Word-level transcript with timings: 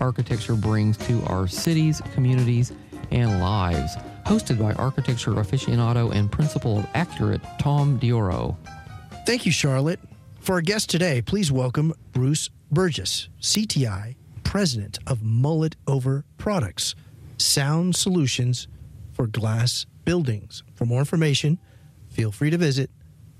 architecture 0.00 0.54
brings 0.54 0.96
to 0.98 1.22
our 1.24 1.46
cities, 1.46 2.00
communities, 2.14 2.72
and 3.10 3.40
lives. 3.40 3.96
Hosted 4.24 4.58
by 4.58 4.72
architecture 4.74 5.32
aficionado 5.32 6.14
and 6.14 6.32
principal 6.32 6.78
of 6.78 6.86
Accurate, 6.94 7.42
Tom 7.58 8.00
Dioro. 8.00 8.56
Thank 9.26 9.44
you, 9.46 9.52
Charlotte. 9.52 10.00
For 10.40 10.56
our 10.56 10.60
guest 10.60 10.90
today, 10.90 11.22
please 11.22 11.50
welcome 11.50 11.94
Bruce 12.12 12.50
Burgess, 12.70 13.30
CTI, 13.40 14.16
President 14.42 14.98
of 15.06 15.22
Mullet 15.22 15.76
Over 15.86 16.26
Products, 16.38 16.94
sound 17.38 17.96
solutions 17.96 18.68
for 19.12 19.26
glass 19.26 19.86
buildings. 20.04 20.62
For 20.74 20.84
more 20.84 21.00
information, 21.00 21.58
feel 22.10 22.30
free 22.32 22.50
to 22.50 22.58
visit 22.58 22.90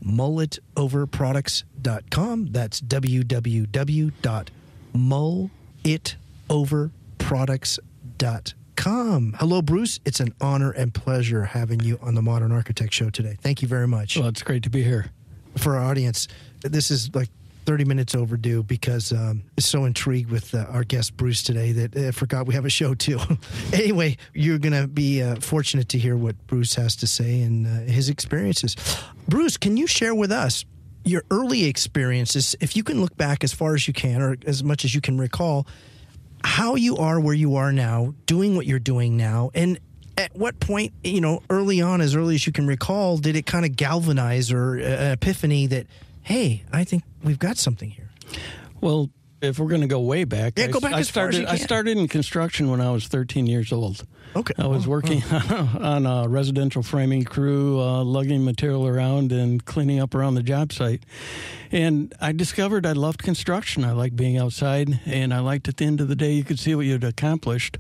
mullitoverproducts.com. 0.05 2.47
That's 2.53 2.81
www.mullitoverproducts.com. 6.49 9.37
Hello, 9.39 9.63
Bruce. 9.63 10.01
It's 10.05 10.21
an 10.21 10.35
honor 10.41 10.71
and 10.71 10.93
pleasure 10.93 11.45
having 11.45 11.81
you 11.81 11.99
on 12.03 12.15
the 12.15 12.23
Modern 12.23 12.53
Architect 12.53 12.93
Show 12.93 13.11
today. 13.11 13.37
Thank 13.41 13.63
you 13.63 13.69
very 13.69 13.89
much. 13.89 14.17
Well, 14.17 14.29
it's 14.29 14.43
great 14.43 14.63
to 14.65 14.71
be 14.71 14.83
here. 14.83 15.07
For 15.57 15.77
our 15.77 15.85
audience, 15.85 16.29
this 16.63 16.91
is 16.91 17.15
like 17.15 17.29
30 17.67 17.85
minutes 17.85 18.15
overdue 18.15 18.63
because 18.63 19.13
um, 19.13 19.43
I'm 19.57 19.61
so 19.61 19.85
intrigued 19.85 20.31
with 20.31 20.55
uh, 20.55 20.67
our 20.71 20.85
guest 20.85 21.17
Bruce 21.17 21.43
today 21.43 21.73
that 21.73 21.97
I 21.97 22.11
forgot 22.11 22.47
we 22.47 22.55
have 22.55 22.67
a 22.67 22.71
show 22.71 22.95
too. 22.95 23.19
anyway, 23.73 24.17
you're 24.35 24.59
going 24.59 24.81
to 24.81 24.87
be 24.87 25.23
uh, 25.23 25.37
fortunate 25.37 25.89
to 25.91 25.99
hear 25.99 26.17
what 26.17 26.47
Bruce 26.47 26.75
has 26.75 26.97
to 26.97 27.07
say 27.07 27.41
and 27.41 27.67
uh, 27.67 27.71
his 27.91 28.11
experiences. 28.11 28.77
Bruce, 29.29 29.57
can 29.57 29.77
you 29.77 29.87
share 29.87 30.15
with 30.15 30.33
us 30.33 30.65
your 31.05 31.23
early 31.31 31.67
experiences, 31.67 32.57
if 32.61 32.77
you 32.77 32.83
can 32.83 33.01
look 33.01 33.17
back 33.17 33.45
as 33.45 33.53
far 33.53 33.75
as 33.75 33.87
you 33.87 33.95
can 33.95 34.23
or 34.23 34.37
as 34.47 34.65
much 34.65 34.85
as 34.85 34.95
you 34.95 35.01
can 35.01 35.19
recall, 35.19 35.67
how 36.45 36.75
you 36.75 36.97
are 36.99 37.19
where 37.19 37.35
you 37.35 37.57
are 37.57 37.73
now, 37.73 38.15
doing 38.27 38.55
what 38.55 38.67
you're 38.67 38.79
doing 38.79 39.17
now, 39.17 39.51
and 39.55 39.79
at 40.17 40.35
what 40.37 40.61
point, 40.61 40.93
you 41.03 41.21
know, 41.21 41.43
early 41.51 41.81
on, 41.81 42.01
as 42.01 42.15
early 42.15 42.37
as 42.37 42.47
you 42.47 42.53
can 42.53 42.67
recall, 42.67 43.19
did 43.19 43.35
it 43.35 43.47
kind 43.47 43.65
of 43.65 43.75
galvanize 43.75 44.53
or 44.53 44.79
uh, 44.79 44.83
an 44.83 45.13
epiphany 45.13 45.67
that, 45.67 45.87
hey, 46.23 46.63
I 46.73 46.85
think 46.85 47.03
we've 47.23 47.39
got 47.39 47.57
something 47.57 47.91
here? 47.91 48.11
Well, 48.81 49.11
if 49.45 49.59
we're 49.59 49.69
going 49.69 49.81
to 49.83 49.87
go 49.87 50.01
way 50.01 50.25
back, 50.25 50.59
yeah, 50.59 50.67
go 50.69 50.81
back 50.81 50.95
I, 50.95 51.01
as 51.01 51.09
started. 51.09 51.37
far 51.37 51.39
as 51.39 51.39
you 51.41 51.47
can. 51.47 51.55
I 51.55 51.59
started 51.59 51.97
in 51.99 52.09
construction 52.09 52.71
when 52.71 52.81
I 52.81 52.91
was 52.91 53.07
13 53.07 53.47
years 53.47 53.73
old. 53.73 54.05
Okay, 54.37 54.55
I 54.59 54.67
was 54.67 54.87
Oh, 54.87 54.91
working 54.91 55.23
on 55.33 56.07
a 56.07 56.27
residential 56.29 56.83
framing 56.83 57.23
crew, 57.25 57.81
uh, 57.81 58.03
lugging 58.03 58.45
material 58.45 58.87
around 58.89 59.31
and 59.31 59.65
cleaning 59.65 60.01
up 60.01 60.15
around 60.15 60.35
the 60.35 60.43
job 60.43 60.73
site. 60.73 61.05
And 61.71 62.13
I 62.21 62.33
discovered 62.33 62.85
I 62.85 62.93
loved 62.93 63.23
construction. 63.23 63.85
I 63.85 63.93
liked 63.93 64.17
being 64.17 64.37
outside, 64.37 65.01
and 65.07 65.33
I 65.33 65.39
liked 65.39 65.69
at 65.69 65.77
the 65.77 65.85
end 65.85 66.01
of 66.01 66.09
the 66.09 66.17
day 66.17 66.33
you 66.33 66.43
could 66.45 66.59
see 66.59 66.75
what 66.75 66.87
you'd 66.87 67.05
accomplished. 67.05 67.79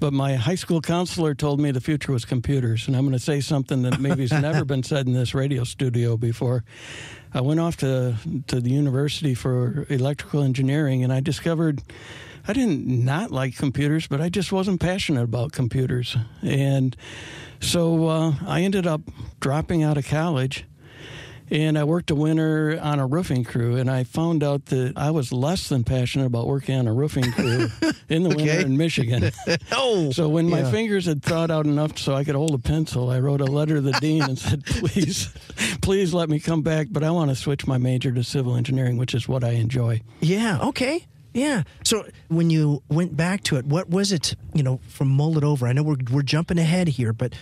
But 0.00 0.14
my 0.14 0.34
high 0.34 0.54
school 0.54 0.80
counselor 0.80 1.34
told 1.34 1.60
me 1.60 1.70
the 1.72 1.80
future 1.80 2.10
was 2.10 2.24
computers, 2.24 2.86
and 2.88 2.96
I'm 2.96 3.02
going 3.02 3.12
to 3.12 3.18
say 3.18 3.40
something 3.40 3.82
that 3.82 4.00
maybe 4.00 4.26
has 4.26 4.32
never 4.32 4.64
been 4.64 4.82
said 4.82 5.06
in 5.06 5.12
this 5.12 5.34
radio 5.34 5.62
studio 5.62 6.16
before. 6.16 6.64
I 7.34 7.42
went 7.42 7.60
off 7.60 7.76
to 7.78 8.16
to 8.46 8.60
the 8.60 8.70
university 8.70 9.34
for 9.34 9.86
electrical 9.90 10.42
engineering, 10.42 11.04
and 11.04 11.12
I 11.12 11.20
discovered 11.20 11.82
I 12.48 12.54
didn't 12.54 12.88
not 12.88 13.30
like 13.30 13.56
computers, 13.56 14.06
but 14.06 14.22
I 14.22 14.30
just 14.30 14.52
wasn't 14.52 14.80
passionate 14.80 15.22
about 15.22 15.52
computers, 15.52 16.16
and 16.42 16.96
so 17.60 18.08
uh, 18.08 18.32
I 18.46 18.62
ended 18.62 18.86
up 18.86 19.02
dropping 19.38 19.82
out 19.82 19.98
of 19.98 20.06
college. 20.06 20.64
And 21.50 21.76
I 21.76 21.82
worked 21.84 22.10
a 22.10 22.14
winter 22.14 22.78
on 22.80 23.00
a 23.00 23.06
roofing 23.06 23.42
crew, 23.42 23.74
and 23.76 23.90
I 23.90 24.04
found 24.04 24.44
out 24.44 24.66
that 24.66 24.92
I 24.96 25.10
was 25.10 25.32
less 25.32 25.68
than 25.68 25.82
passionate 25.82 26.26
about 26.26 26.46
working 26.46 26.76
on 26.78 26.86
a 26.86 26.92
roofing 26.92 27.32
crew 27.32 27.68
in 28.08 28.22
the 28.22 28.28
winter 28.28 28.60
in 28.60 28.76
Michigan. 28.76 29.32
Oh, 29.72 30.10
So 30.12 30.28
when 30.28 30.48
my 30.48 30.62
fingers 30.70 31.06
had 31.06 31.22
thawed 31.22 31.50
out 31.50 31.66
enough 31.66 31.98
so 31.98 32.14
I 32.14 32.22
could 32.24 32.34
hold 32.36 32.54
a 32.54 32.58
pencil, 32.58 33.10
I 33.10 33.18
wrote 33.18 33.40
a 33.40 33.46
letter 33.46 33.76
to 33.76 33.80
the 33.80 33.92
dean 33.92 34.22
and 34.22 34.38
said, 34.38 34.64
"Please, 34.66 35.32
please 35.82 36.14
let 36.14 36.28
me 36.28 36.38
come 36.38 36.62
back, 36.62 36.86
but 36.90 37.02
I 37.02 37.10
want 37.10 37.30
to 37.30 37.36
switch 37.36 37.66
my 37.66 37.78
major 37.78 38.12
to 38.12 38.22
civil 38.22 38.54
engineering, 38.56 38.96
which 38.96 39.14
is 39.14 39.28
what 39.28 39.42
I 39.42 39.50
enjoy." 39.52 40.02
Yeah. 40.20 40.58
Okay. 40.60 41.06
Yeah. 41.34 41.62
So 41.84 42.06
when 42.28 42.50
you 42.50 42.82
went 42.88 43.16
back 43.16 43.42
to 43.44 43.56
it, 43.56 43.64
what 43.66 43.88
was 43.90 44.12
it? 44.12 44.34
You 44.54 44.62
know, 44.62 44.80
from 44.88 45.08
mull 45.08 45.36
it 45.38 45.44
over. 45.44 45.66
I 45.66 45.72
know 45.72 45.82
we're 45.82 45.96
we're 46.10 46.22
jumping 46.22 46.58
ahead 46.58 46.88
here, 46.88 47.12
but 47.12 47.34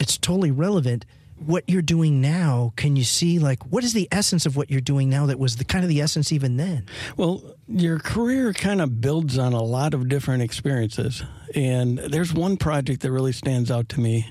it's 0.00 0.18
totally 0.18 0.50
relevant. 0.50 1.04
What 1.46 1.64
you're 1.68 1.82
doing 1.82 2.20
now, 2.20 2.72
can 2.76 2.96
you 2.96 3.04
see 3.04 3.38
like 3.38 3.62
what 3.66 3.84
is 3.84 3.92
the 3.92 4.08
essence 4.12 4.46
of 4.46 4.56
what 4.56 4.70
you're 4.70 4.80
doing 4.80 5.08
now 5.08 5.26
that 5.26 5.38
was 5.38 5.56
the 5.56 5.64
kind 5.64 5.84
of 5.84 5.88
the 5.88 6.00
essence 6.00 6.32
even 6.32 6.56
then? 6.56 6.86
Well, 7.16 7.42
your 7.68 7.98
career 7.98 8.52
kind 8.52 8.80
of 8.80 9.00
builds 9.00 9.38
on 9.38 9.52
a 9.52 9.62
lot 9.62 9.94
of 9.94 10.08
different 10.08 10.42
experiences. 10.42 11.22
And 11.54 11.98
there's 11.98 12.32
one 12.32 12.56
project 12.56 13.02
that 13.02 13.10
really 13.10 13.32
stands 13.32 13.70
out 13.70 13.88
to 13.90 14.00
me. 14.00 14.28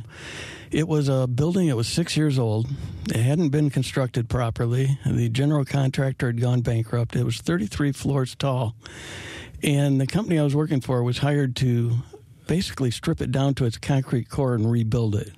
It 0.71 0.87
was 0.87 1.09
a 1.09 1.27
building 1.27 1.67
that 1.67 1.75
was 1.75 1.87
six 1.87 2.15
years 2.15 2.39
old. 2.39 2.67
It 3.09 3.21
hadn't 3.21 3.49
been 3.49 3.69
constructed 3.69 4.29
properly. 4.29 4.97
The 5.05 5.27
general 5.27 5.65
contractor 5.65 6.27
had 6.27 6.39
gone 6.39 6.61
bankrupt. 6.61 7.15
It 7.15 7.25
was 7.25 7.37
33 7.39 7.91
floors 7.91 8.35
tall. 8.35 8.75
And 9.61 9.99
the 9.99 10.07
company 10.07 10.39
I 10.39 10.43
was 10.43 10.55
working 10.55 10.79
for 10.79 11.03
was 11.03 11.17
hired 11.17 11.55
to 11.57 11.97
basically 12.47 12.89
strip 12.89 13.21
it 13.21 13.31
down 13.31 13.53
to 13.55 13.65
its 13.65 13.77
concrete 13.77 14.29
core 14.29 14.55
and 14.55 14.71
rebuild 14.71 15.15
it. 15.15 15.33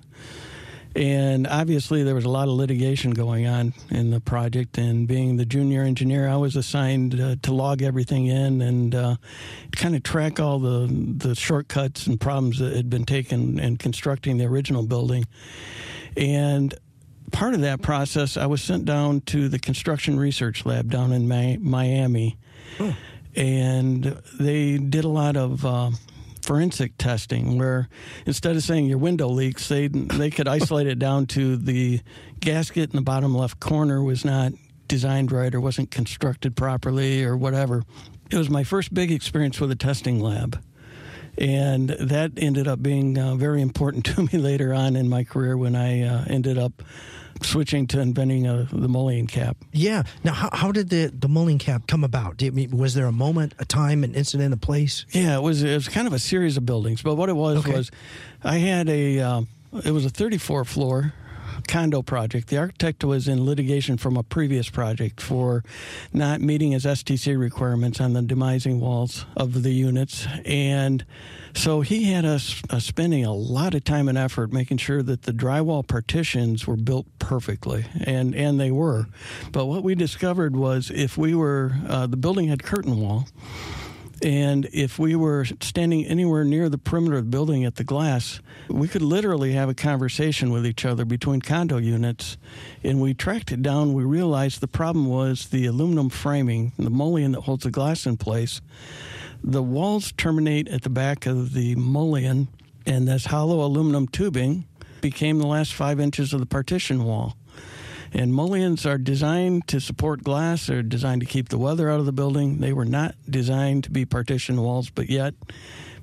And 0.96 1.48
obviously, 1.48 2.04
there 2.04 2.14
was 2.14 2.24
a 2.24 2.28
lot 2.28 2.46
of 2.46 2.54
litigation 2.54 3.10
going 3.10 3.48
on 3.48 3.74
in 3.90 4.10
the 4.10 4.20
project. 4.20 4.78
And 4.78 5.08
being 5.08 5.36
the 5.36 5.44
junior 5.44 5.82
engineer, 5.82 6.28
I 6.28 6.36
was 6.36 6.54
assigned 6.54 7.20
uh, 7.20 7.36
to 7.42 7.52
log 7.52 7.82
everything 7.82 8.26
in 8.26 8.62
and 8.62 8.94
uh, 8.94 9.16
kind 9.72 9.96
of 9.96 10.04
track 10.04 10.38
all 10.38 10.60
the 10.60 10.86
the 10.86 11.34
shortcuts 11.34 12.06
and 12.06 12.20
problems 12.20 12.60
that 12.60 12.76
had 12.76 12.88
been 12.90 13.04
taken 13.04 13.58
in 13.58 13.76
constructing 13.76 14.38
the 14.38 14.44
original 14.44 14.84
building. 14.84 15.26
And 16.16 16.72
part 17.32 17.54
of 17.54 17.60
that 17.62 17.82
process, 17.82 18.36
I 18.36 18.46
was 18.46 18.62
sent 18.62 18.84
down 18.84 19.22
to 19.22 19.48
the 19.48 19.58
construction 19.58 20.16
research 20.16 20.64
lab 20.64 20.90
down 20.92 21.10
in 21.12 21.26
Mi- 21.26 21.56
Miami, 21.56 22.38
and 23.34 24.04
they 24.38 24.78
did 24.78 25.04
a 25.04 25.08
lot 25.08 25.36
of. 25.36 25.66
Uh, 25.66 25.90
forensic 26.44 26.96
testing 26.98 27.58
where 27.58 27.88
instead 28.26 28.54
of 28.54 28.62
saying 28.62 28.86
your 28.86 28.98
window 28.98 29.28
leaks 29.28 29.68
they 29.68 29.88
they 29.88 30.30
could 30.30 30.46
isolate 30.46 30.86
it 30.86 30.98
down 30.98 31.26
to 31.26 31.56
the 31.56 32.00
gasket 32.40 32.90
in 32.90 32.96
the 32.96 33.02
bottom 33.02 33.34
left 33.34 33.58
corner 33.60 34.02
was 34.02 34.24
not 34.24 34.52
designed 34.88 35.32
right 35.32 35.54
or 35.54 35.60
wasn't 35.60 35.90
constructed 35.90 36.56
properly 36.56 37.24
or 37.24 37.36
whatever. 37.36 37.82
It 38.30 38.36
was 38.36 38.50
my 38.50 38.64
first 38.64 38.92
big 38.92 39.10
experience 39.10 39.60
with 39.60 39.70
a 39.70 39.76
testing 39.76 40.20
lab. 40.20 40.62
And 41.36 41.90
that 41.90 42.32
ended 42.36 42.68
up 42.68 42.82
being 42.82 43.18
uh, 43.18 43.34
very 43.34 43.60
important 43.60 44.04
to 44.14 44.22
me 44.22 44.38
later 44.38 44.72
on 44.72 44.96
in 44.96 45.08
my 45.08 45.24
career 45.24 45.56
when 45.56 45.74
I 45.74 46.02
uh, 46.02 46.24
ended 46.28 46.58
up 46.58 46.82
switching 47.42 47.86
to 47.88 48.00
inventing 48.00 48.46
a, 48.46 48.68
the 48.72 48.88
mullion 48.88 49.26
cap. 49.26 49.56
Yeah. 49.72 50.04
Now, 50.22 50.32
how, 50.32 50.50
how 50.52 50.72
did 50.72 50.88
the, 50.90 51.06
the 51.06 51.28
mullion 51.28 51.58
cap 51.58 51.86
come 51.86 52.04
about? 52.04 52.36
Did, 52.36 52.72
was 52.72 52.94
there 52.94 53.06
a 53.06 53.12
moment, 53.12 53.54
a 53.58 53.64
time, 53.64 54.04
an 54.04 54.14
incident, 54.14 54.54
a 54.54 54.56
place? 54.56 55.04
Yeah, 55.10 55.36
it 55.36 55.42
was 55.42 55.62
it 55.62 55.74
was 55.74 55.88
kind 55.88 56.06
of 56.06 56.12
a 56.12 56.18
series 56.18 56.56
of 56.56 56.64
buildings. 56.66 57.02
But 57.02 57.14
what 57.16 57.28
it 57.28 57.36
was 57.36 57.58
Okay. 57.58 57.72
was, 57.72 57.90
I 58.42 58.58
had 58.58 58.88
a 58.88 59.20
um, 59.20 59.48
it 59.84 59.90
was 59.90 60.04
a 60.04 60.10
34 60.10 60.64
floor 60.64 61.12
condo 61.68 62.02
project. 62.02 62.48
The 62.48 62.58
architect 62.58 63.04
was 63.04 63.28
in 63.28 63.44
litigation 63.44 63.96
from 63.96 64.16
a 64.16 64.22
previous 64.22 64.68
project 64.68 65.20
for 65.20 65.64
not 66.12 66.40
meeting 66.40 66.72
his 66.72 66.84
STC 66.84 67.38
requirements 67.38 68.00
on 68.00 68.12
the 68.12 68.20
demising 68.20 68.80
walls 68.80 69.26
of 69.36 69.62
the 69.62 69.72
units, 69.72 70.26
and 70.44 71.04
so 71.54 71.80
he 71.80 72.12
had 72.12 72.24
us 72.24 72.62
uh, 72.70 72.78
spending 72.78 73.24
a 73.24 73.32
lot 73.32 73.74
of 73.74 73.84
time 73.84 74.08
and 74.08 74.18
effort 74.18 74.52
making 74.52 74.78
sure 74.78 75.02
that 75.02 75.22
the 75.22 75.32
drywall 75.32 75.86
partitions 75.86 76.66
were 76.66 76.76
built 76.76 77.06
perfectly, 77.18 77.86
and 78.04 78.34
and 78.34 78.58
they 78.60 78.70
were. 78.70 79.06
But 79.52 79.66
what 79.66 79.82
we 79.82 79.94
discovered 79.94 80.56
was 80.56 80.90
if 80.90 81.16
we 81.16 81.34
were 81.34 81.72
uh, 81.88 82.06
the 82.06 82.16
building 82.16 82.48
had 82.48 82.62
curtain 82.62 83.00
wall. 83.00 83.26
And 84.24 84.70
if 84.72 84.98
we 84.98 85.14
were 85.14 85.44
standing 85.60 86.06
anywhere 86.06 86.44
near 86.44 86.70
the 86.70 86.78
perimeter 86.78 87.18
of 87.18 87.26
the 87.26 87.30
building 87.30 87.66
at 87.66 87.74
the 87.74 87.84
glass, 87.84 88.40
we 88.70 88.88
could 88.88 89.02
literally 89.02 89.52
have 89.52 89.68
a 89.68 89.74
conversation 89.74 90.50
with 90.50 90.66
each 90.66 90.86
other 90.86 91.04
between 91.04 91.42
condo 91.42 91.76
units. 91.76 92.38
And 92.82 93.02
we 93.02 93.12
tracked 93.12 93.52
it 93.52 93.60
down. 93.60 93.92
We 93.92 94.02
realized 94.02 94.60
the 94.60 94.66
problem 94.66 95.10
was 95.10 95.48
the 95.48 95.66
aluminum 95.66 96.08
framing, 96.08 96.72
the 96.78 96.88
mullion 96.88 97.32
that 97.32 97.42
holds 97.42 97.64
the 97.64 97.70
glass 97.70 98.06
in 98.06 98.16
place. 98.16 98.62
The 99.42 99.62
walls 99.62 100.10
terminate 100.16 100.68
at 100.68 100.84
the 100.84 100.90
back 100.90 101.26
of 101.26 101.52
the 101.52 101.74
mullion, 101.74 102.48
and 102.86 103.06
this 103.06 103.26
hollow 103.26 103.62
aluminum 103.62 104.08
tubing 104.08 104.64
became 105.02 105.38
the 105.38 105.46
last 105.46 105.74
five 105.74 106.00
inches 106.00 106.32
of 106.32 106.40
the 106.40 106.46
partition 106.46 107.04
wall. 107.04 107.36
And 108.14 108.32
mullions 108.32 108.86
are 108.86 108.96
designed 108.96 109.66
to 109.68 109.80
support 109.80 110.22
glass. 110.22 110.68
They're 110.68 110.84
designed 110.84 111.20
to 111.22 111.26
keep 111.26 111.48
the 111.48 111.58
weather 111.58 111.90
out 111.90 111.98
of 111.98 112.06
the 112.06 112.12
building. 112.12 112.58
They 112.60 112.72
were 112.72 112.84
not 112.84 113.16
designed 113.28 113.84
to 113.84 113.90
be 113.90 114.04
partition 114.04 114.62
walls, 114.62 114.88
but 114.88 115.10
yet, 115.10 115.34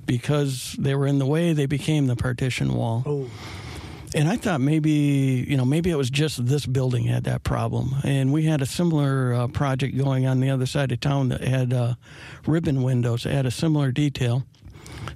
because 0.04 0.76
they 0.78 0.94
were 0.94 1.06
in 1.06 1.18
the 1.18 1.26
way, 1.26 1.54
they 1.54 1.64
became 1.64 2.08
the 2.08 2.16
partition 2.16 2.74
wall. 2.74 3.02
Oh. 3.06 3.30
And 4.14 4.28
I 4.28 4.36
thought 4.36 4.60
maybe, 4.60 4.90
you 5.48 5.56
know, 5.56 5.64
maybe 5.64 5.90
it 5.90 5.96
was 5.96 6.10
just 6.10 6.44
this 6.44 6.66
building 6.66 7.04
had 7.04 7.24
that 7.24 7.44
problem. 7.44 7.94
And 8.04 8.30
we 8.30 8.44
had 8.44 8.60
a 8.60 8.66
similar 8.66 9.32
uh, 9.32 9.48
project 9.48 9.96
going 9.96 10.26
on 10.26 10.40
the 10.40 10.50
other 10.50 10.66
side 10.66 10.92
of 10.92 11.00
town 11.00 11.30
that 11.30 11.42
had 11.42 11.72
uh, 11.72 11.94
ribbon 12.46 12.82
windows. 12.82 13.24
It 13.24 13.32
had 13.32 13.46
a 13.46 13.50
similar 13.50 13.90
detail. 13.90 14.44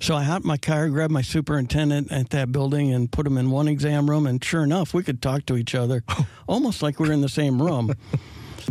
So 0.01 0.15
I 0.15 0.23
hopped 0.23 0.45
my 0.45 0.57
car, 0.57 0.89
grabbed 0.89 1.13
my 1.13 1.23
superintendent 1.23 2.13
at 2.13 2.31
that 2.31 2.53
building, 2.53 2.93
and 2.93 3.11
put 3.11 3.27
him 3.27 3.39
in 3.39 3.51
one 3.51 3.69
exam 3.69 4.09
room. 4.09 4.27
And 4.27 4.43
sure 4.43 4.63
enough, 4.63 4.95
we 4.95 5.03
could 5.03 5.23
talk 5.23 5.47
to 5.47 5.57
each 5.57 5.75
other, 5.75 6.03
almost 6.47 6.83
like 6.83 7.01
we 7.01 7.09
were 7.09 7.15
in 7.15 7.23
the 7.23 7.29
same 7.29 7.61
room. 7.61 7.95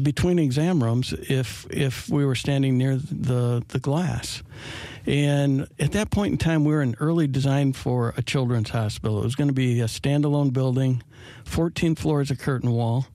Between 0.02 0.40
exam 0.40 0.84
rooms, 0.84 1.14
if 1.14 1.66
if 1.70 2.10
we 2.10 2.26
were 2.26 2.36
standing 2.36 2.78
near 2.78 2.98
the 2.98 3.64
the 3.70 3.80
glass, 3.80 4.44
and 5.06 5.68
at 5.80 5.94
that 5.94 6.12
point 6.12 6.34
in 6.34 6.38
time, 6.38 6.66
we 6.66 6.74
were 6.74 6.82
in 6.82 6.96
early 7.00 7.28
design 7.28 7.72
for 7.72 8.14
a 8.18 8.22
children's 8.22 8.72
hospital. 8.72 9.20
It 9.20 9.24
was 9.24 9.36
going 9.36 9.48
to 9.48 9.54
be 9.54 9.80
a 9.80 9.86
standalone 9.86 10.52
building, 10.52 11.02
14 11.46 11.96
floors 11.96 12.30
of 12.30 12.40
curtain 12.40 12.72
wall. 12.72 13.08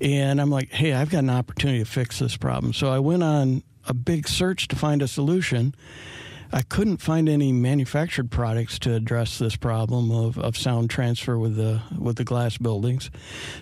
And 0.00 0.40
I'm 0.40 0.50
like, 0.50 0.70
hey, 0.70 0.92
I've 0.94 1.10
got 1.10 1.20
an 1.20 1.30
opportunity 1.30 1.78
to 1.78 1.84
fix 1.84 2.18
this 2.18 2.36
problem. 2.36 2.72
So 2.72 2.90
I 2.90 2.98
went 2.98 3.22
on 3.22 3.62
a 3.86 3.94
big 3.94 4.28
search 4.28 4.68
to 4.68 4.76
find 4.76 5.02
a 5.02 5.08
solution. 5.08 5.74
I 6.54 6.62
couldn't 6.62 6.98
find 6.98 7.28
any 7.28 7.50
manufactured 7.50 8.30
products 8.30 8.78
to 8.80 8.94
address 8.94 9.40
this 9.40 9.56
problem 9.56 10.12
of, 10.12 10.38
of 10.38 10.56
sound 10.56 10.88
transfer 10.88 11.36
with 11.36 11.56
the 11.56 11.82
with 11.98 12.14
the 12.14 12.22
glass 12.22 12.56
buildings. 12.58 13.10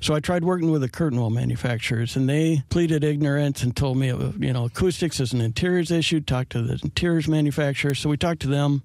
So 0.03 0.13
I 0.13 0.21
tried 0.21 0.45
working 0.45 0.71
with 0.71 0.83
the 0.83 0.91
curtain 0.91 1.19
wall 1.19 1.31
manufacturers, 1.31 2.17
and 2.17 2.29
they 2.29 2.65
pleaded 2.69 3.03
ignorance 3.03 3.63
and 3.63 3.75
told 3.75 3.97
me, 3.97 4.09
you 4.09 4.53
know, 4.53 4.67
acoustics 4.67 5.21
is 5.21 5.33
an 5.33 5.41
interiors 5.41 5.91
issue. 5.91 6.21
Talk 6.21 6.51
to 6.51 6.61
the 6.61 6.79
interiors 6.83 7.29
manufacturer. 7.29 7.95
So 7.95 8.11
we 8.11 8.19
talked 8.19 8.43
to 8.43 8.49
them. 8.49 8.83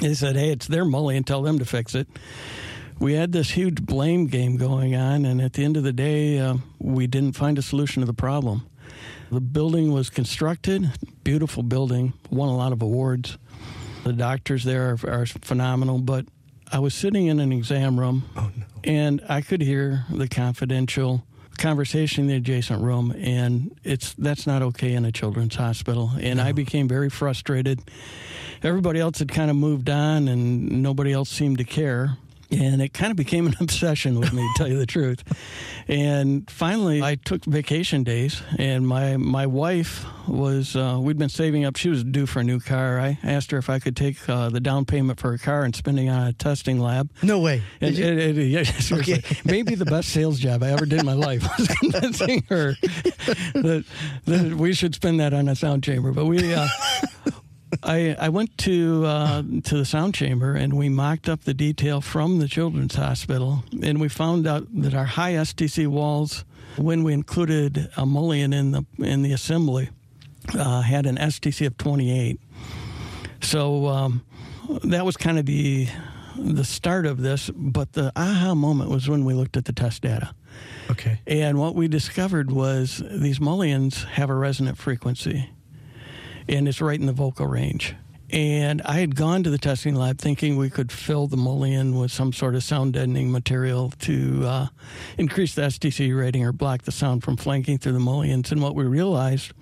They 0.00 0.14
said, 0.14 0.34
hey, 0.34 0.50
it's 0.50 0.66
their 0.66 0.84
mullion. 0.84 1.22
Tell 1.22 1.42
them 1.42 1.60
to 1.60 1.64
fix 1.64 1.94
it. 1.94 2.08
We 2.98 3.14
had 3.14 3.30
this 3.30 3.50
huge 3.50 3.82
blame 3.82 4.26
game 4.26 4.56
going 4.56 4.96
on, 4.96 5.24
and 5.24 5.40
at 5.40 5.52
the 5.52 5.64
end 5.64 5.76
of 5.76 5.84
the 5.84 5.92
day, 5.92 6.40
uh, 6.40 6.56
we 6.80 7.06
didn't 7.06 7.36
find 7.36 7.56
a 7.56 7.62
solution 7.62 8.00
to 8.00 8.06
the 8.06 8.14
problem. 8.14 8.66
The 9.32 9.40
building 9.40 9.92
was 9.92 10.10
constructed, 10.10 10.92
beautiful 11.24 11.62
building, 11.62 12.12
won 12.30 12.50
a 12.50 12.54
lot 12.54 12.72
of 12.72 12.82
awards. 12.82 13.38
The 14.04 14.12
doctors 14.12 14.62
there 14.62 14.90
are, 14.90 15.10
are 15.10 15.24
phenomenal, 15.24 16.00
but 16.00 16.26
I 16.70 16.80
was 16.80 16.92
sitting 16.92 17.28
in 17.28 17.40
an 17.40 17.50
exam 17.50 17.98
room 17.98 18.24
oh, 18.36 18.50
and 18.84 19.22
I 19.30 19.40
could 19.40 19.62
hear 19.62 20.04
the 20.10 20.28
confidential 20.28 21.24
conversation 21.56 22.24
in 22.24 22.28
the 22.28 22.36
adjacent 22.36 22.82
room 22.82 23.14
and 23.16 23.74
it's 23.84 24.12
that's 24.14 24.46
not 24.46 24.60
okay 24.60 24.92
in 24.92 25.06
a 25.06 25.12
children's 25.12 25.54
hospital. 25.54 26.10
And 26.20 26.38
I 26.38 26.52
became 26.52 26.86
very 26.86 27.08
frustrated. 27.08 27.80
Everybody 28.62 29.00
else 29.00 29.18
had 29.18 29.32
kind 29.32 29.50
of 29.50 29.56
moved 29.56 29.88
on 29.88 30.28
and 30.28 30.82
nobody 30.82 31.10
else 31.10 31.30
seemed 31.30 31.56
to 31.56 31.64
care 31.64 32.18
and 32.52 32.80
it 32.82 32.92
kind 32.92 33.10
of 33.10 33.16
became 33.16 33.46
an 33.46 33.54
obsession 33.60 34.18
with 34.20 34.32
me 34.32 34.42
to 34.42 34.52
tell 34.58 34.68
you 34.68 34.78
the 34.78 34.86
truth 34.86 35.22
and 35.88 36.48
finally 36.50 37.02
i 37.02 37.14
took 37.14 37.44
vacation 37.44 38.04
days 38.04 38.42
and 38.58 38.86
my 38.86 39.16
my 39.16 39.46
wife 39.46 40.04
was 40.28 40.76
uh, 40.76 40.96
we'd 41.00 41.18
been 41.18 41.28
saving 41.28 41.64
up 41.64 41.76
she 41.76 41.88
was 41.88 42.04
due 42.04 42.26
for 42.26 42.40
a 42.40 42.44
new 42.44 42.60
car 42.60 43.00
i 43.00 43.18
asked 43.24 43.50
her 43.50 43.58
if 43.58 43.68
i 43.70 43.78
could 43.78 43.96
take 43.96 44.16
uh, 44.28 44.48
the 44.50 44.60
down 44.60 44.84
payment 44.84 45.18
for 45.18 45.32
a 45.32 45.38
car 45.38 45.64
and 45.64 45.74
spending 45.74 46.08
on 46.08 46.28
a 46.28 46.32
testing 46.32 46.78
lab 46.78 47.10
No 47.22 47.40
way. 47.40 47.62
and 47.80 47.96
Did 47.96 47.98
you? 47.98 48.12
it, 48.12 48.38
it, 48.38 48.46
yeah, 48.46 48.62
seriously, 48.80 49.14
Okay. 49.14 49.36
maybe 49.44 49.74
the 49.74 49.84
best 49.86 50.10
sales 50.10 50.38
job 50.38 50.62
I 50.62 50.70
ever 50.70 50.86
did 50.86 51.00
in 51.00 51.06
my 51.06 51.14
life 51.14 51.42
was 51.58 51.68
convincing 51.68 52.44
her 52.48 52.74
that, 53.54 53.84
that 54.26 54.54
we 54.54 54.74
should 54.74 54.94
spend 54.94 55.18
that 55.20 55.32
on 55.34 55.48
a 55.48 55.56
sound 55.56 55.82
chamber. 55.82 56.12
But 56.12 56.26
we, 56.26 56.52
uh, 56.54 56.68
I, 57.82 58.16
I 58.18 58.28
went 58.28 58.56
to 58.58 59.04
uh, 59.06 59.42
to 59.64 59.76
the 59.76 59.84
sound 59.84 60.14
chamber 60.14 60.54
and 60.54 60.74
we 60.74 60.88
mocked 60.88 61.28
up 61.28 61.44
the 61.44 61.54
detail 61.54 62.00
from 62.00 62.38
the 62.38 62.48
children's 62.48 62.94
hospital, 62.94 63.64
and 63.82 64.00
we 64.00 64.08
found 64.08 64.46
out 64.46 64.66
that 64.82 64.94
our 64.94 65.04
high 65.04 65.32
STC 65.32 65.86
walls, 65.86 66.44
when 66.76 67.02
we 67.02 67.12
included 67.12 67.90
a 67.96 68.04
mullion 68.06 68.52
in 68.52 68.72
the 68.72 68.84
in 68.98 69.22
the 69.22 69.32
assembly, 69.32 69.90
uh, 70.54 70.82
had 70.82 71.06
an 71.06 71.16
STC 71.16 71.66
of 71.66 71.76
28. 71.78 72.38
So 73.40 73.86
um, 73.88 74.24
that 74.84 75.04
was 75.04 75.16
kind 75.16 75.38
of 75.38 75.46
the 75.46 75.88
the 76.36 76.64
start 76.64 77.06
of 77.06 77.20
this. 77.22 77.50
But 77.50 77.92
the 77.94 78.12
aha 78.16 78.54
moment 78.54 78.90
was 78.90 79.08
when 79.08 79.24
we 79.24 79.34
looked 79.34 79.56
at 79.56 79.64
the 79.64 79.72
test 79.72 80.02
data. 80.02 80.34
okay. 80.90 81.20
And 81.26 81.58
what 81.58 81.74
we 81.74 81.88
discovered 81.88 82.50
was 82.50 83.02
these 83.10 83.40
mullions 83.40 84.04
have 84.04 84.30
a 84.30 84.34
resonant 84.34 84.78
frequency, 84.78 85.50
and 86.48 86.68
it's 86.68 86.80
right 86.80 86.98
in 86.98 87.06
the 87.06 87.12
vocal 87.12 87.46
range. 87.46 87.94
And 88.30 88.80
I 88.82 88.94
had 88.94 89.14
gone 89.14 89.42
to 89.42 89.50
the 89.50 89.58
testing 89.58 89.94
lab 89.94 90.18
thinking 90.18 90.56
we 90.56 90.70
could 90.70 90.90
fill 90.90 91.26
the 91.26 91.36
mullion 91.36 91.98
with 91.98 92.10
some 92.10 92.32
sort 92.32 92.54
of 92.54 92.64
sound 92.64 92.94
deadening 92.94 93.30
material 93.30 93.92
to 94.00 94.44
uh, 94.46 94.66
increase 95.18 95.54
the 95.54 95.62
STC 95.62 96.18
rating 96.18 96.42
or 96.42 96.50
block 96.50 96.82
the 96.82 96.92
sound 96.92 97.22
from 97.22 97.36
flanking 97.36 97.76
through 97.76 97.92
the 97.92 98.00
mullions. 98.00 98.50
And 98.50 98.62
what 98.62 98.74
we 98.74 98.84
realized 98.84 99.52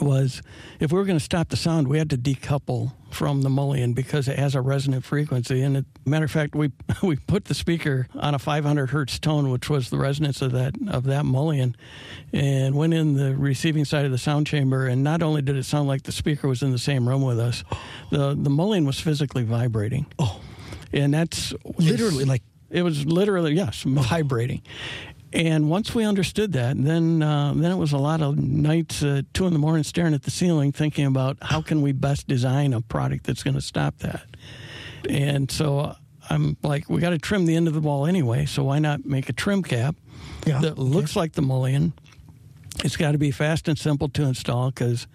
was 0.00 0.42
if 0.80 0.92
we 0.92 0.98
were 0.98 1.04
going 1.04 1.18
to 1.18 1.24
stop 1.24 1.48
the 1.48 1.56
sound, 1.56 1.88
we 1.88 1.98
had 1.98 2.10
to 2.10 2.16
decouple 2.18 2.92
from 3.10 3.42
the 3.42 3.48
mullion 3.48 3.92
because 3.92 4.26
it 4.26 4.38
has 4.38 4.54
a 4.54 4.60
resonant 4.60 5.04
frequency. 5.04 5.62
And 5.62 5.76
it, 5.78 5.84
matter 6.04 6.24
of 6.24 6.30
fact, 6.30 6.54
we 6.54 6.72
we 7.02 7.16
put 7.16 7.46
the 7.46 7.54
speaker 7.54 8.08
on 8.14 8.34
a 8.34 8.38
500 8.38 8.90
hertz 8.90 9.18
tone, 9.18 9.50
which 9.50 9.70
was 9.70 9.90
the 9.90 9.98
resonance 9.98 10.42
of 10.42 10.52
that 10.52 10.74
of 10.88 11.04
that 11.04 11.24
mullion, 11.24 11.76
and 12.32 12.74
went 12.74 12.94
in 12.94 13.14
the 13.14 13.36
receiving 13.36 13.84
side 13.84 14.04
of 14.04 14.10
the 14.10 14.18
sound 14.18 14.46
chamber. 14.46 14.86
And 14.86 15.04
not 15.04 15.22
only 15.22 15.42
did 15.42 15.56
it 15.56 15.64
sound 15.64 15.88
like 15.88 16.02
the 16.02 16.12
speaker 16.12 16.48
was 16.48 16.62
in 16.62 16.72
the 16.72 16.78
same 16.78 17.08
room 17.08 17.22
with 17.22 17.38
us, 17.38 17.64
the 18.10 18.34
the 18.34 18.50
mullion 18.50 18.84
was 18.86 19.00
physically 19.00 19.44
vibrating. 19.44 20.06
Oh, 20.18 20.40
And 20.92 21.14
that's 21.14 21.54
literally 21.78 22.24
like 22.24 22.42
it 22.70 22.82
was 22.82 23.06
literally 23.06 23.54
yes, 23.54 23.82
vibrating. 23.86 24.62
And 25.34 25.68
once 25.68 25.92
we 25.92 26.04
understood 26.04 26.52
that, 26.52 26.82
then 26.82 27.20
uh, 27.20 27.52
then 27.56 27.72
it 27.72 27.76
was 27.76 27.92
a 27.92 27.98
lot 27.98 28.22
of 28.22 28.38
nights 28.38 29.02
at 29.02 29.32
two 29.34 29.46
in 29.46 29.52
the 29.52 29.58
morning 29.58 29.82
staring 29.82 30.14
at 30.14 30.22
the 30.22 30.30
ceiling, 30.30 30.70
thinking 30.70 31.06
about 31.06 31.38
how 31.42 31.60
can 31.60 31.82
we 31.82 31.90
best 31.90 32.28
design 32.28 32.72
a 32.72 32.80
product 32.80 33.26
that's 33.26 33.42
going 33.42 33.54
to 33.54 33.60
stop 33.60 33.98
that. 33.98 34.24
And 35.08 35.50
so 35.50 35.80
uh, 35.80 35.96
I'm 36.30 36.56
like, 36.62 36.88
we 36.88 37.00
got 37.00 37.10
to 37.10 37.18
trim 37.18 37.46
the 37.46 37.56
end 37.56 37.66
of 37.66 37.74
the 37.74 37.80
wall 37.80 38.06
anyway, 38.06 38.46
so 38.46 38.62
why 38.64 38.78
not 38.78 39.04
make 39.04 39.28
a 39.28 39.32
trim 39.32 39.64
cap 39.64 39.96
Yeah, 40.46 40.60
that 40.60 40.78
looks 40.78 41.16
like 41.16 41.32
the 41.32 41.42
mullion? 41.42 41.92
It's 42.84 42.96
got 42.96 43.12
to 43.12 43.18
be 43.18 43.32
fast 43.32 43.66
and 43.66 43.76
simple 43.76 44.08
to 44.10 44.22
install 44.22 44.70
because 44.70 45.08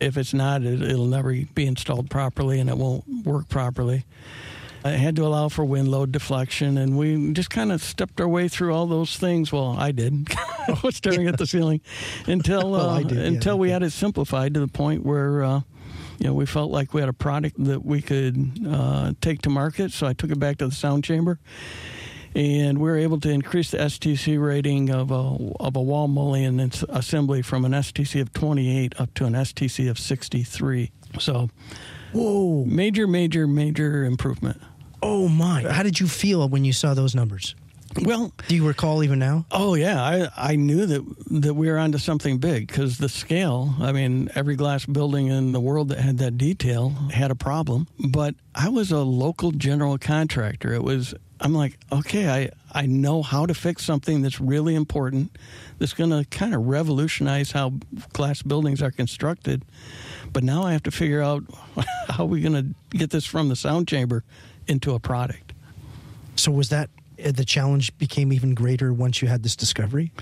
if 0.00 0.16
it's 0.16 0.34
not, 0.34 0.62
it, 0.62 0.82
it'll 0.82 1.06
never 1.06 1.32
be 1.54 1.66
installed 1.66 2.10
properly 2.10 2.58
and 2.58 2.68
it 2.68 2.76
won't 2.76 3.04
work 3.24 3.48
properly. 3.48 4.04
I 4.84 4.90
had 4.90 5.14
to 5.16 5.26
allow 5.26 5.48
for 5.48 5.64
wind 5.64 5.88
load 5.88 6.10
deflection, 6.10 6.76
and 6.76 6.98
we 6.98 7.32
just 7.32 7.50
kind 7.50 7.70
of 7.70 7.82
stepped 7.82 8.20
our 8.20 8.26
way 8.26 8.48
through 8.48 8.74
all 8.74 8.86
those 8.86 9.16
things. 9.16 9.52
Well, 9.52 9.76
I 9.78 9.92
did. 9.92 10.26
I 10.68 10.78
was 10.82 10.96
staring 10.96 11.28
at 11.28 11.38
the 11.38 11.46
ceiling 11.46 11.80
until 12.26 12.70
Well, 12.72 12.90
uh, 12.90 12.98
I 12.98 13.02
did, 13.02 13.18
yeah, 13.18 13.24
until 13.24 13.58
we 13.58 13.68
okay. 13.68 13.72
had 13.74 13.82
it 13.84 13.90
simplified 13.90 14.54
to 14.54 14.60
the 14.60 14.68
point 14.68 15.04
where 15.04 15.44
uh, 15.44 15.60
you 16.18 16.26
know 16.26 16.34
we 16.34 16.46
felt 16.46 16.72
like 16.72 16.94
we 16.94 17.00
had 17.00 17.08
a 17.08 17.14
product 17.14 17.62
that 17.64 17.84
we 17.84 18.02
could 18.02 18.58
uh, 18.68 19.12
take 19.20 19.42
to 19.42 19.50
market. 19.50 19.92
So 19.92 20.06
I 20.06 20.14
took 20.14 20.30
it 20.30 20.40
back 20.40 20.58
to 20.58 20.66
the 20.66 20.74
sound 20.74 21.04
chamber, 21.04 21.38
and 22.34 22.78
we 22.78 22.90
were 22.90 22.98
able 22.98 23.20
to 23.20 23.30
increase 23.30 23.70
the 23.70 23.78
STC 23.78 24.42
rating 24.44 24.90
of 24.90 25.12
a 25.12 25.36
of 25.60 25.76
a 25.76 25.82
wall 25.82 26.08
mullion 26.08 26.58
assembly 26.88 27.42
from 27.42 27.64
an 27.64 27.72
STC 27.72 28.20
of 28.20 28.32
28 28.32 29.00
up 29.00 29.14
to 29.14 29.26
an 29.26 29.34
STC 29.34 29.88
of 29.88 29.98
63. 29.98 30.90
So, 31.20 31.50
Whoa. 32.12 32.64
major, 32.64 33.06
major, 33.06 33.46
major 33.46 34.04
improvement. 34.04 34.60
Oh 35.02 35.28
my. 35.28 35.62
How 35.62 35.82
did 35.82 35.98
you 36.00 36.06
feel 36.08 36.48
when 36.48 36.64
you 36.64 36.72
saw 36.72 36.94
those 36.94 37.14
numbers? 37.14 37.54
Well, 38.00 38.32
Do 38.48 38.54
you 38.54 38.66
recall 38.66 39.04
even 39.04 39.18
now? 39.18 39.44
Oh 39.50 39.74
yeah, 39.74 40.02
I 40.02 40.52
I 40.52 40.56
knew 40.56 40.86
that 40.86 41.02
that 41.42 41.54
we 41.54 41.70
were 41.70 41.76
onto 41.78 41.98
something 41.98 42.38
big 42.38 42.66
because 42.66 42.96
the 42.96 43.08
scale. 43.08 43.74
I 43.80 43.92
mean, 43.92 44.30
every 44.34 44.56
glass 44.56 44.86
building 44.86 45.26
in 45.26 45.52
the 45.52 45.60
world 45.60 45.88
that 45.90 45.98
had 45.98 46.16
that 46.18 46.38
detail 46.38 46.90
had 47.12 47.30
a 47.30 47.34
problem. 47.34 47.88
But 47.98 48.34
I 48.54 48.70
was 48.70 48.92
a 48.92 49.00
local 49.00 49.50
general 49.52 49.98
contractor. 49.98 50.72
It 50.72 50.82
was. 50.82 51.14
I'm 51.38 51.54
like, 51.54 51.76
okay, 51.90 52.28
I 52.30 52.50
I 52.72 52.86
know 52.86 53.20
how 53.22 53.44
to 53.46 53.52
fix 53.52 53.84
something 53.84 54.22
that's 54.22 54.40
really 54.40 54.74
important. 54.74 55.36
That's 55.78 55.92
going 55.92 56.10
to 56.10 56.24
kind 56.30 56.54
of 56.54 56.66
revolutionize 56.66 57.50
how 57.50 57.74
glass 58.12 58.42
buildings 58.42 58.80
are 58.80 58.92
constructed. 58.92 59.64
But 60.32 60.44
now 60.44 60.62
I 60.62 60.72
have 60.72 60.84
to 60.84 60.90
figure 60.92 61.20
out 61.20 61.42
how 62.08 62.24
we're 62.24 62.48
going 62.48 62.74
to 62.90 62.96
get 62.96 63.10
this 63.10 63.26
from 63.26 63.48
the 63.48 63.56
sound 63.56 63.88
chamber 63.88 64.24
into 64.66 64.94
a 64.94 65.00
product. 65.00 65.52
So 66.36 66.50
was 66.50 66.70
that 66.70 66.90
uh, 67.24 67.32
the 67.32 67.44
challenge 67.44 67.96
became 67.98 68.32
even 68.32 68.54
greater 68.54 68.92
once 68.92 69.22
you 69.22 69.28
had 69.28 69.42
this 69.42 69.56
discovery 69.56 70.12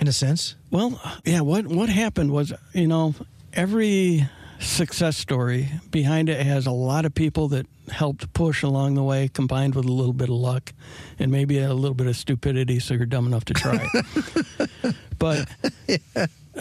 in 0.00 0.08
a 0.08 0.12
sense? 0.12 0.56
Well, 0.70 1.00
yeah. 1.24 1.40
What 1.40 1.66
what 1.66 1.88
happened 1.88 2.30
was, 2.30 2.52
you 2.72 2.88
know, 2.88 3.14
every 3.52 4.28
success 4.58 5.16
story 5.16 5.68
behind 5.90 6.28
it 6.28 6.44
has 6.46 6.66
a 6.66 6.70
lot 6.70 7.04
of 7.04 7.14
people 7.14 7.48
that 7.48 7.66
helped 7.90 8.32
push 8.32 8.62
along 8.62 8.94
the 8.94 9.02
way, 9.02 9.28
combined 9.28 9.74
with 9.74 9.84
a 9.84 9.92
little 9.92 10.12
bit 10.12 10.28
of 10.28 10.36
luck 10.36 10.72
and 11.18 11.30
maybe 11.30 11.58
a 11.58 11.74
little 11.74 11.94
bit 11.94 12.06
of 12.06 12.16
stupidity, 12.16 12.78
so 12.78 12.94
you're 12.94 13.06
dumb 13.06 13.26
enough 13.26 13.44
to 13.44 13.54
try 13.54 13.88
it. 13.92 14.94
but 15.18 15.48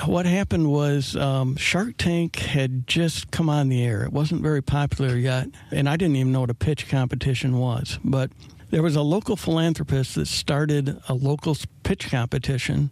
what 0.06 0.26
happened 0.26 0.72
was 0.72 1.16
um, 1.16 1.56
Shark 1.58 1.98
Tank 1.98 2.38
had 2.38 2.88
just 2.88 3.32
come 3.32 3.50
on 3.50 3.70
the 3.70 3.84
air. 3.84 4.04
It 4.04 4.14
wasn't 4.14 4.42
very 4.42 4.62
popular 4.62 5.18
yet, 5.18 5.50
and 5.72 5.90
I 5.90 5.98
didn't 5.98 6.16
even 6.16 6.32
know 6.32 6.42
what 6.42 6.50
a 6.50 6.56
pitch 6.56 6.88
competition 6.90 7.58
was. 7.58 8.00
But 8.04 8.32
there 8.70 8.82
was 8.82 8.96
a 8.96 9.02
local 9.02 9.36
philanthropist 9.36 10.16
that 10.16 10.28
started 10.28 11.02
a 11.10 11.14
local 11.14 11.58
pitch 11.84 12.10
competition, 12.10 12.92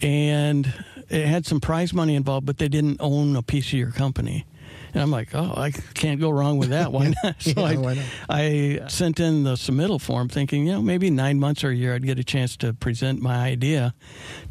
and 0.00 0.72
it 1.08 1.26
had 1.26 1.46
some 1.46 1.60
prize 1.60 1.92
money 1.92 2.14
involved, 2.14 2.46
but 2.46 2.58
they 2.58 2.68
didn't 2.68 2.98
own 3.00 3.34
a 3.34 3.42
piece 3.42 3.66
of 3.68 3.74
your 3.74 3.90
company. 3.90 4.46
And 4.92 5.02
I'm 5.02 5.10
like, 5.10 5.34
oh, 5.34 5.54
I 5.56 5.70
can't 5.70 6.20
go 6.20 6.30
wrong 6.30 6.58
with 6.58 6.70
that. 6.70 6.92
Why 6.92 7.12
not? 7.24 7.40
So 7.42 7.52
Yeah, 7.56 7.62
I, 7.62 7.76
why 7.76 7.94
not? 7.94 8.04
I 8.28 8.80
sent 8.88 9.20
in 9.20 9.44
the 9.44 9.54
submittal 9.54 10.00
form 10.00 10.28
thinking, 10.28 10.66
you 10.66 10.72
know, 10.72 10.82
maybe 10.82 11.10
nine 11.10 11.38
months 11.40 11.64
or 11.64 11.70
a 11.70 11.74
year 11.74 11.94
I'd 11.94 12.04
get 12.04 12.18
a 12.18 12.24
chance 12.24 12.56
to 12.58 12.72
present 12.74 13.20
my 13.20 13.36
idea. 13.36 13.94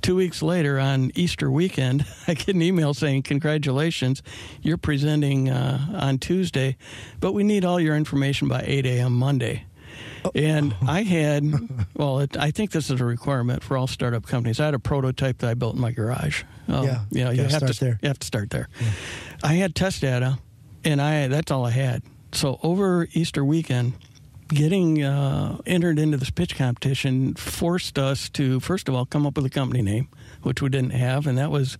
Two 0.01 0.15
weeks 0.15 0.41
later, 0.41 0.79
on 0.79 1.11
Easter 1.15 1.51
weekend, 1.51 2.05
I 2.27 2.33
get 2.33 2.55
an 2.55 2.61
email 2.61 2.93
saying, 2.93 3.23
congratulations, 3.23 4.23
you're 4.61 4.77
presenting 4.77 5.49
uh, 5.49 5.99
on 5.99 6.17
Tuesday, 6.17 6.77
but 7.19 7.33
we 7.33 7.43
need 7.43 7.63
all 7.65 7.79
your 7.79 7.95
information 7.95 8.47
by 8.47 8.63
8 8.65 8.85
a.m. 8.85 9.13
Monday. 9.13 9.66
And 10.35 10.75
I 10.87 11.03
had, 11.03 11.43
well, 11.95 12.19
it, 12.19 12.37
I 12.37 12.51
think 12.51 12.71
this 12.71 12.89
is 12.89 12.99
a 13.01 13.05
requirement 13.05 13.63
for 13.63 13.77
all 13.77 13.87
startup 13.87 14.25
companies. 14.25 14.59
I 14.59 14.65
had 14.65 14.73
a 14.73 14.79
prototype 14.79 15.39
that 15.39 15.49
I 15.49 15.53
built 15.53 15.75
in 15.75 15.81
my 15.81 15.91
garage. 15.91 16.43
Um, 16.67 16.85
Yeah, 16.85 16.99
you 17.11 17.23
know, 17.23 17.31
you 17.31 17.41
have 17.43 17.51
to 17.51 17.73
start 17.73 17.79
there. 17.79 17.99
You 18.01 18.07
have 18.09 18.19
to 18.19 18.27
start 18.27 18.49
there. 18.49 18.69
I 19.43 19.53
had 19.53 19.75
test 19.75 20.01
data, 20.01 20.39
and 20.83 21.01
I 21.01 21.27
that's 21.27 21.51
all 21.51 21.65
I 21.65 21.71
had. 21.71 22.03
So 22.33 22.59
over 22.63 23.07
Easter 23.13 23.43
weekend, 23.45 23.93
getting 24.49 25.03
uh, 25.03 25.57
entered 25.65 25.99
into 25.99 26.17
this 26.17 26.29
pitch 26.29 26.55
competition 26.55 27.33
forced 27.35 27.97
us 27.97 28.29
to 28.29 28.59
first 28.59 28.87
of 28.89 28.95
all 28.95 29.05
come 29.05 29.25
up 29.25 29.35
with 29.37 29.45
a 29.45 29.49
company 29.49 29.81
name, 29.81 30.07
which 30.43 30.61
we 30.61 30.69
didn't 30.69 30.91
have, 30.91 31.27
and 31.27 31.37
that 31.37 31.51
was 31.51 31.77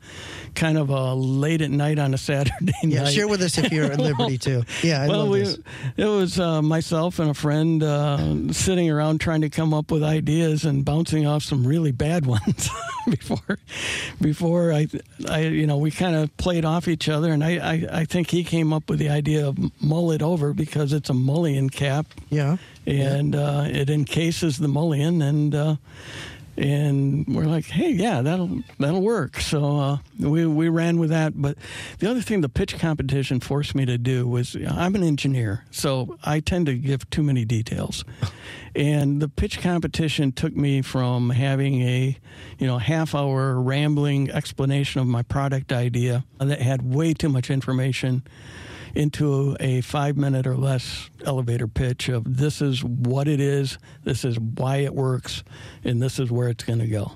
kind 0.56 0.78
of 0.78 0.90
a 0.90 1.14
late 1.14 1.62
at 1.62 1.72
night 1.72 2.00
on 2.00 2.14
a 2.14 2.18
Saturday 2.28 2.74
Yeah, 2.84 3.04
night. 3.04 3.14
share 3.14 3.28
with 3.28 3.42
us 3.42 3.58
if 3.58 3.72
you're 3.72 3.92
at 3.92 4.00
liberty 4.10 4.38
too. 4.38 4.64
Yeah, 4.84 5.04
I 5.04 5.08
well, 5.08 5.30
we, 5.30 5.40
this. 5.40 5.58
it 5.96 6.06
was 6.06 6.40
uh, 6.40 6.62
myself 6.62 7.20
and 7.20 7.30
a 7.30 7.34
friend 7.34 7.82
uh, 7.84 8.52
sitting 8.54 8.90
around 8.90 9.20
trying 9.22 9.42
to 9.42 9.50
come 9.50 9.74
up 9.74 9.92
with 9.92 10.04
ideas 10.04 10.66
and 10.66 10.84
bouncing 10.84 11.26
off 11.26 11.44
some 11.44 11.66
really 11.66 11.92
bad 11.92 12.26
ones 12.38 12.70
before, 13.10 13.58
before 14.22 14.74
I, 14.74 14.88
I, 15.30 15.40
you 15.42 15.68
know, 15.68 15.78
we 15.78 15.92
kind 15.92 16.16
of 16.16 16.36
played 16.38 16.66
off 16.66 16.88
each 16.88 17.08
other, 17.10 17.32
and 17.32 17.44
I, 17.44 17.58
I, 17.58 17.88
I 18.02 18.06
think 18.06 18.30
he 18.32 18.44
came 18.44 18.74
up 18.74 18.90
with 18.90 19.00
the 19.00 19.10
idea 19.10 19.48
of 19.48 19.58
mull 19.82 20.12
it 20.12 20.22
over 20.22 20.54
because 20.54 20.92
it's 20.94 21.10
a 21.10 21.14
mullion 21.14 21.70
cap, 21.70 22.08
Yeah. 22.30 22.58
and 22.86 23.36
uh, 23.36 23.66
it 23.68 23.90
encases 23.90 24.58
the 24.58 24.68
mullion, 24.68 25.22
and 25.22 25.56
uh, 25.56 25.76
and 26.58 27.26
we're 27.28 27.46
like, 27.46 27.66
hey, 27.66 27.92
yeah, 27.92 28.22
that'll 28.22 28.64
that'll 28.80 29.02
work. 29.02 29.40
So 29.40 29.78
uh, 29.78 29.98
we 30.20 30.46
we 30.46 30.70
ran 30.70 30.98
with 30.98 31.12
that. 31.12 31.40
But 31.40 31.58
the 32.00 32.10
other 32.10 32.22
thing 32.22 32.42
the 32.42 32.50
pitch 32.50 32.78
competition 32.80 33.40
forced 33.40 33.76
me 33.76 33.86
to 33.86 33.98
do 33.98 34.28
was 34.28 34.56
I'm 34.56 34.96
an 34.96 35.04
engineer, 35.04 35.66
so 35.70 36.18
I 36.24 36.40
tend 36.40 36.66
to 36.66 36.74
give 36.76 37.10
too 37.10 37.24
many 37.24 37.46
details. 37.46 38.04
And 38.76 39.24
the 39.24 39.28
pitch 39.28 39.60
competition 39.60 40.32
took 40.32 40.56
me 40.56 40.84
from 40.84 41.32
having 41.32 41.82
a, 41.82 42.16
you 42.60 42.68
know, 42.68 42.78
half 42.78 43.16
hour 43.16 43.60
rambling 43.60 44.30
explanation 44.30 45.02
of 45.02 45.08
my 45.08 45.24
product 45.24 45.72
idea 45.72 46.26
that 46.38 46.62
had 46.62 46.94
way 46.94 47.16
too 47.16 47.30
much 47.30 47.50
information 47.50 48.22
into 48.98 49.56
a 49.60 49.80
five 49.82 50.18
minute 50.18 50.48
or 50.48 50.58
less 50.58 51.10
elevator 51.24 51.68
pitch 51.68 52.10
of 52.10 52.38
this 52.38 52.62
is 52.62 52.84
what 52.84 53.28
it 53.28 53.40
is, 53.40 53.78
this 54.04 54.26
is 54.26 54.40
why 54.40 54.78
it 54.78 54.94
works, 54.94 55.44
and 55.84 56.02
this 56.02 56.18
is 56.20 56.32
where 56.32 56.50
it's 56.50 56.64
going 56.64 56.80
to 56.80 56.88
go. 56.88 57.12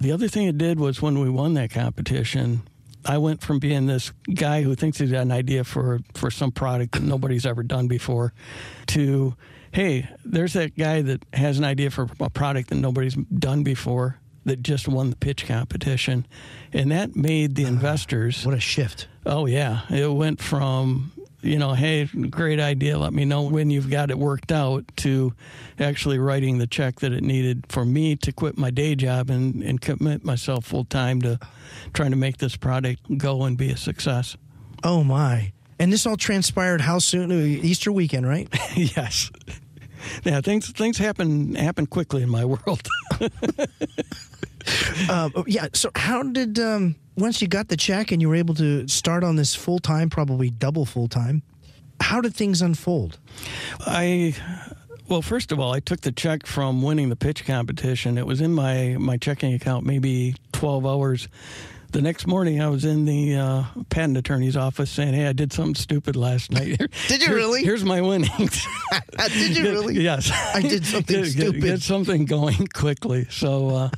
The 0.00 0.10
other 0.10 0.26
thing 0.26 0.48
it 0.48 0.56
did 0.56 0.80
was 0.80 1.02
when 1.02 1.20
we 1.20 1.28
won 1.28 1.52
that 1.54 1.70
competition, 1.70 2.62
I 3.04 3.18
went 3.18 3.42
from 3.42 3.58
being 3.58 3.86
this 3.86 4.10
guy 4.32 4.62
who 4.62 4.74
thinks 4.74 4.98
he's 4.98 5.10
got 5.12 5.22
an 5.22 5.32
idea 5.32 5.64
for, 5.64 6.00
for 6.14 6.30
some 6.30 6.50
product 6.50 6.92
that 6.92 7.02
nobody's 7.02 7.44
ever 7.44 7.62
done 7.62 7.88
before 7.88 8.32
to, 8.86 9.36
hey, 9.70 10.08
there's 10.24 10.54
that 10.54 10.76
guy 10.78 11.02
that 11.02 11.24
has 11.34 11.58
an 11.58 11.64
idea 11.64 11.90
for 11.90 12.08
a 12.20 12.30
product 12.30 12.70
that 12.70 12.76
nobody's 12.76 13.14
done 13.14 13.62
before 13.64 14.18
that 14.44 14.62
just 14.62 14.88
won 14.88 15.10
the 15.10 15.16
pitch 15.16 15.46
competition. 15.46 16.26
And 16.72 16.90
that 16.90 17.16
made 17.16 17.54
the 17.54 17.64
ah, 17.64 17.68
investors. 17.68 18.44
What 18.44 18.54
a 18.54 18.60
shift. 18.60 19.08
Oh 19.24 19.46
yeah, 19.46 19.82
it 19.90 20.12
went 20.12 20.40
from 20.40 21.12
you 21.42 21.58
know, 21.58 21.74
hey, 21.74 22.04
great 22.04 22.60
idea. 22.60 22.96
Let 22.96 23.12
me 23.12 23.24
know 23.24 23.42
when 23.42 23.68
you've 23.70 23.90
got 23.90 24.10
it 24.10 24.18
worked 24.18 24.52
out. 24.52 24.84
To 24.98 25.34
actually 25.78 26.18
writing 26.18 26.58
the 26.58 26.66
check 26.66 27.00
that 27.00 27.12
it 27.12 27.22
needed 27.22 27.66
for 27.68 27.84
me 27.84 28.14
to 28.16 28.32
quit 28.32 28.56
my 28.56 28.70
day 28.70 28.94
job 28.94 29.30
and, 29.30 29.62
and 29.62 29.80
commit 29.80 30.24
myself 30.24 30.66
full 30.66 30.84
time 30.84 31.20
to 31.22 31.40
trying 31.92 32.12
to 32.12 32.16
make 32.16 32.38
this 32.38 32.56
product 32.56 33.18
go 33.18 33.42
and 33.42 33.58
be 33.58 33.70
a 33.70 33.76
success. 33.76 34.36
Oh 34.84 35.02
my. 35.02 35.52
And 35.78 35.92
this 35.92 36.06
all 36.06 36.16
transpired 36.16 36.80
how 36.80 37.00
soon? 37.00 37.32
Uh, 37.32 37.34
Easter 37.34 37.90
weekend, 37.90 38.28
right? 38.28 38.48
yes. 38.76 39.30
Yeah, 40.24 40.40
things 40.40 40.70
things 40.70 40.98
happen 40.98 41.54
happen 41.54 41.86
quickly 41.86 42.22
in 42.22 42.28
my 42.28 42.44
world. 42.44 42.88
um, 45.10 45.32
yeah. 45.46 45.68
So 45.72 45.90
how 45.94 46.22
did 46.22 46.58
um, 46.58 46.96
once 47.16 47.42
you 47.42 47.48
got 47.48 47.68
the 47.68 47.76
check 47.76 48.12
and 48.12 48.20
you 48.20 48.28
were 48.28 48.34
able 48.34 48.54
to 48.56 48.86
start 48.88 49.24
on 49.24 49.36
this 49.36 49.54
full 49.54 49.78
time, 49.78 50.10
probably 50.10 50.50
double 50.50 50.84
full 50.84 51.08
time? 51.08 51.42
How 52.00 52.20
did 52.20 52.34
things 52.34 52.62
unfold? 52.62 53.18
I 53.80 54.34
well, 55.08 55.22
first 55.22 55.52
of 55.52 55.60
all, 55.60 55.72
I 55.72 55.80
took 55.80 56.00
the 56.00 56.12
check 56.12 56.46
from 56.46 56.82
winning 56.82 57.08
the 57.08 57.16
pitch 57.16 57.44
competition. 57.44 58.16
It 58.16 58.26
was 58.26 58.40
in 58.40 58.52
my 58.54 58.96
my 58.98 59.16
checking 59.16 59.52
account 59.54 59.84
maybe 59.84 60.34
12 60.52 60.86
hours. 60.86 61.28
The 61.92 62.00
next 62.00 62.26
morning, 62.26 62.62
I 62.62 62.68
was 62.68 62.86
in 62.86 63.04
the 63.04 63.36
uh, 63.36 63.64
patent 63.90 64.16
attorney's 64.16 64.56
office 64.56 64.90
saying, 64.90 65.12
"Hey, 65.12 65.26
I 65.26 65.34
did 65.34 65.52
something 65.52 65.74
stupid 65.74 66.16
last 66.16 66.50
night. 66.50 66.78
Did 67.08 67.20
you 67.20 67.28
here- 67.28 67.36
really? 67.36 67.62
Here's 67.62 67.84
my 67.84 68.00
winnings." 68.00 68.66
did 69.28 69.56
you 69.58 69.64
really? 69.64 70.00
yes, 70.00 70.30
I 70.54 70.62
did 70.62 70.86
something 70.86 71.16
Get- 71.16 71.24
get- 71.24 71.32
stupid. 71.32 71.62
Get 71.62 71.82
something 71.82 72.24
going 72.24 72.66
quickly. 72.68 73.26
So 73.30 73.68
uh, 73.68 73.90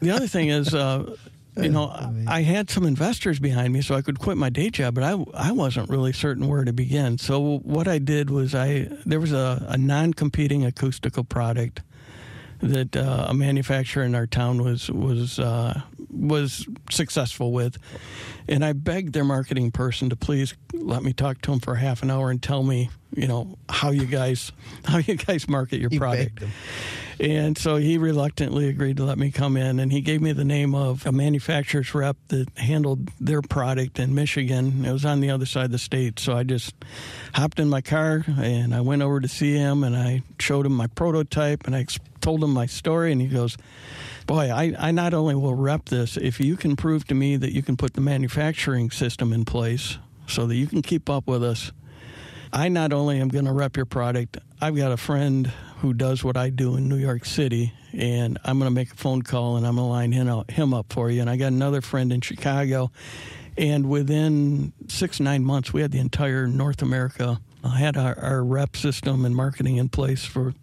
the 0.00 0.10
other 0.12 0.28
thing 0.28 0.48
is. 0.50 0.72
Uh, 0.74 1.16
you 1.56 1.68
know, 1.68 1.90
I 2.28 2.42
had 2.42 2.70
some 2.70 2.86
investors 2.86 3.40
behind 3.40 3.72
me, 3.72 3.82
so 3.82 3.96
I 3.96 4.02
could 4.02 4.20
quit 4.20 4.36
my 4.36 4.48
day 4.50 4.70
job, 4.70 4.94
but 4.94 5.02
I, 5.02 5.22
I 5.34 5.50
wasn't 5.50 5.90
really 5.90 6.12
certain 6.12 6.46
where 6.46 6.64
to 6.64 6.72
begin. 6.72 7.18
So 7.18 7.58
what 7.58 7.88
I 7.88 7.98
did 7.98 8.30
was 8.30 8.54
I 8.54 8.88
there 9.04 9.18
was 9.18 9.32
a, 9.32 9.66
a 9.68 9.76
non-competing 9.76 10.64
acoustical 10.64 11.24
product 11.24 11.82
that 12.60 12.96
uh, 12.96 13.26
a 13.28 13.34
manufacturer 13.34 14.04
in 14.04 14.14
our 14.14 14.28
town 14.28 14.62
was 14.62 14.90
was 14.92 15.40
uh, 15.40 15.82
was 16.10 16.66
successful 16.90 17.52
with, 17.52 17.78
and 18.48 18.64
I 18.64 18.72
begged 18.72 19.12
their 19.12 19.24
marketing 19.24 19.70
person 19.70 20.10
to 20.10 20.16
please 20.16 20.54
let 20.72 21.02
me 21.02 21.12
talk 21.12 21.40
to 21.42 21.52
him 21.52 21.60
for 21.60 21.76
half 21.76 22.02
an 22.02 22.10
hour 22.10 22.30
and 22.30 22.42
tell 22.42 22.62
me, 22.62 22.90
you 23.14 23.26
know, 23.26 23.58
how 23.68 23.90
you 23.90 24.06
guys 24.06 24.52
how 24.84 24.98
you 24.98 25.16
guys 25.16 25.48
market 25.48 25.80
your 25.80 25.90
You 25.90 25.98
product. 25.98 26.42
And 27.20 27.58
so 27.58 27.76
he 27.76 27.98
reluctantly 27.98 28.70
agreed 28.70 28.96
to 28.96 29.04
let 29.04 29.18
me 29.18 29.30
come 29.30 29.58
in, 29.58 29.78
and 29.78 29.92
he 29.92 30.00
gave 30.00 30.22
me 30.22 30.32
the 30.32 30.44
name 30.44 30.74
of 30.74 31.06
a 31.06 31.12
manufacturer's 31.12 31.94
rep 31.94 32.16
that 32.28 32.48
handled 32.56 33.10
their 33.20 33.42
product 33.42 33.98
in 33.98 34.14
Michigan. 34.14 34.86
It 34.86 34.92
was 34.92 35.04
on 35.04 35.20
the 35.20 35.30
other 35.30 35.44
side 35.44 35.66
of 35.66 35.70
the 35.72 35.78
state, 35.78 36.18
so 36.18 36.34
I 36.34 36.44
just 36.44 36.74
hopped 37.34 37.60
in 37.60 37.68
my 37.68 37.82
car 37.82 38.24
and 38.38 38.74
I 38.74 38.80
went 38.80 39.02
over 39.02 39.20
to 39.20 39.28
see 39.28 39.52
him, 39.52 39.84
and 39.84 39.94
I 39.94 40.22
showed 40.38 40.64
him 40.64 40.72
my 40.72 40.86
prototype, 40.86 41.66
and 41.66 41.76
I 41.76 41.84
told 42.22 42.42
him 42.42 42.52
my 42.52 42.64
story, 42.64 43.12
and 43.12 43.20
he 43.20 43.28
goes, 43.28 43.58
"Boy, 44.30 44.50
I, 44.52 44.74
I 44.78 44.90
not 44.92 45.12
only 45.12 45.34
will 45.34 45.56
rep 45.56 45.88
this 45.88 46.16
if 46.16 46.38
you 46.38 46.56
can 46.56 46.76
prove 46.76 47.04
to 47.08 47.14
me 47.14 47.36
that 47.36 47.52
you 47.52 47.62
can 47.62 47.76
put 47.76 47.94
the 47.94 48.00
manufacturing 48.00 48.90
system 48.90 49.32
in 49.32 49.44
place 49.44 49.98
so 50.28 50.46
that 50.46 50.54
you 50.54 50.68
can 50.68 50.82
keep 50.82 51.10
up 51.10 51.26
with 51.26 51.42
us." 51.42 51.72
I 52.52 52.68
not 52.68 52.92
only 52.92 53.20
am 53.20 53.28
going 53.28 53.44
to 53.44 53.52
rep 53.52 53.76
your 53.76 53.86
product, 53.86 54.38
I've 54.60 54.76
got 54.76 54.90
a 54.92 54.96
friend 54.96 55.46
who 55.78 55.94
does 55.94 56.24
what 56.24 56.36
I 56.36 56.50
do 56.50 56.76
in 56.76 56.88
New 56.88 56.96
York 56.96 57.24
City, 57.24 57.72
and 57.92 58.38
I'm 58.44 58.58
going 58.58 58.70
to 58.70 58.74
make 58.74 58.92
a 58.92 58.96
phone 58.96 59.22
call 59.22 59.56
and 59.56 59.66
I'm 59.66 59.76
going 59.76 59.86
to 59.86 59.90
line 59.90 60.12
him 60.12 60.28
up, 60.28 60.50
him 60.50 60.74
up 60.74 60.92
for 60.92 61.10
you. 61.10 61.20
And 61.20 61.30
I 61.30 61.36
got 61.36 61.48
another 61.52 61.80
friend 61.80 62.12
in 62.12 62.20
Chicago, 62.20 62.90
and 63.56 63.88
within 63.88 64.72
six 64.88 65.20
nine 65.20 65.44
months, 65.44 65.72
we 65.72 65.80
had 65.80 65.92
the 65.92 66.00
entire 66.00 66.46
North 66.46 66.82
America. 66.82 67.40
I 67.62 67.78
had 67.78 67.96
our, 67.96 68.18
our 68.18 68.44
rep 68.44 68.76
system 68.76 69.24
and 69.24 69.34
marketing 69.34 69.76
in 69.76 69.88
place 69.88 70.24
for 70.24 70.54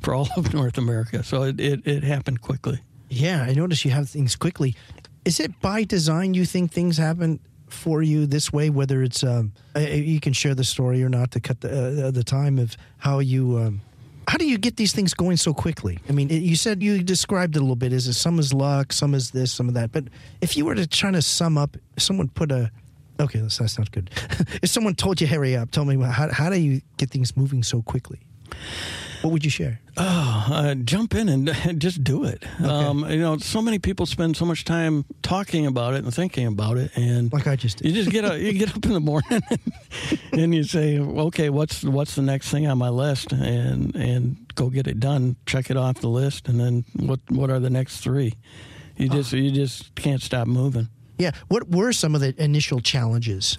for 0.00 0.14
all 0.14 0.28
of 0.36 0.52
North 0.60 0.78
America. 0.78 1.22
So 1.22 1.44
it, 1.44 1.60
it, 1.60 1.86
it 1.86 2.02
happened 2.02 2.40
quickly. 2.40 2.80
Yeah, 3.10 3.42
I 3.42 3.52
notice 3.52 3.84
you 3.84 3.90
have 3.90 4.08
things 4.08 4.36
quickly. 4.36 4.76
Is 5.24 5.40
it 5.40 5.60
by 5.60 5.84
design 5.84 6.32
you 6.32 6.46
think 6.46 6.72
things 6.72 6.96
happen 6.96 7.40
for 7.68 8.02
you 8.02 8.24
this 8.24 8.52
way? 8.52 8.70
Whether 8.70 9.02
it's 9.02 9.24
um, 9.24 9.52
you 9.76 10.20
can 10.20 10.32
share 10.32 10.54
the 10.54 10.64
story 10.64 11.02
or 11.02 11.08
not 11.08 11.32
to 11.32 11.40
cut 11.40 11.60
the 11.60 12.06
uh, 12.06 12.10
the 12.12 12.24
time 12.24 12.58
of 12.58 12.76
how 12.98 13.18
you. 13.18 13.58
Um, 13.58 13.80
how 14.28 14.38
do 14.38 14.46
you 14.46 14.58
get 14.58 14.76
these 14.76 14.92
things 14.92 15.12
going 15.12 15.36
so 15.36 15.52
quickly? 15.52 15.98
I 16.08 16.12
mean, 16.12 16.28
you 16.28 16.54
said 16.54 16.84
you 16.84 17.02
described 17.02 17.56
it 17.56 17.58
a 17.58 17.62
little 17.62 17.74
bit. 17.74 17.92
Is 17.92 18.06
it 18.06 18.12
some 18.12 18.38
is 18.38 18.54
luck, 18.54 18.92
some 18.92 19.12
is 19.12 19.32
this, 19.32 19.50
some 19.50 19.66
of 19.66 19.74
that. 19.74 19.90
But 19.90 20.04
if 20.40 20.56
you 20.56 20.64
were 20.64 20.76
to 20.76 20.86
try 20.86 21.10
to 21.10 21.20
sum 21.20 21.58
up, 21.58 21.76
someone 21.98 22.28
put 22.28 22.52
a 22.52 22.70
okay, 23.18 23.40
that's, 23.40 23.58
that's 23.58 23.76
not 23.76 23.90
good. 23.90 24.08
if 24.62 24.70
someone 24.70 24.94
told 24.94 25.20
you 25.20 25.26
hurry 25.26 25.56
up, 25.56 25.72
tell 25.72 25.84
me 25.84 26.00
how 26.00 26.32
how 26.32 26.48
do 26.48 26.60
you 26.60 26.80
get 26.96 27.10
things 27.10 27.36
moving 27.36 27.64
so 27.64 27.82
quickly? 27.82 28.20
What 29.22 29.32
would 29.32 29.44
you 29.44 29.50
share? 29.50 29.80
Oh, 29.98 30.46
uh, 30.50 30.74
jump 30.76 31.14
in 31.14 31.28
and 31.28 31.52
just 31.78 32.02
do 32.02 32.24
it. 32.24 32.42
Okay. 32.58 32.64
Um, 32.64 33.04
you 33.10 33.18
know, 33.18 33.36
so 33.36 33.60
many 33.60 33.78
people 33.78 34.06
spend 34.06 34.36
so 34.36 34.46
much 34.46 34.64
time 34.64 35.04
talking 35.20 35.66
about 35.66 35.92
it 35.92 36.04
and 36.04 36.14
thinking 36.14 36.46
about 36.46 36.78
it, 36.78 36.90
and 36.96 37.30
like 37.30 37.46
I 37.46 37.56
just 37.56 37.78
did. 37.78 37.88
you 37.88 37.94
just 37.94 38.10
get 38.10 38.24
up, 38.24 38.38
you 38.38 38.52
get 38.54 38.74
up 38.74 38.84
in 38.84 38.92
the 38.92 39.00
morning 39.00 39.42
and 40.32 40.54
you 40.54 40.64
say, 40.64 40.98
okay, 40.98 41.50
what's 41.50 41.84
what's 41.84 42.14
the 42.14 42.22
next 42.22 42.50
thing 42.50 42.66
on 42.66 42.78
my 42.78 42.88
list, 42.88 43.32
and 43.32 43.94
and 43.94 44.36
go 44.54 44.70
get 44.70 44.86
it 44.86 45.00
done, 45.00 45.36
check 45.44 45.70
it 45.70 45.76
off 45.76 46.00
the 46.00 46.08
list, 46.08 46.48
and 46.48 46.58
then 46.58 46.84
what 46.96 47.20
what 47.28 47.50
are 47.50 47.60
the 47.60 47.70
next 47.70 47.98
three? 47.98 48.34
You 48.96 49.10
just 49.10 49.34
oh. 49.34 49.36
you 49.36 49.50
just 49.50 49.94
can't 49.96 50.22
stop 50.22 50.46
moving. 50.46 50.88
Yeah. 51.18 51.32
What 51.48 51.68
were 51.68 51.92
some 51.92 52.14
of 52.14 52.22
the 52.22 52.34
initial 52.42 52.80
challenges? 52.80 53.58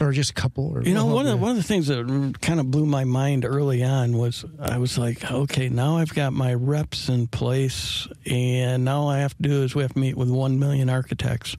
Or 0.00 0.12
just 0.12 0.30
a 0.30 0.34
couple? 0.34 0.68
Or 0.68 0.82
you 0.82 0.94
know, 0.94 1.06
one 1.06 1.26
of 1.26 1.32
the, 1.32 1.36
one 1.36 1.50
of 1.50 1.56
the 1.56 1.62
things 1.62 1.88
that 1.88 2.38
kind 2.40 2.58
of 2.58 2.70
blew 2.70 2.86
my 2.86 3.04
mind 3.04 3.44
early 3.44 3.84
on 3.84 4.16
was 4.16 4.44
I 4.58 4.78
was 4.78 4.96
like, 4.98 5.30
okay, 5.30 5.68
now 5.68 5.98
I've 5.98 6.14
got 6.14 6.32
my 6.32 6.54
reps 6.54 7.08
in 7.08 7.26
place, 7.26 8.08
and 8.26 8.84
now 8.84 9.02
all 9.02 9.08
I 9.08 9.18
have 9.18 9.36
to 9.36 9.42
do 9.42 9.62
is 9.62 9.74
we 9.74 9.82
have 9.82 9.92
to 9.94 9.98
meet 9.98 10.16
with 10.16 10.30
one 10.30 10.58
million 10.58 10.88
architects, 10.88 11.56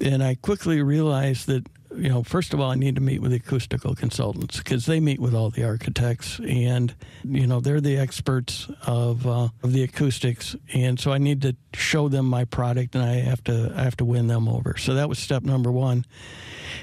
and 0.00 0.22
I 0.22 0.34
quickly 0.34 0.82
realized 0.82 1.46
that 1.46 1.66
you 1.96 2.08
know, 2.08 2.22
first 2.22 2.54
of 2.54 2.60
all, 2.60 2.70
I 2.70 2.74
need 2.74 2.94
to 2.96 3.00
meet 3.00 3.20
with 3.20 3.30
the 3.30 3.38
acoustical 3.38 3.94
consultants 3.94 4.58
because 4.58 4.86
they 4.86 5.00
meet 5.00 5.20
with 5.20 5.34
all 5.34 5.50
the 5.50 5.64
architects, 5.64 6.40
and 6.40 6.94
you 7.24 7.46
know, 7.46 7.60
they're 7.60 7.80
the 7.80 7.96
experts 7.96 8.68
of 8.86 9.26
uh, 9.26 9.48
of 9.62 9.72
the 9.72 9.82
acoustics, 9.82 10.56
and 10.72 10.98
so 10.98 11.12
I 11.12 11.18
need 11.18 11.42
to 11.42 11.56
show 11.72 12.08
them 12.08 12.26
my 12.26 12.44
product, 12.44 12.94
and 12.94 13.04
I 13.04 13.14
have 13.20 13.42
to 13.44 13.72
I 13.76 13.82
have 13.82 13.96
to 13.98 14.04
win 14.04 14.26
them 14.26 14.48
over. 14.48 14.76
So 14.76 14.94
that 14.94 15.08
was 15.08 15.18
step 15.18 15.42
number 15.42 15.70
one. 15.70 16.04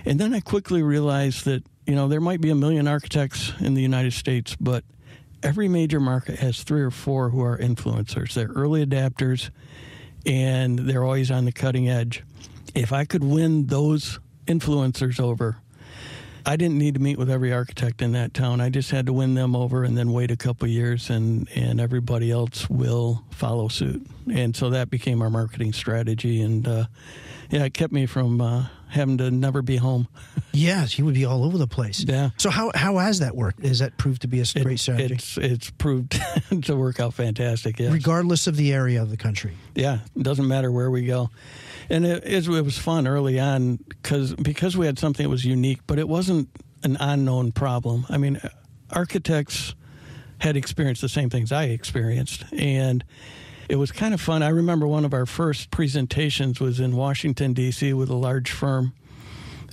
And 0.05 0.19
then 0.19 0.33
I 0.33 0.39
quickly 0.39 0.81
realized 0.81 1.45
that, 1.45 1.63
you 1.85 1.95
know, 1.95 2.07
there 2.07 2.21
might 2.21 2.41
be 2.41 2.49
a 2.49 2.55
million 2.55 2.87
architects 2.87 3.53
in 3.59 3.73
the 3.73 3.81
United 3.81 4.13
States, 4.13 4.55
but 4.59 4.83
every 5.43 5.67
major 5.67 5.99
market 5.99 6.39
has 6.39 6.63
three 6.63 6.81
or 6.81 6.91
four 6.91 7.29
who 7.29 7.41
are 7.41 7.57
influencers. 7.57 8.33
They're 8.33 8.47
early 8.47 8.85
adapters 8.85 9.49
and 10.25 10.79
they're 10.79 11.03
always 11.03 11.31
on 11.31 11.45
the 11.45 11.51
cutting 11.51 11.89
edge. 11.89 12.23
If 12.73 12.93
I 12.93 13.05
could 13.05 13.23
win 13.23 13.67
those 13.67 14.19
influencers 14.51 15.19
over, 15.19 15.57
I 16.45 16.55
didn't 16.55 16.77
need 16.77 16.95
to 16.95 16.99
meet 16.99 17.17
with 17.17 17.29
every 17.29 17.53
architect 17.53 18.01
in 18.01 18.13
that 18.13 18.33
town. 18.33 18.61
I 18.61 18.69
just 18.69 18.91
had 18.91 19.05
to 19.05 19.13
win 19.13 19.35
them 19.35 19.55
over 19.55 19.83
and 19.83 19.97
then 19.97 20.11
wait 20.11 20.31
a 20.31 20.37
couple 20.37 20.67
years 20.67 21.09
and, 21.09 21.47
and 21.55 21.79
everybody 21.79 22.31
else 22.31 22.69
will 22.69 23.23
follow 23.31 23.67
suit. 23.67 24.05
And 24.31 24.55
so 24.55 24.71
that 24.71 24.89
became 24.89 25.21
our 25.21 25.29
marketing 25.29 25.73
strategy. 25.73 26.41
And 26.41 26.67
uh, 26.67 26.85
yeah, 27.49 27.65
it 27.65 27.73
kept 27.73 27.93
me 27.93 28.05
from 28.05 28.41
uh, 28.41 28.65
having 28.89 29.17
to 29.19 29.29
never 29.29 29.61
be 29.61 29.77
home. 29.77 30.07
yes, 30.51 30.97
you 30.97 31.05
would 31.05 31.13
be 31.13 31.25
all 31.25 31.43
over 31.43 31.57
the 31.57 31.67
place. 31.67 32.03
Yeah. 32.03 32.31
So 32.37 32.49
how 32.49 32.71
how 32.73 32.97
has 32.97 33.19
that 33.19 33.35
worked? 33.35 33.63
Has 33.63 33.79
that 33.79 33.97
proved 33.97 34.21
to 34.23 34.27
be 34.27 34.41
a 34.41 34.45
great 34.63 34.75
it, 34.75 34.79
strategy? 34.79 35.13
It's 35.15 35.37
it's 35.37 35.69
proved 35.69 36.19
to 36.63 36.75
work 36.75 36.99
out 36.99 37.13
fantastic. 37.13 37.79
Yes. 37.79 37.91
Regardless 37.91 38.47
of 38.47 38.55
the 38.55 38.73
area 38.73 39.01
of 39.01 39.09
the 39.09 39.17
country. 39.17 39.53
Yeah, 39.75 39.99
it 40.15 40.23
doesn't 40.23 40.47
matter 40.47 40.71
where 40.71 40.89
we 40.89 41.05
go. 41.05 41.29
And 41.91 42.05
it, 42.05 42.23
it 42.25 42.47
was 42.47 42.77
fun 42.77 43.05
early 43.05 43.37
on 43.37 43.75
because 43.75 44.33
because 44.35 44.77
we 44.77 44.85
had 44.85 44.97
something 44.97 45.25
that 45.25 45.29
was 45.29 45.43
unique, 45.43 45.81
but 45.87 45.99
it 45.99 46.07
wasn't 46.07 46.47
an 46.83 46.95
unknown 47.01 47.51
problem. 47.51 48.05
I 48.07 48.17
mean, 48.17 48.39
architects 48.89 49.75
had 50.39 50.55
experienced 50.55 51.01
the 51.01 51.09
same 51.09 51.29
things 51.29 51.51
I 51.51 51.65
experienced, 51.65 52.45
and 52.53 53.03
it 53.67 53.75
was 53.75 53.91
kind 53.91 54.13
of 54.13 54.21
fun. 54.21 54.41
I 54.41 54.47
remember 54.47 54.87
one 54.87 55.03
of 55.03 55.13
our 55.13 55.25
first 55.25 55.69
presentations 55.69 56.61
was 56.61 56.79
in 56.79 56.95
Washington, 56.95 57.51
D.C., 57.51 57.91
with 57.91 58.09
a 58.09 58.15
large 58.15 58.51
firm. 58.51 58.93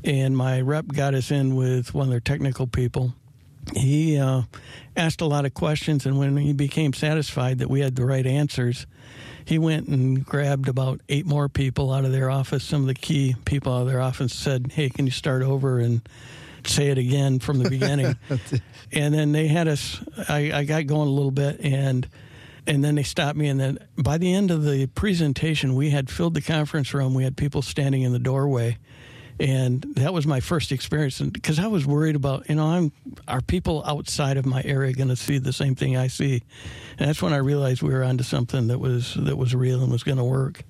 And 0.03 0.37
my 0.37 0.61
rep 0.61 0.89
got 0.89 1.15
us 1.15 1.31
in 1.31 1.55
with 1.55 1.95
one 1.95 2.09
of 2.09 2.11
their 2.11 2.21
technical 2.21 2.67
people. 2.67 3.15
He 3.75 4.19
uh, 4.19 4.43
asked 4.97 5.21
a 5.21 5.27
lot 5.27 5.45
of 5.45 5.55
questions, 5.55 6.07
and 6.07 6.19
when 6.19 6.37
he 6.37 6.53
became 6.53 6.93
satisfied 6.93 7.59
that 7.59 7.71
we 7.71 7.81
had 7.81 7.97
the 7.97 8.05
right 8.05 8.27
answers, 8.27 8.87
he 9.45 9.59
went 9.59 9.89
and 9.89 10.25
grabbed 10.25 10.69
about 10.69 11.01
eight 11.09 11.27
more 11.27 11.49
people 11.49 11.93
out 11.93 12.05
of 12.05 12.13
their 12.13 12.31
office. 12.31 12.65
Some 12.65 12.83
of 12.83 12.87
the 12.87 12.95
key 12.95 13.35
people 13.45 13.73
out 13.73 13.83
of 13.83 13.89
their 13.89 14.01
office 14.01 14.35
said, 14.35 14.73
Hey, 14.73 14.91
can 14.91 15.07
you 15.07 15.13
start 15.13 15.43
over 15.43 15.79
and 15.79 16.03
say 16.65 16.89
it 16.89 16.99
again 16.99 17.39
from 17.39 17.59
the 17.59 17.71
beginning? 17.71 18.17
and 18.93 19.15
then 19.15 19.33
they 19.33 19.49
had 19.49 19.69
us, 19.69 20.01
I, 20.29 20.53
I 20.53 20.65
got 20.65 20.87
going 20.87 21.09
a 21.09 21.13
little 21.13 21.31
bit, 21.31 21.61
and 21.61 22.07
and 22.67 22.85
then 22.85 22.97
they 22.97 23.03
stopped 23.03 23.39
me 23.39 23.49
and 23.49 23.59
then 23.59 23.79
by 23.97 24.19
the 24.19 24.35
end 24.35 24.51
of 24.51 24.63
the 24.63 24.87
presentation 24.89 25.75
we 25.75 25.89
had 25.89 26.11
filled 26.11 26.35
the 26.35 26.43
conference 26.43 26.93
room 26.93 27.15
we 27.15 27.25
had 27.25 27.35
people 27.35 27.63
standing 27.63 28.03
in 28.03 28.13
the 28.13 28.19
doorway 28.19 28.77
and 29.41 29.83
that 29.97 30.13
was 30.13 30.27
my 30.27 30.41
first 30.41 30.73
experience. 30.73 31.21
Because 31.21 31.59
i 31.59 31.67
was 31.67 31.87
worried 31.87 32.17
about 32.17 32.49
you 32.49 32.55
know 32.55 32.67
i'm 32.67 32.93
are 33.27 33.41
people 33.41 33.83
outside 33.87 34.37
of 34.37 34.47
my 34.47 34.63
area 34.65 34.93
going 34.93 35.09
to 35.09 35.17
see 35.17 35.39
the 35.39 35.53
same 35.53 35.75
thing 35.75 35.97
i 35.97 36.07
see? 36.07 36.43
And 36.99 37.09
that's 37.09 37.23
when 37.23 37.33
i 37.33 37.39
realized 37.39 37.83
we 37.83 37.93
were 37.93 38.05
onto 38.05 38.25
something 38.25 38.69
that 38.69 38.79
was 38.79 39.15
that 39.15 39.37
was 39.37 39.55
real 39.55 39.83
and 39.83 39.93
was 39.93 40.03
going 40.03 40.19
to 40.19 40.25
work. 40.25 40.63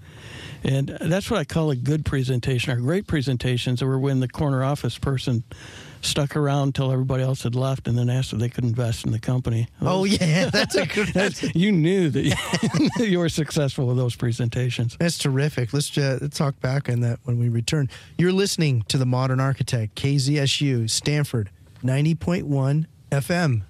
And 0.64 0.88
that's 0.88 1.30
what 1.30 1.38
i 1.38 1.44
call 1.44 1.70
a 1.70 1.76
good 1.76 2.04
presentation 2.04 2.72
or 2.72 2.76
great 2.76 3.06
presentations 3.06 3.82
were 3.82 3.98
when 3.98 4.20
the 4.20 4.28
corner 4.28 4.64
office 4.64 4.98
person 4.98 5.44
stuck 6.02 6.36
around 6.36 6.74
till 6.74 6.92
everybody 6.92 7.22
else 7.22 7.42
had 7.42 7.54
left, 7.54 7.88
and 7.88 7.96
then 7.98 8.08
asked 8.10 8.32
if 8.32 8.38
they 8.38 8.48
could 8.48 8.64
invest 8.64 9.04
in 9.04 9.12
the 9.12 9.18
company. 9.18 9.68
oh 9.80 10.04
yeah, 10.04 10.46
that's 10.52 10.74
a 10.74 10.86
good. 10.94 11.08
that's, 11.08 11.42
you 11.54 11.72
knew 11.72 12.10
that 12.10 13.06
you 13.08 13.18
were 13.18 13.28
successful 13.28 13.86
with 13.86 13.96
those 13.96 14.16
presentations. 14.16 14.96
That's 14.98 15.18
terrific. 15.18 15.72
Let's 15.72 15.96
uh, 15.96 16.28
talk 16.30 16.58
back 16.60 16.88
on 16.88 17.00
that 17.00 17.20
when 17.24 17.38
we 17.38 17.48
return. 17.48 17.88
You're 18.16 18.32
listening 18.32 18.82
to 18.88 18.98
the 18.98 19.06
Modern 19.06 19.40
Architect, 19.40 19.94
KZSU, 19.96 20.88
Stanford, 20.90 21.50
ninety 21.82 22.14
point 22.14 22.46
one 22.46 22.86
FM. 23.10 23.62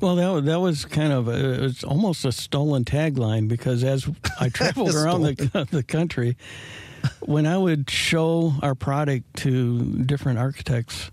Well, 0.00 0.16
that 0.16 0.28
was, 0.28 0.44
that 0.44 0.60
was 0.60 0.84
kind 0.84 1.12
of 1.12 1.28
a, 1.28 1.54
it 1.54 1.60
was 1.60 1.84
almost 1.84 2.24
a 2.24 2.32
stolen 2.32 2.84
tagline 2.84 3.48
because 3.48 3.82
as 3.82 4.08
I 4.38 4.48
traveled 4.50 4.94
around 4.94 5.22
the, 5.22 5.68
the 5.70 5.82
country, 5.82 6.36
when 7.20 7.46
I 7.46 7.56
would 7.56 7.88
show 7.88 8.54
our 8.62 8.74
product 8.74 9.36
to 9.38 9.80
different 10.02 10.38
architects, 10.38 11.10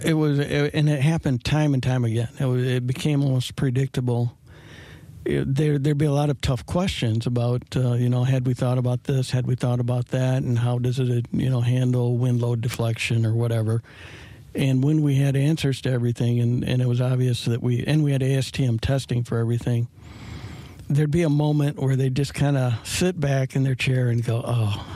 it 0.00 0.14
was 0.14 0.38
and 0.38 0.88
it 0.88 1.00
happened 1.00 1.44
time 1.44 1.74
and 1.74 1.82
time 1.82 2.04
again. 2.04 2.28
It, 2.38 2.44
was, 2.44 2.64
it 2.64 2.86
became 2.86 3.22
almost 3.22 3.56
predictable. 3.56 4.36
It, 5.24 5.52
there 5.52 5.78
there'd 5.78 5.98
be 5.98 6.06
a 6.06 6.12
lot 6.12 6.30
of 6.30 6.40
tough 6.40 6.64
questions 6.66 7.26
about 7.26 7.62
uh, 7.76 7.94
you 7.94 8.08
know 8.08 8.24
had 8.24 8.46
we 8.46 8.54
thought 8.54 8.78
about 8.78 9.04
this, 9.04 9.32
had 9.32 9.46
we 9.46 9.56
thought 9.56 9.80
about 9.80 10.08
that, 10.08 10.42
and 10.42 10.60
how 10.60 10.78
does 10.78 10.98
it 11.00 11.26
you 11.32 11.50
know 11.50 11.60
handle 11.60 12.16
wind 12.16 12.40
load 12.40 12.60
deflection 12.60 13.26
or 13.26 13.34
whatever. 13.34 13.82
And 14.54 14.82
when 14.82 15.02
we 15.02 15.16
had 15.16 15.36
answers 15.36 15.80
to 15.82 15.90
everything, 15.90 16.40
and, 16.40 16.64
and 16.64 16.82
it 16.82 16.88
was 16.88 17.00
obvious 17.00 17.44
that 17.44 17.62
we, 17.62 17.84
and 17.84 18.02
we 18.02 18.12
had 18.12 18.22
ASTM 18.22 18.80
testing 18.80 19.22
for 19.22 19.38
everything, 19.38 19.88
there'd 20.88 21.10
be 21.10 21.22
a 21.22 21.28
moment 21.28 21.78
where 21.78 21.96
they'd 21.96 22.14
just 22.14 22.34
kind 22.34 22.56
of 22.56 22.74
sit 22.86 23.20
back 23.20 23.54
in 23.54 23.62
their 23.62 23.74
chair 23.74 24.08
and 24.08 24.24
go, 24.24 24.42
oh, 24.44 24.86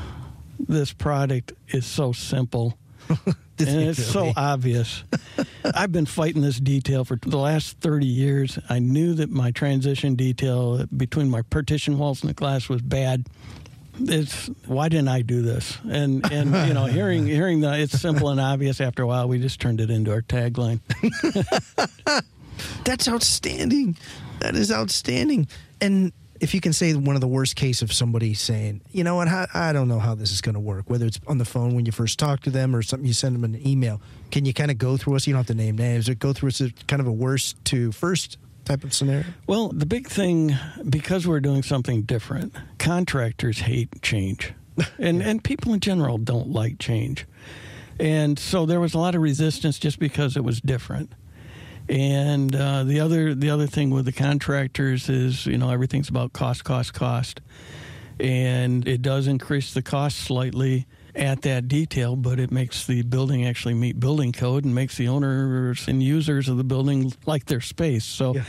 this 0.58 0.92
product 0.92 1.52
is 1.68 1.84
so 1.84 2.12
simple. 2.12 2.78
and 3.28 3.28
it's 3.58 4.04
so 4.04 4.32
obvious. 4.36 5.04
I've 5.64 5.92
been 5.92 6.06
fighting 6.06 6.42
this 6.42 6.58
detail 6.58 7.04
for 7.04 7.16
the 7.16 7.36
last 7.36 7.78
30 7.80 8.06
years. 8.06 8.58
I 8.68 8.78
knew 8.78 9.14
that 9.14 9.30
my 9.30 9.50
transition 9.50 10.14
detail 10.14 10.86
between 10.86 11.30
my 11.30 11.42
partition 11.42 11.98
walls 11.98 12.22
and 12.22 12.30
the 12.30 12.34
glass 12.34 12.68
was 12.68 12.82
bad 12.82 13.26
it's 14.00 14.46
why 14.66 14.88
didn't 14.88 15.08
I 15.08 15.22
do 15.22 15.42
this? 15.42 15.78
And 15.88 16.30
and 16.30 16.68
you 16.68 16.74
know, 16.74 16.84
hearing 16.86 17.26
hearing 17.26 17.60
the 17.60 17.78
it's 17.78 18.00
simple 18.00 18.28
and 18.28 18.40
obvious. 18.40 18.80
After 18.80 19.02
a 19.02 19.06
while, 19.06 19.28
we 19.28 19.38
just 19.38 19.60
turned 19.60 19.80
it 19.80 19.90
into 19.90 20.12
our 20.12 20.22
tagline. 20.22 20.80
That's 22.84 23.08
outstanding. 23.08 23.96
That 24.40 24.54
is 24.54 24.72
outstanding. 24.72 25.48
And 25.80 26.12
if 26.40 26.54
you 26.54 26.60
can 26.60 26.72
say 26.72 26.92
one 26.94 27.14
of 27.14 27.20
the 27.20 27.28
worst 27.28 27.54
case 27.54 27.82
of 27.82 27.92
somebody 27.92 28.34
saying, 28.34 28.80
you 28.90 29.04
know 29.04 29.14
what, 29.14 29.28
I 29.28 29.72
don't 29.72 29.86
know 29.86 30.00
how 30.00 30.16
this 30.16 30.32
is 30.32 30.40
going 30.40 30.54
to 30.54 30.60
work, 30.60 30.90
whether 30.90 31.06
it's 31.06 31.20
on 31.28 31.38
the 31.38 31.44
phone 31.44 31.76
when 31.76 31.86
you 31.86 31.92
first 31.92 32.18
talk 32.18 32.40
to 32.42 32.50
them 32.50 32.74
or 32.74 32.82
something 32.82 33.06
you 33.06 33.12
send 33.12 33.36
them 33.36 33.44
an 33.44 33.64
email, 33.64 34.00
can 34.32 34.44
you 34.44 34.52
kind 34.52 34.70
of 34.70 34.76
go 34.76 34.96
through 34.96 35.14
us? 35.14 35.26
You 35.26 35.34
don't 35.34 35.38
have 35.38 35.46
to 35.46 35.54
name 35.54 35.76
names, 35.76 36.08
or 36.08 36.16
go 36.16 36.32
through 36.32 36.48
us 36.48 36.60
kind 36.88 37.00
of 37.00 37.06
a 37.06 37.12
worst 37.12 37.64
to 37.66 37.92
first 37.92 38.38
type 38.64 38.84
of 38.84 38.94
scenario? 38.94 39.26
Well, 39.46 39.68
the 39.68 39.86
big 39.86 40.08
thing, 40.08 40.56
because 40.88 41.26
we're 41.26 41.40
doing 41.40 41.62
something 41.62 42.02
different, 42.02 42.54
contractors 42.78 43.60
hate 43.60 44.02
change. 44.02 44.54
And, 44.98 45.18
yeah. 45.18 45.28
and 45.28 45.44
people 45.44 45.74
in 45.74 45.80
general 45.80 46.16
don't 46.16 46.48
like 46.48 46.78
change. 46.78 47.26
And 48.00 48.38
so 48.38 48.64
there 48.64 48.80
was 48.80 48.94
a 48.94 48.98
lot 48.98 49.14
of 49.14 49.20
resistance 49.20 49.78
just 49.78 49.98
because 49.98 50.34
it 50.34 50.42
was 50.42 50.62
different. 50.62 51.12
And 51.90 52.56
uh, 52.56 52.84
the 52.84 52.98
other 52.98 53.34
the 53.34 53.50
other 53.50 53.66
thing 53.66 53.90
with 53.90 54.06
the 54.06 54.12
contractors 54.12 55.10
is 55.10 55.44
you 55.46 55.58
know 55.58 55.70
everything's 55.70 56.08
about 56.08 56.32
cost, 56.32 56.64
cost, 56.64 56.94
cost, 56.94 57.40
and 58.18 58.86
it 58.88 59.02
does 59.02 59.26
increase 59.26 59.74
the 59.74 59.82
cost 59.82 60.18
slightly 60.18 60.86
at 61.14 61.42
that 61.42 61.68
detail, 61.68 62.16
but 62.16 62.40
it 62.40 62.50
makes 62.50 62.86
the 62.86 63.02
building 63.02 63.46
actually 63.46 63.74
meet 63.74 64.00
building 64.00 64.32
code 64.32 64.64
and 64.64 64.74
makes 64.74 64.96
the 64.96 65.08
owners 65.08 65.86
and 65.86 66.02
users 66.02 66.48
of 66.48 66.56
the 66.56 66.64
building 66.64 67.12
like 67.26 67.46
their 67.46 67.60
space. 67.60 68.04
So, 68.04 68.34
yeah. 68.34 68.44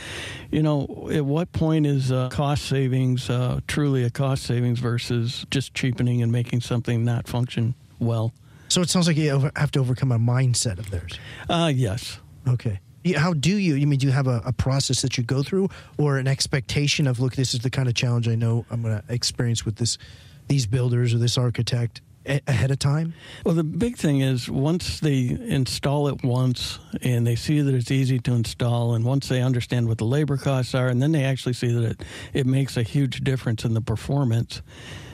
you 0.50 0.62
know, 0.62 1.08
at 1.12 1.24
what 1.24 1.52
point 1.52 1.86
is 1.86 2.10
uh, 2.10 2.30
cost 2.30 2.64
savings 2.64 3.28
uh, 3.28 3.60
truly 3.66 4.04
a 4.04 4.10
cost 4.10 4.44
savings 4.44 4.78
versus 4.78 5.44
just 5.50 5.74
cheapening 5.74 6.22
and 6.22 6.32
making 6.32 6.62
something 6.62 7.04
not 7.04 7.28
function 7.28 7.74
well? 7.98 8.32
So 8.68 8.80
it 8.80 8.88
sounds 8.88 9.06
like 9.06 9.16
you 9.16 9.50
have 9.56 9.70
to 9.72 9.80
overcome 9.80 10.10
a 10.10 10.18
mindset 10.18 10.78
of 10.78 10.90
theirs. 10.90 11.18
Uh, 11.48 11.70
yes. 11.74 12.18
Okay. 12.48 12.80
How 13.16 13.34
do 13.34 13.54
you? 13.54 13.74
You 13.74 13.86
mean 13.86 13.98
do 13.98 14.06
you 14.06 14.12
have 14.12 14.26
a, 14.26 14.40
a, 14.46 14.52
process 14.52 15.02
that 15.02 15.18
you 15.18 15.24
go 15.24 15.42
through, 15.42 15.68
or 15.98 16.16
an 16.16 16.26
expectation 16.26 17.06
of 17.06 17.20
look, 17.20 17.36
this 17.36 17.52
is 17.52 17.60
the 17.60 17.68
kind 17.68 17.86
of 17.86 17.94
challenge 17.94 18.28
I 18.28 18.34
know 18.34 18.64
I'm 18.70 18.80
going 18.80 18.98
to 18.98 19.12
experience 19.12 19.66
with 19.66 19.76
this, 19.76 19.98
these 20.48 20.66
builders 20.66 21.12
or 21.12 21.18
this 21.18 21.36
architect, 21.36 22.00
ahead 22.26 22.70
of 22.70 22.78
time? 22.78 23.14
Well, 23.44 23.54
the 23.54 23.64
big 23.64 23.96
thing 23.96 24.20
is 24.20 24.48
once 24.48 25.00
they 25.00 25.28
install 25.28 26.08
it 26.08 26.22
once 26.22 26.78
and 27.02 27.26
they 27.26 27.36
see 27.36 27.60
that 27.60 27.74
it's 27.74 27.90
easy 27.90 28.18
to 28.20 28.32
install, 28.32 28.94
and 28.94 29.04
once 29.04 29.28
they 29.28 29.42
understand 29.42 29.88
what 29.88 29.98
the 29.98 30.04
labor 30.04 30.36
costs 30.36 30.74
are, 30.74 30.88
and 30.88 31.02
then 31.02 31.12
they 31.12 31.24
actually 31.24 31.52
see 31.52 31.72
that 31.72 31.84
it, 31.84 32.02
it 32.32 32.46
makes 32.46 32.76
a 32.76 32.82
huge 32.82 33.20
difference 33.20 33.64
in 33.64 33.74
the 33.74 33.80
performance. 33.80 34.62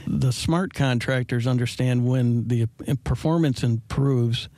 The 0.06 0.32
smart 0.32 0.74
contractors 0.74 1.46
understand 1.46 2.06
when 2.06 2.48
the 2.48 2.66
performance 3.04 3.62
improves, 3.62 4.48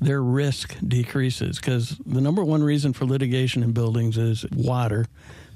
their 0.00 0.22
risk 0.22 0.76
decreases 0.86 1.56
because 1.56 1.98
the 2.06 2.20
number 2.20 2.42
one 2.42 2.62
reason 2.62 2.92
for 2.92 3.04
litigation 3.04 3.62
in 3.62 3.72
buildings 3.72 4.16
is 4.16 4.46
water. 4.54 5.06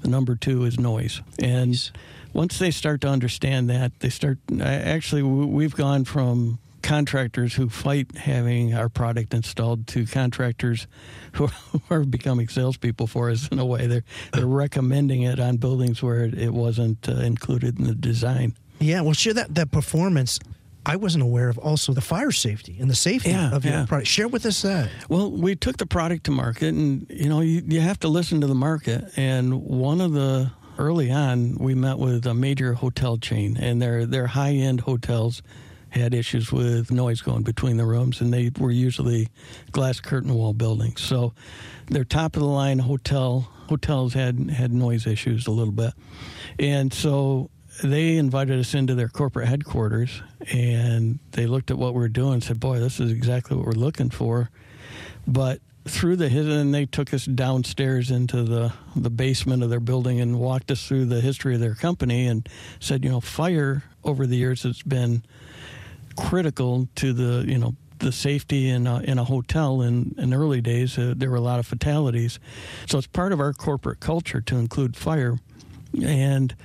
The 0.01 0.09
number 0.09 0.35
two 0.35 0.65
is 0.65 0.79
noise. 0.79 1.21
And 1.39 1.69
nice 1.69 1.91
once 2.35 2.59
they 2.59 2.69
start 2.69 2.99
to 3.01 3.07
understand 3.07 3.69
that, 3.69 3.97
they 4.01 4.09
start. 4.09 4.37
Actually, 4.61 5.23
we've 5.23 5.75
gone 5.75 6.03
from 6.03 6.59
contractors 6.83 7.55
who 7.55 7.69
fight 7.69 8.15
having 8.15 8.75
our 8.75 8.89
product 8.89 9.33
installed 9.33 9.87
to 9.87 10.05
contractors 10.05 10.85
who 11.31 11.49
are 11.89 12.03
becoming 12.03 12.47
salespeople 12.47 13.07
for 13.07 13.31
us 13.31 13.47
in 13.47 13.57
a 13.57 13.65
way. 13.65 13.87
They're 13.87 14.03
they're 14.33 14.45
recommending 14.45 15.21
it 15.21 15.39
on 15.39 15.57
buildings 15.57 16.03
where 16.03 16.25
it 16.25 16.53
wasn't 16.53 17.07
uh, 17.07 17.13
included 17.13 17.79
in 17.79 17.85
the 17.85 17.95
design. 17.95 18.53
Yeah, 18.79 19.01
well, 19.01 19.13
share 19.13 19.33
that 19.33 19.55
that 19.55 19.71
performance. 19.71 20.37
I 20.87 20.97
wasn't 20.97 21.23
aware 21.23 21.49
of 21.49 21.57
also 21.57 21.93
the 21.93 22.01
fire 22.01 22.31
safety 22.31 22.77
and 22.79 22.91
the 22.91 22.95
safety 22.95 23.31
yeah, 23.31 23.55
of 23.55 23.65
your 23.65 23.73
yeah. 23.73 23.85
product. 23.87 24.07
Share 24.07 24.27
with 24.27 24.45
us 24.45 24.61
that. 24.61 24.91
Well, 25.09 25.31
we 25.31 25.55
took 25.55 25.77
the 25.77 25.87
product 25.87 26.25
to 26.25 26.31
market, 26.31 26.75
and 26.75 27.07
you 27.09 27.29
know 27.29 27.39
you, 27.39 27.63
you 27.65 27.79
have 27.79 27.99
to 28.01 28.09
listen 28.09 28.41
to 28.41 28.47
the 28.47 28.55
market. 28.55 29.05
And 29.15 29.63
one 29.63 30.01
of 30.01 30.11
the 30.11 30.51
early 30.77 31.11
on, 31.11 31.55
we 31.55 31.75
met 31.75 31.97
with 31.97 32.25
a 32.25 32.33
major 32.33 32.73
hotel 32.73 33.17
chain, 33.17 33.57
and 33.57 33.81
their 33.81 34.05
their 34.05 34.27
high 34.27 34.53
end 34.53 34.81
hotels 34.81 35.41
had 35.89 36.13
issues 36.13 36.51
with 36.51 36.91
noise 36.91 37.21
going 37.21 37.43
between 37.43 37.77
the 37.77 37.85
rooms, 37.85 38.19
and 38.19 38.33
they 38.33 38.51
were 38.59 38.71
usually 38.71 39.29
glass 39.71 39.99
curtain 39.99 40.33
wall 40.33 40.53
buildings. 40.53 41.01
So, 41.01 41.33
their 41.87 42.03
top 42.03 42.35
of 42.35 42.41
the 42.41 42.47
line 42.47 42.79
hotel 42.79 43.49
hotels 43.69 44.13
had 44.13 44.49
had 44.49 44.71
noise 44.73 45.07
issues 45.07 45.47
a 45.47 45.51
little 45.51 45.73
bit, 45.73 45.93
and 46.59 46.93
so 46.93 47.49
they 47.83 48.17
invited 48.17 48.59
us 48.59 48.73
into 48.73 48.95
their 48.95 49.09
corporate 49.09 49.47
headquarters, 49.47 50.21
and 50.51 51.19
they 51.31 51.45
looked 51.45 51.71
at 51.71 51.77
what 51.77 51.93
we 51.93 51.99
were 51.99 52.09
doing 52.09 52.33
and 52.33 52.43
said, 52.43 52.59
"Boy, 52.59 52.79
this 52.79 52.99
is 52.99 53.11
exactly 53.11 53.55
what 53.57 53.65
we're 53.65 53.73
looking 53.73 54.09
for," 54.09 54.49
but 55.27 55.61
through 55.87 56.15
the 56.15 56.25
and 56.25 56.73
they 56.73 56.85
took 56.85 57.13
us 57.13 57.25
downstairs 57.25 58.09
into 58.09 58.43
the 58.43 58.73
the 58.95 59.09
basement 59.09 59.61
of 59.63 59.69
their 59.69 59.79
building 59.79 60.19
and 60.19 60.39
walked 60.39 60.71
us 60.71 60.87
through 60.87 61.05
the 61.05 61.21
history 61.21 61.53
of 61.53 61.61
their 61.61 61.75
company 61.75 62.25
and 62.27 62.49
said, 62.79 63.03
you 63.03 63.09
know, 63.09 63.19
fire 63.19 63.83
over 64.03 64.25
the 64.25 64.35
years 64.35 64.63
has 64.63 64.81
been 64.81 65.23
critical 66.17 66.87
to 66.95 67.13
the 67.13 67.45
you 67.47 67.57
know 67.57 67.75
the 67.99 68.11
safety 68.11 68.69
in 68.69 68.87
a, 68.87 68.99
in 69.01 69.19
a 69.19 69.23
hotel 69.23 69.81
in 69.81 70.15
in 70.17 70.33
early 70.33 70.61
days. 70.61 70.97
Uh, 70.97 71.13
there 71.15 71.29
were 71.29 71.37
a 71.37 71.41
lot 71.41 71.59
of 71.59 71.67
fatalities, 71.67 72.39
so 72.87 72.97
it's 72.97 73.07
part 73.07 73.31
of 73.31 73.39
our 73.39 73.53
corporate 73.53 73.99
culture 73.99 74.41
to 74.41 74.57
include 74.57 74.97
fire, 74.97 75.37
and 76.03 76.55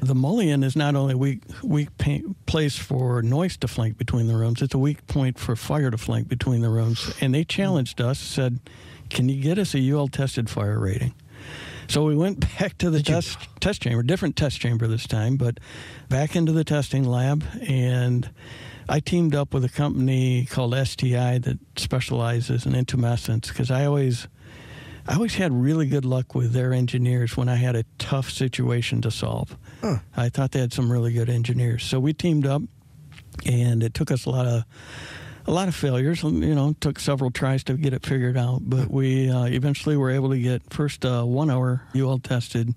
the 0.00 0.14
mullion 0.14 0.62
is 0.62 0.76
not 0.76 0.94
only 0.96 1.14
a 1.14 1.18
weak, 1.18 1.42
weak 1.62 1.88
place 2.46 2.76
for 2.76 3.22
noise 3.22 3.56
to 3.58 3.68
flank 3.68 3.98
between 3.98 4.26
the 4.26 4.34
rooms, 4.34 4.62
it's 4.62 4.74
a 4.74 4.78
weak 4.78 5.06
point 5.06 5.38
for 5.38 5.56
fire 5.56 5.90
to 5.90 5.98
flank 5.98 6.28
between 6.28 6.62
the 6.62 6.70
rooms. 6.70 7.14
And 7.20 7.34
they 7.34 7.44
challenged 7.44 8.00
us, 8.00 8.18
said, 8.18 8.60
Can 9.10 9.28
you 9.28 9.42
get 9.42 9.58
us 9.58 9.74
a 9.74 9.90
UL 9.90 10.08
tested 10.08 10.48
fire 10.48 10.78
rating? 10.78 11.14
So 11.88 12.04
we 12.04 12.16
went 12.16 12.40
back 12.58 12.78
to 12.78 12.90
the 12.90 13.02
test, 13.02 13.38
test 13.60 13.82
chamber, 13.82 14.02
different 14.02 14.36
test 14.36 14.60
chamber 14.60 14.86
this 14.86 15.06
time, 15.06 15.36
but 15.36 15.58
back 16.08 16.36
into 16.36 16.52
the 16.52 16.64
testing 16.64 17.04
lab. 17.04 17.44
And 17.60 18.30
I 18.88 19.00
teamed 19.00 19.34
up 19.34 19.52
with 19.52 19.64
a 19.64 19.68
company 19.68 20.46
called 20.46 20.74
STI 20.74 21.38
that 21.38 21.58
specializes 21.76 22.64
in 22.64 22.72
intumescence 22.72 23.48
because 23.48 23.70
I 23.70 23.84
always 23.84 24.28
I 25.10 25.14
always 25.14 25.34
had 25.34 25.52
really 25.52 25.86
good 25.86 26.04
luck 26.04 26.36
with 26.36 26.52
their 26.52 26.72
engineers 26.72 27.36
when 27.36 27.48
I 27.48 27.56
had 27.56 27.74
a 27.74 27.84
tough 27.98 28.30
situation 28.30 29.02
to 29.02 29.10
solve. 29.10 29.58
Huh. 29.80 29.96
I 30.16 30.28
thought 30.28 30.52
they 30.52 30.60
had 30.60 30.72
some 30.72 30.90
really 30.90 31.12
good 31.12 31.28
engineers. 31.28 31.82
So 31.82 31.98
we 31.98 32.12
teamed 32.12 32.46
up, 32.46 32.62
and 33.44 33.82
it 33.82 33.92
took 33.92 34.12
us 34.12 34.24
a 34.24 34.30
lot 34.30 34.46
of 34.46 34.64
a 35.48 35.50
lot 35.50 35.66
of 35.66 35.74
failures. 35.74 36.22
You 36.22 36.54
know, 36.54 36.76
took 36.78 37.00
several 37.00 37.32
tries 37.32 37.64
to 37.64 37.74
get 37.74 37.92
it 37.92 38.06
figured 38.06 38.36
out, 38.36 38.60
but 38.62 38.88
we 38.88 39.28
uh, 39.28 39.46
eventually 39.46 39.96
were 39.96 40.12
able 40.12 40.30
to 40.30 40.38
get 40.38 40.72
first 40.72 41.04
uh, 41.04 41.24
one 41.24 41.50
hour 41.50 41.82
UL 41.92 42.20
tested 42.20 42.72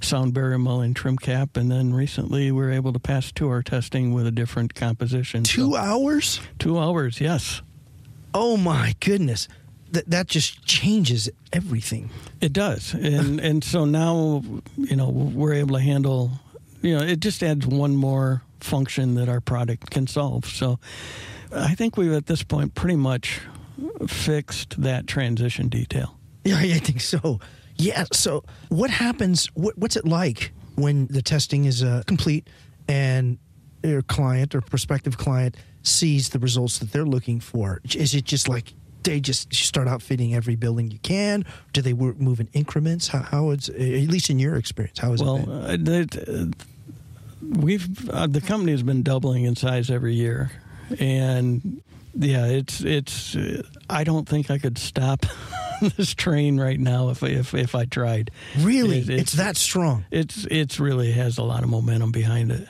sound 0.00 0.32
barrier 0.32 0.58
mullion 0.58 0.94
trim 0.94 1.18
cap, 1.18 1.58
and 1.58 1.70
then 1.70 1.92
recently 1.92 2.50
we 2.52 2.58
were 2.58 2.72
able 2.72 2.94
to 2.94 2.98
pass 2.98 3.30
two 3.30 3.48
hour 3.48 3.62
testing 3.62 4.14
with 4.14 4.26
a 4.26 4.32
different 4.32 4.74
composition. 4.74 5.42
Two 5.42 5.72
so, 5.72 5.76
hours? 5.76 6.40
Two 6.58 6.78
hours, 6.78 7.20
yes. 7.20 7.60
Oh 8.32 8.56
my 8.56 8.94
goodness 8.98 9.46
th- 9.96 10.06
that 10.08 10.26
just 10.26 10.64
changes 10.66 11.30
everything. 11.52 12.10
It 12.40 12.52
does, 12.52 12.92
and 12.94 13.40
and 13.48 13.64
so 13.64 13.84
now 13.84 14.42
you 14.76 14.96
know 14.96 15.08
we're 15.08 15.54
able 15.54 15.76
to 15.76 15.82
handle. 15.82 16.32
You 16.82 16.98
know, 16.98 17.04
it 17.04 17.20
just 17.20 17.42
adds 17.42 17.66
one 17.66 17.96
more 17.96 18.42
function 18.60 19.14
that 19.14 19.28
our 19.28 19.40
product 19.40 19.90
can 19.90 20.06
solve. 20.06 20.44
So, 20.44 20.78
I 21.50 21.74
think 21.74 21.96
we've 21.96 22.12
at 22.12 22.26
this 22.26 22.42
point 22.42 22.74
pretty 22.74 22.96
much 22.96 23.40
fixed 24.06 24.80
that 24.82 25.06
transition 25.06 25.68
detail. 25.68 26.16
Yeah, 26.44 26.58
I 26.58 26.78
think 26.78 27.00
so. 27.00 27.40
Yeah. 27.76 28.04
So, 28.12 28.44
what 28.68 28.90
happens? 28.90 29.46
What, 29.54 29.76
what's 29.78 29.96
it 29.96 30.06
like 30.06 30.52
when 30.76 31.06
the 31.08 31.22
testing 31.22 31.64
is 31.64 31.82
uh, 31.82 32.02
complete 32.06 32.48
and 32.86 33.38
your 33.82 34.02
client 34.02 34.54
or 34.54 34.60
prospective 34.60 35.16
client 35.16 35.56
sees 35.82 36.28
the 36.28 36.38
results 36.38 36.78
that 36.78 36.92
they're 36.92 37.06
looking 37.06 37.40
for? 37.40 37.80
Is 37.84 38.14
it 38.14 38.24
just 38.24 38.48
like 38.48 38.74
they 39.06 39.20
just 39.20 39.54
start 39.54 39.88
outfitting 39.88 40.34
every 40.34 40.56
building 40.56 40.90
you 40.90 40.98
can? 40.98 41.44
Do 41.72 41.80
they 41.80 41.94
work, 41.94 42.18
move 42.20 42.40
in 42.40 42.48
increments? 42.52 43.08
How, 43.08 43.20
how 43.20 43.50
is 43.50 43.70
at 43.70 43.78
least 43.78 44.28
in 44.28 44.38
your 44.38 44.56
experience? 44.56 44.98
How 44.98 45.12
is 45.12 45.22
well, 45.22 45.38
it? 45.38 45.48
Uh, 45.48 45.76
the, 45.76 46.54
we've 47.40 48.10
uh, 48.10 48.26
the 48.26 48.40
company 48.40 48.72
has 48.72 48.82
been 48.82 49.02
doubling 49.02 49.44
in 49.44 49.56
size 49.56 49.90
every 49.90 50.14
year, 50.14 50.50
and 50.98 51.80
yeah, 52.14 52.46
it's 52.46 52.80
it's. 52.82 53.36
Uh, 53.36 53.62
I 53.88 54.04
don't 54.04 54.28
think 54.28 54.50
I 54.50 54.58
could 54.58 54.78
stop 54.78 55.24
this 55.96 56.14
train 56.14 56.58
right 56.58 56.78
now 56.78 57.10
if 57.10 57.22
if 57.22 57.54
if 57.54 57.74
I 57.74 57.84
tried. 57.84 58.30
Really, 58.58 58.98
it, 58.98 59.08
it's, 59.08 59.22
it's 59.22 59.32
that 59.34 59.56
strong. 59.56 60.04
It's 60.10 60.46
it's 60.50 60.80
really 60.80 61.12
has 61.12 61.38
a 61.38 61.42
lot 61.42 61.62
of 61.62 61.70
momentum 61.70 62.12
behind 62.12 62.52
it. 62.52 62.68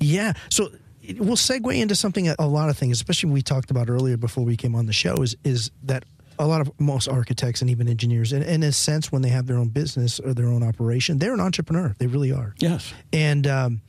Yeah. 0.00 0.34
So 0.50 0.70
we'll 1.16 1.36
segue 1.36 1.76
into 1.80 1.94
something 1.94 2.28
a 2.28 2.46
lot 2.46 2.68
of 2.68 2.76
things, 2.76 2.98
especially 2.98 3.30
we 3.30 3.42
talked 3.42 3.70
about 3.70 3.88
earlier 3.88 4.16
before 4.16 4.44
we 4.44 4.56
came 4.56 4.74
on 4.74 4.86
the 4.86 4.92
show, 4.92 5.14
is 5.16 5.36
is 5.44 5.70
that 5.84 6.04
a 6.38 6.46
lot 6.46 6.60
of 6.60 6.70
most 6.78 7.08
architects 7.08 7.60
and 7.62 7.70
even 7.70 7.88
engineers, 7.88 8.32
in, 8.32 8.42
in 8.42 8.62
a 8.62 8.72
sense, 8.72 9.10
when 9.10 9.22
they 9.22 9.28
have 9.28 9.46
their 9.46 9.56
own 9.56 9.68
business 9.68 10.20
or 10.20 10.34
their 10.34 10.46
own 10.46 10.62
operation, 10.62 11.18
they're 11.18 11.34
an 11.34 11.40
entrepreneur. 11.40 11.94
They 11.98 12.06
really 12.06 12.32
are. 12.32 12.54
Yes. 12.58 12.92
And 13.12 13.46
um, 13.46 13.80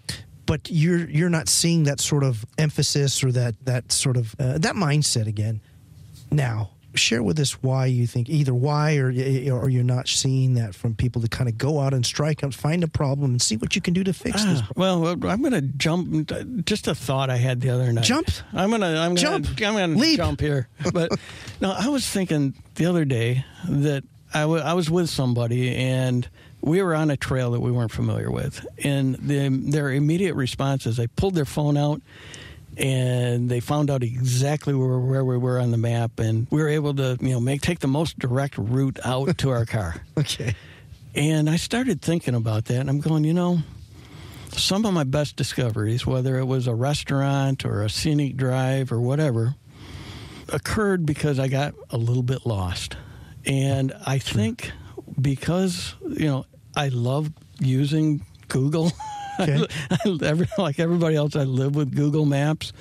but 0.45 0.67
you're 0.69 1.09
you're 1.09 1.29
not 1.29 1.47
seeing 1.47 1.83
that 1.83 1.99
sort 1.99 2.23
of 2.23 2.45
emphasis 2.57 3.23
or 3.23 3.31
that 3.33 3.55
that 3.65 3.91
sort 3.91 4.17
of 4.17 4.35
uh, 4.39 4.57
that 4.57 4.75
mindset 4.75 5.27
again 5.27 5.61
now 6.31 6.71
share 6.95 7.21
with 7.21 7.39
us 7.39 7.61
why 7.63 7.85
you 7.85 8.07
think 8.07 8.29
either 8.29 8.53
why 8.53 8.95
or 8.97 9.07
or 9.09 9.69
you're 9.69 9.83
not 9.83 10.07
seeing 10.07 10.55
that 10.55 10.73
from 10.75 10.95
people 10.95 11.21
to 11.21 11.27
kind 11.27 11.49
of 11.49 11.57
go 11.57 11.79
out 11.79 11.93
and 11.93 12.05
strike 12.05 12.43
up, 12.43 12.53
find 12.53 12.83
a 12.83 12.87
problem, 12.87 13.31
and 13.31 13.41
see 13.41 13.57
what 13.57 13.75
you 13.75 13.81
can 13.81 13.93
do 13.93 14.03
to 14.03 14.13
fix 14.13 14.43
this. 14.43 14.61
Ah, 14.63 14.69
well, 14.75 15.05
I'm 15.07 15.41
going 15.41 15.51
to 15.51 15.61
jump. 15.61 16.31
Just 16.65 16.87
a 16.87 16.95
thought 16.95 17.29
I 17.29 17.37
had 17.37 17.61
the 17.61 17.69
other 17.69 17.91
night. 17.93 18.03
Jump. 18.03 18.29
I'm 18.53 18.69
going 18.69 18.81
to. 18.81 18.87
I'm 18.87 19.15
jump. 19.15 19.55
Gonna, 19.55 19.81
I'm 19.83 19.93
going 19.95 19.99
to 20.01 20.15
jump 20.17 20.41
here. 20.41 20.67
But 20.93 21.11
no, 21.61 21.71
I 21.71 21.89
was 21.89 22.07
thinking 22.07 22.55
the 22.75 22.85
other 22.87 23.05
day 23.05 23.45
that 23.67 24.03
I, 24.33 24.41
w- 24.41 24.61
I 24.61 24.73
was 24.73 24.89
with 24.89 25.09
somebody 25.09 25.75
and 25.75 26.27
we 26.61 26.81
were 26.81 26.95
on 26.95 27.09
a 27.11 27.17
trail 27.17 27.51
that 27.51 27.59
we 27.59 27.71
weren't 27.71 27.91
familiar 27.91 28.29
with, 28.31 28.65
and 28.83 29.15
the, 29.15 29.47
their 29.49 29.91
immediate 29.91 30.33
response 30.35 30.85
is 30.85 30.97
they 30.97 31.07
pulled 31.07 31.35
their 31.35 31.45
phone 31.45 31.77
out 31.77 32.01
and 32.79 33.49
they 33.49 33.59
found 33.59 33.91
out 33.91 34.03
exactly 34.03 34.73
where, 34.73 34.97
where 34.99 35.25
we 35.25 35.37
were 35.37 35.59
on 35.59 35.71
the 35.71 35.77
map, 35.77 36.19
and 36.19 36.47
we 36.49 36.61
were 36.61 36.69
able 36.69 36.95
to 36.95 37.17
you 37.21 37.31
know 37.31 37.39
make 37.39 37.61
take 37.61 37.79
the 37.79 37.87
most 37.87 38.17
direct 38.17 38.57
route 38.57 38.99
out 39.03 39.37
to 39.39 39.49
our 39.49 39.65
car. 39.65 39.95
okay. 40.17 40.55
And 41.13 41.49
I 41.49 41.57
started 41.57 42.01
thinking 42.01 42.35
about 42.35 42.65
that, 42.65 42.79
and 42.79 42.89
I'm 42.89 43.01
going, 43.01 43.23
you 43.25 43.33
know, 43.33 43.59
some 44.53 44.85
of 44.85 44.93
my 44.93 45.03
best 45.03 45.35
discoveries, 45.35 46.05
whether 46.05 46.37
it 46.37 46.45
was 46.45 46.67
a 46.67 46.73
restaurant 46.73 47.65
or 47.65 47.83
a 47.83 47.89
scenic 47.89 48.37
drive 48.37 48.91
or 48.91 49.01
whatever, 49.01 49.55
occurred 50.49 51.05
because 51.05 51.39
I 51.39 51.47
got 51.47 51.73
a 51.89 51.97
little 51.97 52.23
bit 52.23 52.45
lost. 52.45 52.95
And 53.45 53.93
I 54.05 54.19
think 54.19 54.71
because, 55.19 55.95
you 56.07 56.27
know, 56.27 56.45
I 56.75 56.89
love 56.89 57.31
using 57.59 58.25
Google. 58.47 58.91
Okay. 59.39 59.65
Every, 60.25 60.47
like 60.57 60.79
everybody 60.79 61.15
else, 61.15 61.35
I 61.35 61.43
live 61.43 61.75
with 61.75 61.95
Google 61.95 62.25
Maps. 62.25 62.73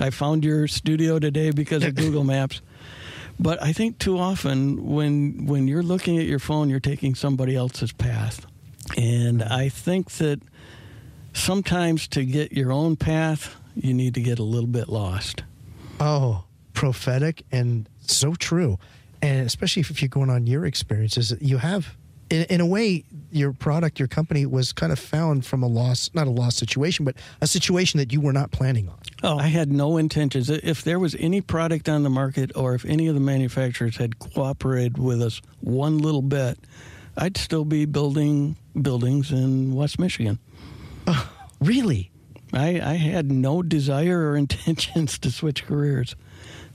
I 0.00 0.10
found 0.10 0.44
your 0.44 0.66
studio 0.68 1.18
today 1.18 1.50
because 1.50 1.84
of 1.84 1.94
Google 2.02 2.24
Maps. 2.24 2.60
But 3.38 3.62
I 3.62 3.72
think 3.72 3.98
too 3.98 4.18
often 4.18 4.86
when 4.86 5.46
when 5.46 5.66
you're 5.66 5.82
looking 5.82 6.18
at 6.18 6.26
your 6.26 6.38
phone, 6.38 6.68
you're 6.68 6.80
taking 6.80 7.14
somebody 7.14 7.56
else's 7.56 7.92
path, 7.92 8.46
and 8.96 9.42
I 9.42 9.68
think 9.68 10.12
that 10.12 10.40
sometimes 11.32 12.06
to 12.08 12.24
get 12.24 12.52
your 12.52 12.72
own 12.72 12.96
path, 12.96 13.56
you 13.74 13.94
need 13.94 14.14
to 14.14 14.20
get 14.20 14.38
a 14.38 14.42
little 14.44 14.68
bit 14.68 14.88
lost. 14.88 15.42
Oh, 15.98 16.44
prophetic 16.74 17.42
and 17.50 17.88
so 18.00 18.34
true, 18.34 18.78
and 19.20 19.46
especially 19.46 19.80
if 19.80 20.02
you're 20.02 20.08
going 20.08 20.30
on 20.30 20.46
your 20.46 20.66
experiences, 20.66 21.34
you 21.40 21.58
have 21.58 21.96
in, 22.32 22.44
in, 22.44 22.60
a 22.60 22.66
way, 22.66 23.04
your 23.30 23.52
product, 23.52 23.98
your 23.98 24.08
company 24.08 24.46
was 24.46 24.72
kind 24.72 24.90
of 24.90 24.98
found 24.98 25.44
from 25.44 25.62
a 25.62 25.66
loss, 25.66 26.10
not 26.14 26.26
a 26.26 26.30
loss 26.30 26.56
situation, 26.56 27.04
but 27.04 27.14
a 27.42 27.46
situation 27.46 27.98
that 27.98 28.12
you 28.12 28.20
were 28.20 28.32
not 28.32 28.50
planning 28.50 28.88
on. 28.88 28.98
Oh, 29.22 29.38
I 29.38 29.48
had 29.48 29.70
no 29.70 29.98
intentions. 29.98 30.48
If 30.48 30.82
there 30.82 30.98
was 30.98 31.14
any 31.18 31.42
product 31.42 31.88
on 31.88 32.02
the 32.02 32.10
market 32.10 32.50
or 32.56 32.74
if 32.74 32.84
any 32.86 33.06
of 33.06 33.14
the 33.14 33.20
manufacturers 33.20 33.96
had 33.96 34.18
cooperated 34.18 34.96
with 34.96 35.20
us 35.20 35.42
one 35.60 35.98
little 35.98 36.22
bit, 36.22 36.58
I'd 37.16 37.36
still 37.36 37.66
be 37.66 37.84
building 37.84 38.56
buildings 38.80 39.30
in 39.30 39.74
West 39.74 39.98
Michigan. 39.98 40.38
Uh, 41.06 41.26
really? 41.60 42.10
I, 42.54 42.80
I 42.80 42.94
had 42.94 43.30
no 43.30 43.62
desire 43.62 44.30
or 44.30 44.36
intentions 44.38 45.18
to 45.18 45.30
switch 45.30 45.66
careers. 45.66 46.16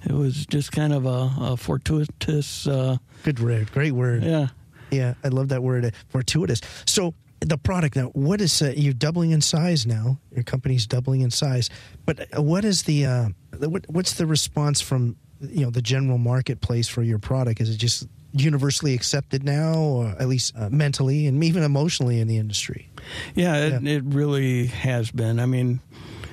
It 0.05 0.13
was 0.13 0.45
just 0.45 0.71
kind 0.71 0.93
of 0.93 1.07
a, 1.07 1.31
a 1.39 1.57
fortuitous. 1.57 2.67
Uh, 2.67 2.97
Good 3.23 3.39
word. 3.39 3.71
Great 3.71 3.93
word. 3.93 4.23
Yeah. 4.23 4.49
Yeah, 4.91 5.15
I 5.23 5.29
love 5.29 5.49
that 5.49 5.63
word, 5.63 5.85
uh, 5.85 5.91
fortuitous. 6.09 6.61
So 6.85 7.13
the 7.39 7.57
product 7.57 7.95
now, 7.95 8.07
what 8.07 8.41
is 8.41 8.61
uh, 8.61 8.73
you're 8.75 8.93
doubling 8.93 9.31
in 9.31 9.41
size 9.41 9.85
now? 9.85 10.19
Your 10.31 10.43
company's 10.43 10.87
doubling 10.87 11.21
in 11.21 11.31
size, 11.31 11.69
but 12.05 12.27
uh, 12.35 12.41
what 12.41 12.65
is 12.65 12.83
the 12.83 13.05
uh, 13.05 13.29
what, 13.59 13.85
what's 13.89 14.13
the 14.13 14.25
response 14.25 14.81
from 14.81 15.15
you 15.41 15.63
know 15.63 15.69
the 15.69 15.81
general 15.81 16.17
marketplace 16.17 16.87
for 16.87 17.03
your 17.03 17.19
product? 17.19 17.61
Is 17.61 17.69
it 17.69 17.77
just 17.77 18.07
universally 18.33 18.93
accepted 18.93 19.43
now, 19.43 19.75
or 19.75 20.07
at 20.19 20.27
least 20.27 20.53
uh, 20.57 20.69
mentally 20.69 21.27
and 21.27 21.43
even 21.43 21.63
emotionally 21.63 22.19
in 22.19 22.27
the 22.27 22.37
industry? 22.37 22.89
Yeah, 23.35 23.55
it, 23.57 23.83
yeah. 23.83 23.91
it 23.97 24.03
really 24.05 24.67
has 24.67 25.11
been. 25.11 25.39
I 25.39 25.45
mean, 25.45 25.79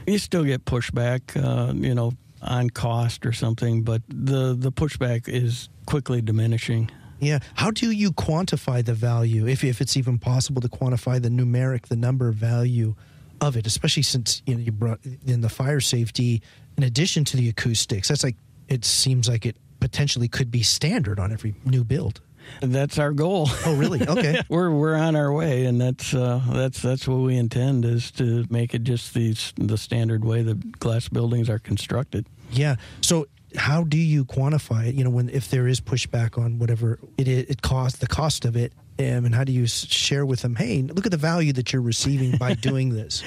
you 0.07 0.19
still 0.19 0.45
get 0.45 0.65
pushback, 0.65 1.21
uh, 1.37 1.73
you 1.75 1.95
know, 1.95 2.13
on 2.43 2.71
cost 2.71 3.27
or 3.27 3.33
something, 3.33 3.83
but 3.83 4.03
the 4.09 4.55
the 4.59 4.73
pushback 4.73 5.29
is 5.29 5.69
quickly 5.87 6.21
diminishing. 6.23 6.91
Yeah. 7.21 7.39
How 7.55 7.71
do 7.71 7.91
you 7.91 8.13
quantify 8.13 8.85
the 8.85 8.95
value, 8.95 9.47
if, 9.47 9.65
if 9.65 9.81
it's 9.81 9.97
even 9.97 10.19
possible 10.19 10.61
to 10.63 10.69
quantify 10.69 11.23
the 11.23 11.29
numeric, 11.29 11.87
the 11.87 11.97
number 11.97 12.31
value 12.33 12.95
of 13.41 13.57
it, 13.57 13.67
especially 13.67 14.03
since 14.03 14.43
you 14.47 14.55
know 14.55 14.61
you 14.61 14.73
brought 14.73 15.01
in 15.27 15.41
the 15.41 15.49
fire 15.49 15.81
safety 15.81 16.43
in 16.77 16.83
addition 16.83 17.25
to 17.25 17.37
the 17.37 17.49
acoustics? 17.49 18.09
That's 18.09 18.25
like 18.25 18.37
it 18.69 18.85
seems 18.85 19.29
like 19.29 19.47
it 19.47 19.57
potentially 19.81 20.29
could 20.29 20.51
be 20.51 20.63
standard 20.63 21.19
on 21.19 21.33
every 21.33 21.55
new 21.65 21.85
build. 21.85 22.21
That's 22.61 22.99
our 22.99 23.13
goal. 23.13 23.49
Oh, 23.65 23.75
really? 23.77 24.07
Okay. 24.07 24.43
we're 24.49 24.71
we're 24.71 24.97
on 24.97 25.17
our 25.17 25.33
way, 25.33 25.65
and 25.65 25.81
that's 25.81 26.15
uh, 26.15 26.41
that's 26.53 26.83
that's 26.83 27.09
what 27.09 27.17
we 27.17 27.37
intend 27.37 27.85
is 27.85 28.11
to 28.13 28.45
make 28.51 28.75
it 28.75 28.83
just 28.85 29.15
the 29.15 29.35
the 29.57 29.79
standard 29.79 30.25
way 30.25 30.43
that 30.43 30.79
glass 30.79 31.09
buildings 31.09 31.49
are 31.49 31.59
constructed. 31.59 32.27
Yeah. 32.51 32.77
So 33.01 33.27
how 33.57 33.85
do 33.85 33.97
you 33.97 34.25
quantify 34.25 34.89
it? 34.89 34.95
You 34.95 35.05
know, 35.05 35.11
when 35.11 35.29
if 35.29 35.51
there 35.51 35.67
is 35.67 35.81
pushback 35.81 36.39
on 36.39 36.59
whatever 36.59 36.99
it 37.17 37.29
it 37.29 37.63
costs, 37.63 37.99
the 37.99 38.07
cost 38.07 38.45
of 38.45 38.57
it, 38.57 38.73
and 38.99 39.35
how 39.35 39.45
do 39.45 39.53
you 39.53 39.67
share 39.67 40.25
with 40.25 40.43
them? 40.43 40.55
Hey, 40.55 40.83
look 40.83 41.07
at 41.07 41.13
the 41.13 41.19
value 41.19 41.53
that 41.55 41.73
you're 41.73 41.83
receiving 41.83 42.37
by 42.37 42.55
doing 42.61 42.91
this. 42.91 43.23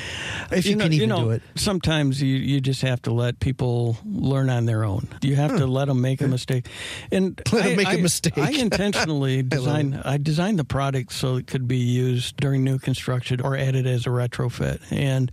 If 0.51 0.65
you, 0.65 0.71
you 0.71 0.75
know, 0.77 0.84
can 0.86 0.93
even 0.93 1.10
you 1.10 1.15
know, 1.15 1.23
do 1.25 1.30
it, 1.32 1.41
sometimes 1.56 2.21
you 2.21 2.36
you 2.36 2.62
just 2.62 2.82
have 2.82 3.01
to 3.03 3.12
let 3.12 3.39
people 3.39 3.97
learn 4.06 4.49
on 4.49 4.65
their 4.65 4.84
own. 4.84 5.08
You 5.21 5.36
have 5.36 5.51
huh. 5.51 5.60
to 5.60 5.67
let 5.67 5.88
them 5.88 6.01
make 6.01 6.21
a 6.21 6.27
mistake, 6.27 6.67
and 7.12 7.41
let 7.51 7.65
I, 7.65 7.67
them 7.69 7.77
make 7.77 7.88
I, 7.88 7.93
a 7.95 8.01
mistake. 8.01 8.38
I 8.38 8.51
intentionally 8.51 9.43
designed 9.43 10.01
I, 10.06 10.13
I 10.13 10.17
designed 10.17 10.60
the 10.60 10.65
product 10.65 11.12
so 11.12 11.36
it 11.36 11.47
could 11.47 11.67
be 11.67 11.77
used 11.77 12.38
during 12.38 12.63
new 12.63 12.80
construction 12.80 13.41
or 13.41 13.58
added 13.58 13.86
as 13.86 14.06
a 14.06 14.10
retrofit, 14.10 14.80
and 14.91 15.32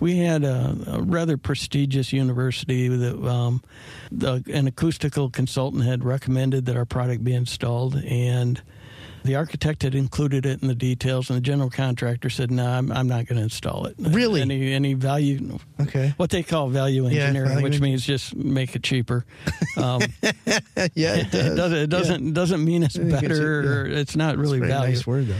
we 0.00 0.18
had 0.18 0.44
a, 0.44 0.76
a 0.88 1.02
rather 1.02 1.36
prestigious 1.36 2.12
university 2.12 2.88
that 2.88 3.24
um, 3.26 3.62
the, 4.10 4.42
an 4.52 4.66
acoustical 4.66 5.30
consultant 5.30 5.84
had 5.84 6.04
recommended 6.04 6.66
that 6.66 6.76
our 6.76 6.84
product 6.84 7.22
be 7.22 7.34
installed, 7.34 7.96
and 7.96 8.60
the 9.26 9.36
architect 9.36 9.82
had 9.82 9.94
included 9.94 10.46
it 10.46 10.62
in 10.62 10.68
the 10.68 10.74
details, 10.74 11.28
and 11.30 11.36
the 11.36 11.40
general 11.40 11.70
contractor 11.70 12.30
said, 12.30 12.50
"No, 12.50 12.64
nah, 12.64 12.78
I'm, 12.78 12.92
I'm, 12.92 13.08
not 13.08 13.26
going 13.26 13.36
to 13.36 13.42
install 13.42 13.86
it." 13.86 13.96
Really? 13.98 14.40
Any 14.40 14.72
any 14.72 14.94
value? 14.94 15.58
Okay. 15.80 16.14
What 16.16 16.30
they 16.30 16.42
call 16.42 16.68
value 16.68 17.06
engineering, 17.06 17.50
yeah, 17.50 17.54
value 17.54 17.62
which 17.62 17.80
means 17.80 18.04
just 18.04 18.34
make 18.34 18.74
it 18.74 18.82
cheaper. 18.82 19.24
Um, 19.76 20.00
yeah, 20.22 21.16
it, 21.16 21.30
does. 21.30 21.56
doesn't. 21.56 21.78
It 21.78 21.90
doesn't, 21.90 22.26
yeah. 22.26 22.32
doesn't 22.32 22.64
mean 22.64 22.82
it's 22.82 22.96
better. 22.96 23.84
It's, 23.84 23.92
yeah. 23.92 24.00
it's 24.00 24.16
not 24.16 24.36
really 24.38 24.60
value. 24.60 24.94
Nice 24.94 25.06
word 25.06 25.28
though. 25.28 25.34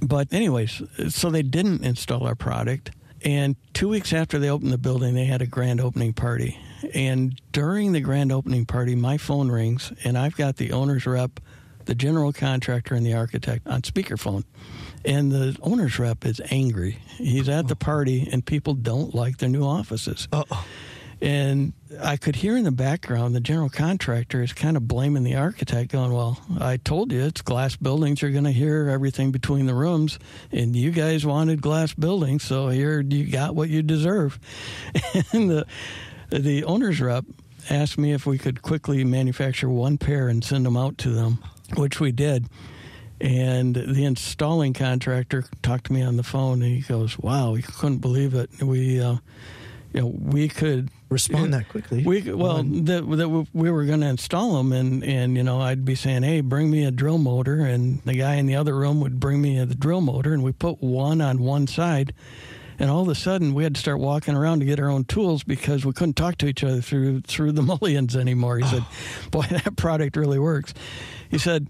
But 0.00 0.32
anyways, 0.32 0.82
so 1.08 1.30
they 1.30 1.42
didn't 1.42 1.84
install 1.84 2.26
our 2.26 2.34
product 2.34 2.90
and 3.24 3.56
two 3.72 3.88
weeks 3.88 4.12
after 4.12 4.38
they 4.38 4.50
opened 4.50 4.72
the 4.72 4.78
building, 4.78 5.14
they 5.14 5.26
had 5.26 5.42
a 5.42 5.46
grand 5.46 5.80
opening 5.80 6.12
party. 6.12 6.58
And 6.94 7.40
during 7.52 7.92
the 7.92 8.00
grand 8.00 8.32
opening 8.32 8.66
party, 8.66 8.94
my 8.94 9.16
phone 9.16 9.50
rings, 9.50 9.92
and 10.04 10.18
I've 10.18 10.36
got 10.36 10.56
the 10.56 10.72
owner's 10.72 11.06
rep, 11.06 11.40
the 11.86 11.94
general 11.94 12.32
contractor, 12.32 12.94
and 12.94 13.04
the 13.04 13.14
architect 13.14 13.66
on 13.66 13.82
speakerphone. 13.82 14.44
And 15.04 15.32
the 15.32 15.56
owner's 15.62 15.98
rep 15.98 16.24
is 16.24 16.40
angry. 16.50 16.98
He's 17.16 17.48
at 17.48 17.68
the 17.68 17.76
party, 17.76 18.28
and 18.30 18.44
people 18.44 18.74
don't 18.74 19.14
like 19.14 19.38
their 19.38 19.48
new 19.48 19.64
offices. 19.64 20.28
Uh-oh. 20.32 20.64
And 21.22 21.72
I 22.00 22.16
could 22.16 22.34
hear 22.34 22.56
in 22.56 22.64
the 22.64 22.72
background 22.72 23.32
the 23.32 23.40
general 23.40 23.68
contractor 23.68 24.42
is 24.42 24.52
kind 24.52 24.76
of 24.76 24.88
blaming 24.88 25.22
the 25.22 25.36
architect, 25.36 25.92
going, 25.92 26.12
Well, 26.12 26.40
I 26.58 26.78
told 26.78 27.12
you 27.12 27.22
it's 27.22 27.42
glass 27.42 27.76
buildings. 27.76 28.20
You're 28.20 28.32
going 28.32 28.42
to 28.42 28.50
hear 28.50 28.88
everything 28.88 29.30
between 29.30 29.66
the 29.66 29.74
rooms. 29.74 30.18
And 30.50 30.74
you 30.74 30.90
guys 30.90 31.24
wanted 31.24 31.62
glass 31.62 31.94
buildings, 31.94 32.42
so 32.42 32.70
here 32.70 33.00
you 33.00 33.30
got 33.30 33.54
what 33.54 33.68
you 33.68 33.82
deserve. 33.82 34.40
and 35.32 35.48
the, 35.48 35.66
the 36.30 36.64
owner's 36.64 37.00
rep 37.00 37.24
asked 37.70 37.98
me 37.98 38.12
if 38.12 38.26
we 38.26 38.36
could 38.36 38.62
quickly 38.62 39.04
manufacture 39.04 39.68
one 39.68 39.98
pair 39.98 40.26
and 40.26 40.42
send 40.42 40.66
them 40.66 40.76
out 40.76 40.98
to 40.98 41.10
them, 41.10 41.38
which 41.76 42.00
we 42.00 42.12
did. 42.12 42.46
And 43.20 43.76
the 43.76 44.04
installing 44.04 44.72
contractor 44.72 45.44
talked 45.62 45.86
to 45.86 45.92
me 45.92 46.02
on 46.02 46.16
the 46.16 46.24
phone, 46.24 46.60
and 46.62 46.74
he 46.74 46.80
goes, 46.80 47.18
"Wow, 47.18 47.52
we 47.52 47.62
couldn't 47.62 47.98
believe 47.98 48.34
it. 48.34 48.50
We, 48.60 49.00
uh, 49.00 49.16
you 49.92 50.00
know, 50.00 50.06
we 50.06 50.48
could 50.48 50.90
Respond 51.12 51.52
that 51.52 51.68
quickly. 51.68 52.02
we 52.04 52.22
well, 52.32 52.62
that 52.62 53.02
that 53.02 53.46
we 53.52 53.70
were 53.70 53.84
going 53.84 54.00
to 54.00 54.06
install 54.06 54.56
them, 54.56 54.72
and 54.72 55.04
and 55.04 55.36
you 55.36 55.42
know, 55.42 55.60
I'd 55.60 55.84
be 55.84 55.94
saying, 55.94 56.22
"Hey, 56.22 56.40
bring 56.40 56.70
me 56.70 56.84
a 56.84 56.90
drill 56.90 57.18
motor," 57.18 57.60
and 57.60 58.00
the 58.04 58.14
guy 58.14 58.36
in 58.36 58.46
the 58.46 58.56
other 58.56 58.74
room 58.74 59.00
would 59.00 59.20
bring 59.20 59.42
me 59.42 59.62
the 59.62 59.74
drill 59.74 60.00
motor, 60.00 60.32
and 60.32 60.42
we 60.42 60.52
put 60.52 60.82
one 60.82 61.20
on 61.20 61.40
one 61.40 61.66
side, 61.66 62.14
and 62.78 62.90
all 62.90 63.02
of 63.02 63.08
a 63.08 63.14
sudden 63.14 63.52
we 63.52 63.62
had 63.62 63.74
to 63.74 63.80
start 63.80 63.98
walking 63.98 64.34
around 64.34 64.60
to 64.60 64.64
get 64.64 64.80
our 64.80 64.88
own 64.88 65.04
tools 65.04 65.44
because 65.44 65.84
we 65.84 65.92
couldn't 65.92 66.16
talk 66.16 66.38
to 66.38 66.46
each 66.46 66.64
other 66.64 66.80
through 66.80 67.20
through 67.20 67.52
the 67.52 67.62
mullions 67.82 68.16
anymore. 68.16 68.58
He 68.58 68.66
said, 68.66 68.84
"Boy, 69.30 69.46
that 69.50 69.76
product 69.76 70.16
really 70.16 70.38
works." 70.38 70.72
He 71.32 71.38
said. 71.38 71.66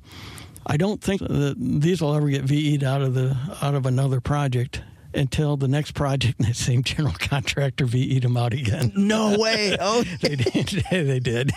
I 0.64 0.77
don't 0.77 1.01
think 1.03 1.20
that 1.22 1.57
these 1.59 2.01
will 2.01 2.14
ever 2.14 2.29
get 2.31 2.42
VE'd 2.42 2.85
out 2.85 3.03
of 3.03 3.14
the 3.14 3.37
out 3.61 3.75
of 3.75 3.85
another 3.85 4.20
project 4.20 4.81
until 5.12 5.57
the 5.57 5.66
next 5.66 5.90
project 5.90 6.38
and 6.38 6.46
the 6.48 6.55
same 6.55 6.85
general 6.85 7.16
contractor 7.18 7.85
VE'd 7.85 8.22
them 8.22 8.37
out 8.37 8.53
again. 8.53 8.92
no 8.94 9.37
way. 9.37 9.77
Oh, 9.81 10.05
they 10.20 10.37
did. 10.37 10.85
they 10.92 11.18
did. 11.18 11.51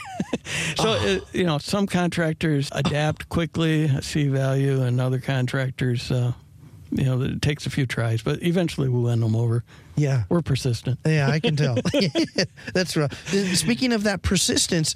so 0.75 0.89
uh, 0.89 1.19
you 1.33 1.43
know, 1.43 1.59
some 1.59 1.85
contractors 1.85 2.69
adapt 2.71 3.29
quickly, 3.29 3.89
see 4.01 4.27
value, 4.27 4.81
and 4.81 4.99
other 4.99 5.19
contractors, 5.19 6.09
uh, 6.09 6.33
you 6.89 7.03
know, 7.05 7.21
it 7.21 7.43
takes 7.43 7.67
a 7.67 7.69
few 7.69 7.85
tries, 7.85 8.23
but 8.23 8.41
eventually 8.41 8.89
we'll 8.89 9.03
win 9.03 9.19
them 9.19 9.35
over. 9.35 9.63
yeah. 9.95 10.23
We're 10.29 10.41
persistent. 10.41 10.97
Yeah, 11.05 11.29
I 11.29 11.39
can 11.39 11.55
tell. 11.55 11.77
That's 12.73 12.97
right. 12.97 13.13
Speaking 13.53 13.93
of 13.93 14.01
that 14.03 14.23
persistence, 14.23 14.95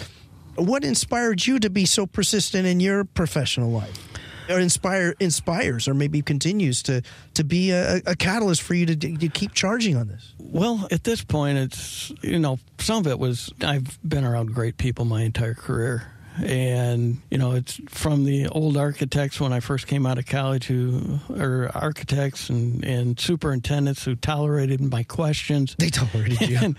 what 0.60 0.84
inspired 0.84 1.46
you 1.46 1.60
to 1.60 1.70
be 1.70 1.86
so 1.86 2.06
persistent 2.06 2.66
in 2.66 2.80
your 2.80 3.04
professional 3.04 3.72
life? 3.72 4.08
Or 4.50 4.60
inspire 4.60 5.14
inspires, 5.20 5.88
or 5.88 5.94
maybe 5.94 6.24
continues 6.24 6.82
to 6.84 7.04
to 7.36 7.44
be 7.44 7.70
a, 7.70 8.02
a 8.08 8.16
catalyst 8.16 8.64
for 8.64 8.74
you 8.74 8.88
to, 8.88 8.96
to 8.96 9.30
keep 9.30 9.54
charging 9.54 9.96
on 9.96 10.08
this. 10.08 10.34
Well, 10.40 10.88
at 10.90 11.04
this 11.04 11.24
point, 11.24 11.60
it's 11.60 12.12
you 12.24 12.40
know 12.40 12.58
some 12.80 12.98
of 12.98 13.06
it 13.06 13.20
was 13.20 13.54
I've 13.62 14.00
been 14.02 14.26
around 14.26 14.56
great 14.56 14.78
people 14.78 15.06
my 15.06 15.22
entire 15.22 15.54
career, 15.54 16.12
and 16.44 17.18
you 17.30 17.38
know 17.38 17.54
it's 17.54 17.80
from 17.88 18.26
the 18.26 18.48
old 18.48 18.78
architects 18.78 19.40
when 19.40 19.54
I 19.54 19.60
first 19.60 19.88
came 19.88 20.06
out 20.06 20.18
of 20.18 20.26
college 20.26 20.66
who 20.66 21.20
are 21.38 21.72
architects 21.76 22.50
and, 22.50 22.84
and 22.84 23.20
superintendents 23.20 24.04
who 24.06 24.16
tolerated 24.16 24.82
my 24.82 25.04
questions 25.04 25.76
They 25.78 25.90
tolerated 25.90 26.42
you. 26.42 26.58
and, 26.58 26.78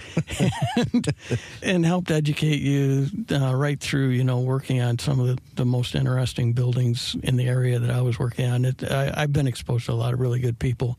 and, 0.77 1.15
and 1.63 1.87
helped 1.87 2.11
educate 2.11 2.61
you 2.61 3.09
uh, 3.31 3.55
right 3.55 3.81
through, 3.81 4.09
you 4.09 4.25
know, 4.25 4.41
working 4.41 4.81
on 4.81 4.99
some 4.99 5.21
of 5.21 5.27
the, 5.27 5.39
the 5.57 5.65
most 5.65 5.95
interesting 5.95 6.53
buildings 6.53 7.17
in 7.23 7.37
the 7.37 7.47
area 7.49 7.79
that 7.79 7.91
I 7.91 8.01
was 8.03 8.19
working 8.19 8.51
on. 8.51 8.65
It, 8.65 8.83
I, 8.85 9.13
I've 9.17 9.33
been 9.33 9.47
exposed 9.47 9.87
to 9.87 9.93
a 9.93 9.95
lot 9.95 10.13
of 10.13 10.21
really 10.21 10.41
good 10.41 10.59
people. 10.59 10.99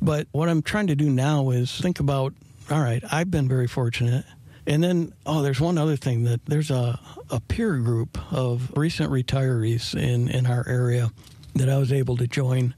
But 0.00 0.26
what 0.32 0.48
I'm 0.48 0.62
trying 0.62 0.88
to 0.88 0.96
do 0.96 1.10
now 1.10 1.50
is 1.50 1.78
think 1.80 2.00
about 2.00 2.34
all 2.70 2.80
right, 2.80 3.02
I've 3.10 3.30
been 3.30 3.48
very 3.48 3.66
fortunate. 3.66 4.26
And 4.68 4.84
then, 4.84 5.14
oh, 5.24 5.40
there's 5.40 5.62
one 5.62 5.78
other 5.78 5.96
thing 5.96 6.24
that 6.24 6.44
there's 6.44 6.70
a, 6.70 7.00
a 7.30 7.40
peer 7.40 7.78
group 7.78 8.18
of 8.30 8.70
recent 8.76 9.10
retirees 9.10 9.94
in, 9.94 10.28
in 10.28 10.46
our 10.46 10.68
area 10.68 11.10
that 11.54 11.70
I 11.70 11.78
was 11.78 11.90
able 11.90 12.18
to 12.18 12.26
join. 12.26 12.74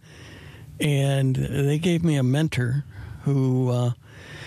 And 0.78 1.34
they 1.34 1.80
gave 1.80 2.04
me 2.04 2.14
a 2.14 2.22
mentor 2.22 2.84
who 3.24 3.70
uh, 3.70 3.90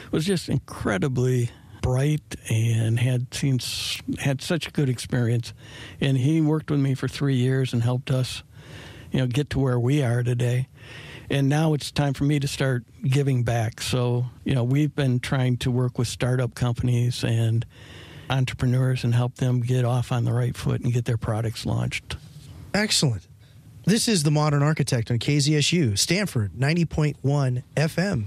was 0.09 0.23
just 0.23 0.47
incredibly 0.47 1.51
bright 1.81 2.37
and 2.49 2.97
had 2.97 3.33
seen 3.33 3.59
had 4.19 4.41
such 4.41 4.69
a 4.69 4.71
good 4.71 4.87
experience. 4.87 5.53
And 5.99 6.17
he 6.17 6.39
worked 6.39 6.71
with 6.71 6.79
me 6.79 6.93
for 6.93 7.09
three 7.09 7.35
years 7.35 7.73
and 7.73 7.83
helped 7.83 8.09
us, 8.09 8.41
you 9.11 9.19
know, 9.19 9.27
get 9.27 9.49
to 9.49 9.59
where 9.59 9.77
we 9.77 10.01
are 10.01 10.23
today. 10.23 10.69
And 11.29 11.49
now 11.49 11.73
it's 11.73 11.91
time 11.91 12.13
for 12.13 12.25
me 12.25 12.39
to 12.39 12.47
start 12.47 12.83
giving 13.03 13.43
back. 13.43 13.81
So, 13.81 14.25
you 14.43 14.53
know, 14.53 14.63
we've 14.63 14.93
been 14.93 15.19
trying 15.19 15.57
to 15.57 15.71
work 15.71 15.97
with 15.97 16.07
startup 16.07 16.55
companies 16.55 17.23
and 17.23 17.65
entrepreneurs 18.29 19.03
and 19.03 19.13
help 19.13 19.35
them 19.35 19.61
get 19.61 19.85
off 19.85 20.11
on 20.11 20.25
the 20.25 20.33
right 20.33 20.55
foot 20.55 20.81
and 20.81 20.93
get 20.93 21.05
their 21.05 21.17
products 21.17 21.65
launched. 21.65 22.17
Excellent. 22.73 23.27
This 23.85 24.07
is 24.07 24.23
the 24.23 24.31
Modern 24.31 24.63
Architect 24.63 25.11
on 25.11 25.19
KZSU, 25.19 25.97
Stanford, 25.97 26.53
90.1 26.53 27.63
FM. 27.75 28.25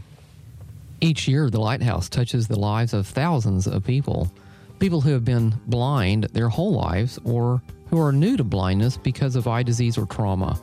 Each 1.00 1.26
year, 1.26 1.48
the 1.50 1.60
Lighthouse 1.60 2.08
touches 2.08 2.46
the 2.46 2.58
lives 2.58 2.92
of 2.92 3.06
thousands 3.06 3.66
of 3.66 3.84
people. 3.84 4.30
People 4.78 5.00
who 5.00 5.12
have 5.12 5.24
been 5.24 5.54
blind 5.66 6.24
their 6.24 6.48
whole 6.48 6.72
lives 6.72 7.18
or 7.24 7.62
who 7.88 8.00
are 8.00 8.12
new 8.12 8.36
to 8.36 8.44
blindness 8.44 8.96
because 8.96 9.36
of 9.36 9.46
eye 9.46 9.62
disease 9.62 9.96
or 9.96 10.06
trauma. 10.06 10.60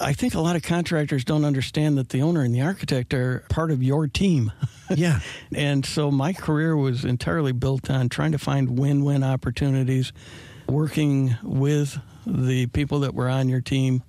I 0.00 0.12
think 0.12 0.34
a 0.34 0.40
lot 0.40 0.56
of 0.56 0.62
contractors 0.62 1.24
don't 1.24 1.44
understand 1.44 1.98
that 1.98 2.10
the 2.10 2.22
owner 2.22 2.42
and 2.42 2.54
the 2.54 2.60
architect 2.62 3.14
are 3.14 3.44
part 3.48 3.70
of 3.70 3.82
your 3.82 4.06
team. 4.06 4.52
Yeah. 4.92 5.20
And 5.54 5.86
so 5.86 6.10
my 6.10 6.32
career 6.32 6.76
was 6.76 7.04
entirely 7.04 7.52
built 7.52 7.88
on 7.88 8.08
trying 8.08 8.32
to 8.32 8.38
find 8.38 8.76
win 8.76 9.04
win 9.04 9.22
opportunities, 9.22 10.12
working 10.68 11.36
with 11.44 11.96
the 12.26 12.66
people 12.66 12.98
that 13.00 13.14
were 13.14 13.28
on 13.28 13.48
your 13.48 13.60
team, 13.60 14.02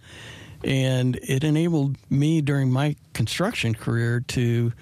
And 0.63 1.17
it 1.21 1.43
enabled 1.43 1.97
me 2.09 2.41
during 2.41 2.71
my 2.71 2.95
construction 3.13 3.75
career 3.75 4.21
to 4.29 4.73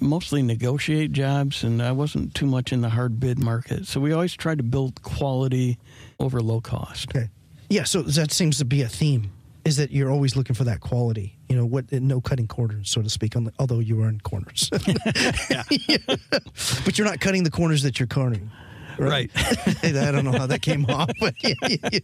mostly 0.00 0.42
negotiate 0.42 1.12
jobs, 1.12 1.64
and 1.64 1.80
I 1.82 1.92
wasn't 1.92 2.34
too 2.34 2.46
much 2.46 2.72
in 2.72 2.82
the 2.82 2.90
hard 2.90 3.18
bid 3.18 3.38
market. 3.38 3.86
So 3.86 4.00
we 4.00 4.12
always 4.12 4.34
tried 4.34 4.58
to 4.58 4.64
build 4.64 5.02
quality 5.02 5.78
over 6.18 6.40
low 6.42 6.60
cost. 6.60 7.08
Okay. 7.08 7.30
Yeah, 7.70 7.84
so 7.84 8.02
that 8.02 8.32
seems 8.32 8.58
to 8.58 8.64
be 8.66 8.82
a 8.82 8.88
theme. 8.88 9.30
Is 9.64 9.76
that 9.76 9.92
you're 9.92 10.10
always 10.10 10.34
looking 10.34 10.54
for 10.54 10.64
that 10.64 10.80
quality? 10.80 11.38
You 11.48 11.56
know, 11.56 11.64
what 11.64 11.92
no 11.92 12.20
cutting 12.20 12.48
corners, 12.48 12.90
so 12.90 13.02
to 13.02 13.08
speak. 13.08 13.34
Although 13.58 13.78
you 13.78 14.02
are 14.02 14.08
in 14.08 14.20
corners, 14.20 14.70
yeah, 15.88 15.98
but 16.84 16.98
you're 16.98 17.06
not 17.06 17.20
cutting 17.20 17.44
the 17.44 17.50
corners 17.50 17.82
that 17.82 18.00
you're 18.00 18.08
cutting. 18.08 18.50
Right. 18.98 19.30
I 19.82 20.10
don't 20.12 20.24
know 20.24 20.32
how 20.32 20.46
that 20.46 20.62
came 20.62 20.84
off, 20.86 21.10
but 21.18 21.34
yeah, 21.42 21.54
yeah, 21.62 21.98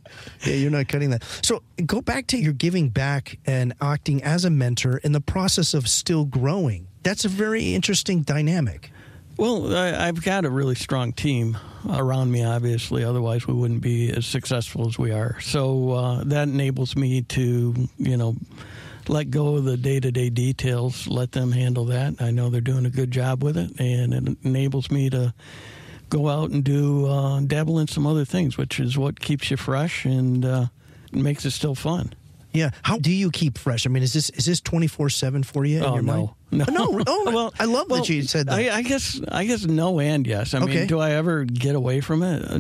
yeah, 0.45 0.55
you're 0.55 0.71
not 0.71 0.89
cutting 0.89 1.11
that. 1.11 1.23
So 1.43 1.63
go 1.85 2.01
back 2.01 2.27
to 2.29 2.39
your 2.39 2.53
giving 2.53 2.89
back 2.89 3.39
and 3.47 3.75
acting 3.81 4.23
as 4.23 4.45
a 4.45 4.51
mentor 4.51 4.99
in 4.99 5.13
the 5.13 5.21
process 5.21 5.75
of 5.75 5.89
still 5.89 6.25
growing. 6.25 6.89
That's 7.03 7.25
a 7.25 7.29
very 7.29 7.75
interesting 7.75 8.23
dynamic. 8.23 8.91
Well, 9.39 9.73
I, 9.73 10.07
have 10.07 10.25
got 10.25 10.45
a 10.45 10.51
really 10.51 10.75
strong 10.75 11.13
team 11.13 11.57
around 11.89 12.33
me, 12.33 12.43
obviously. 12.45 13.05
Otherwise, 13.05 13.47
we 13.47 13.55
wouldn't 13.55 13.83
be 13.83 14.11
as 14.11 14.27
successful 14.27 14.89
as 14.89 14.99
we 14.99 15.13
are. 15.13 15.39
So 15.41 15.93
uh, 15.93 16.25
that 16.25 16.49
enables 16.49 16.97
me 16.97 17.23
to, 17.23 17.89
you 17.99 18.17
know, 18.17 18.35
let 19.07 19.31
go 19.31 19.55
of 19.55 19.65
the 19.65 19.77
day 19.77 20.01
to 20.01 20.11
day 20.11 20.29
details, 20.29 21.07
let 21.07 21.31
them 21.31 21.53
handle 21.53 21.85
that. 21.85 22.21
I 22.21 22.33
know 22.33 22.51
they're 22.51 22.61
doing 22.61 22.85
a 22.85 22.91
good 22.91 23.13
job 23.13 23.45
with 23.45 23.57
it, 23.57 23.79
and 23.79 24.13
it 24.13 24.39
enables 24.43 24.91
me 24.91 25.09
to 25.11 25.33
go 26.11 26.29
out 26.29 26.51
and 26.51 26.65
do 26.65 27.07
uh, 27.07 27.39
dabble 27.39 27.79
in 27.79 27.87
some 27.87 28.09
other 28.09 28.25
things, 28.25 28.59
which 28.59 28.81
is 28.81 28.99
what 28.99 29.21
keeps 29.21 29.53
you 29.53 29.57
fresh 29.57 30.05
and 30.05 30.45
uh, 30.45 30.67
makes 31.13 31.45
it 31.45 31.53
still 31.53 31.77
fun. 31.77 32.13
Yeah. 32.53 32.71
How 32.83 32.99
do 32.99 33.13
you 33.13 33.31
keep 33.31 33.59
fresh? 33.59 33.87
I 33.87 33.91
mean, 33.91 34.03
is 34.03 34.13
this 34.13 34.31
is 34.31 34.47
this 34.47 34.61
twenty 34.61 34.87
four 34.87 35.11
seven 35.11 35.43
for 35.43 35.65
you? 35.65 35.81
Oh 35.81 35.89
in 35.89 35.95
your 35.95 36.03
no, 36.03 36.37
Mind? 36.51 36.69
no, 36.69 36.87
no. 36.89 37.05
Oh, 37.07 37.25
well, 37.35 37.55
I 37.59 37.65
love 37.67 37.91
well, 37.91 38.01
that 38.01 38.09
you 38.09 38.23
said 38.23 38.47
that. 38.47 38.55
I, 38.55 38.79
I, 38.79 38.83
guess 38.83 39.21
I 39.29 39.45
guess 39.45 39.65
no 39.65 40.01
and 40.01 40.27
yes. 40.27 40.55
I 40.55 40.63
okay. 40.63 40.81
mean, 40.81 40.87
do 40.87 40.99
I 40.99 41.13
ever 41.13 41.45
get 41.45 41.75
away 41.75 42.01
from 42.01 42.23
it? 42.23 42.51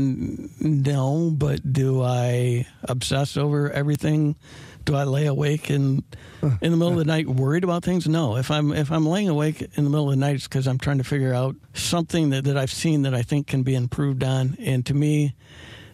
No, 0.60 1.30
but 1.34 1.72
do 1.72 2.02
I 2.02 2.66
obsess 2.82 3.36
over 3.36 3.70
everything? 3.70 4.36
Do 4.84 4.94
I 4.94 5.04
lay 5.04 5.26
awake 5.26 5.70
in 5.70 6.02
in 6.42 6.70
the 6.70 6.76
middle 6.76 6.92
of 6.92 6.98
the 6.98 7.04
night 7.04 7.28
worried 7.28 7.64
about 7.64 7.82
things? 7.82 8.06
No. 8.06 8.36
If 8.36 8.50
I'm 8.50 8.72
if 8.72 8.92
I'm 8.92 9.06
laying 9.06 9.28
awake 9.28 9.62
in 9.62 9.84
the 9.84 9.90
middle 9.90 10.10
of 10.10 10.10
the 10.10 10.20
night, 10.20 10.36
it's 10.36 10.44
because 10.44 10.66
I'm 10.66 10.78
trying 10.78 10.98
to 10.98 11.04
figure 11.04 11.34
out 11.34 11.56
something 11.74 12.30
that, 12.30 12.44
that 12.44 12.56
I've 12.56 12.70
seen 12.70 13.02
that 13.02 13.14
I 13.14 13.22
think 13.22 13.46
can 13.46 13.62
be 13.62 13.74
improved 13.74 14.22
on. 14.22 14.56
And 14.60 14.84
to 14.86 14.94
me, 14.94 15.34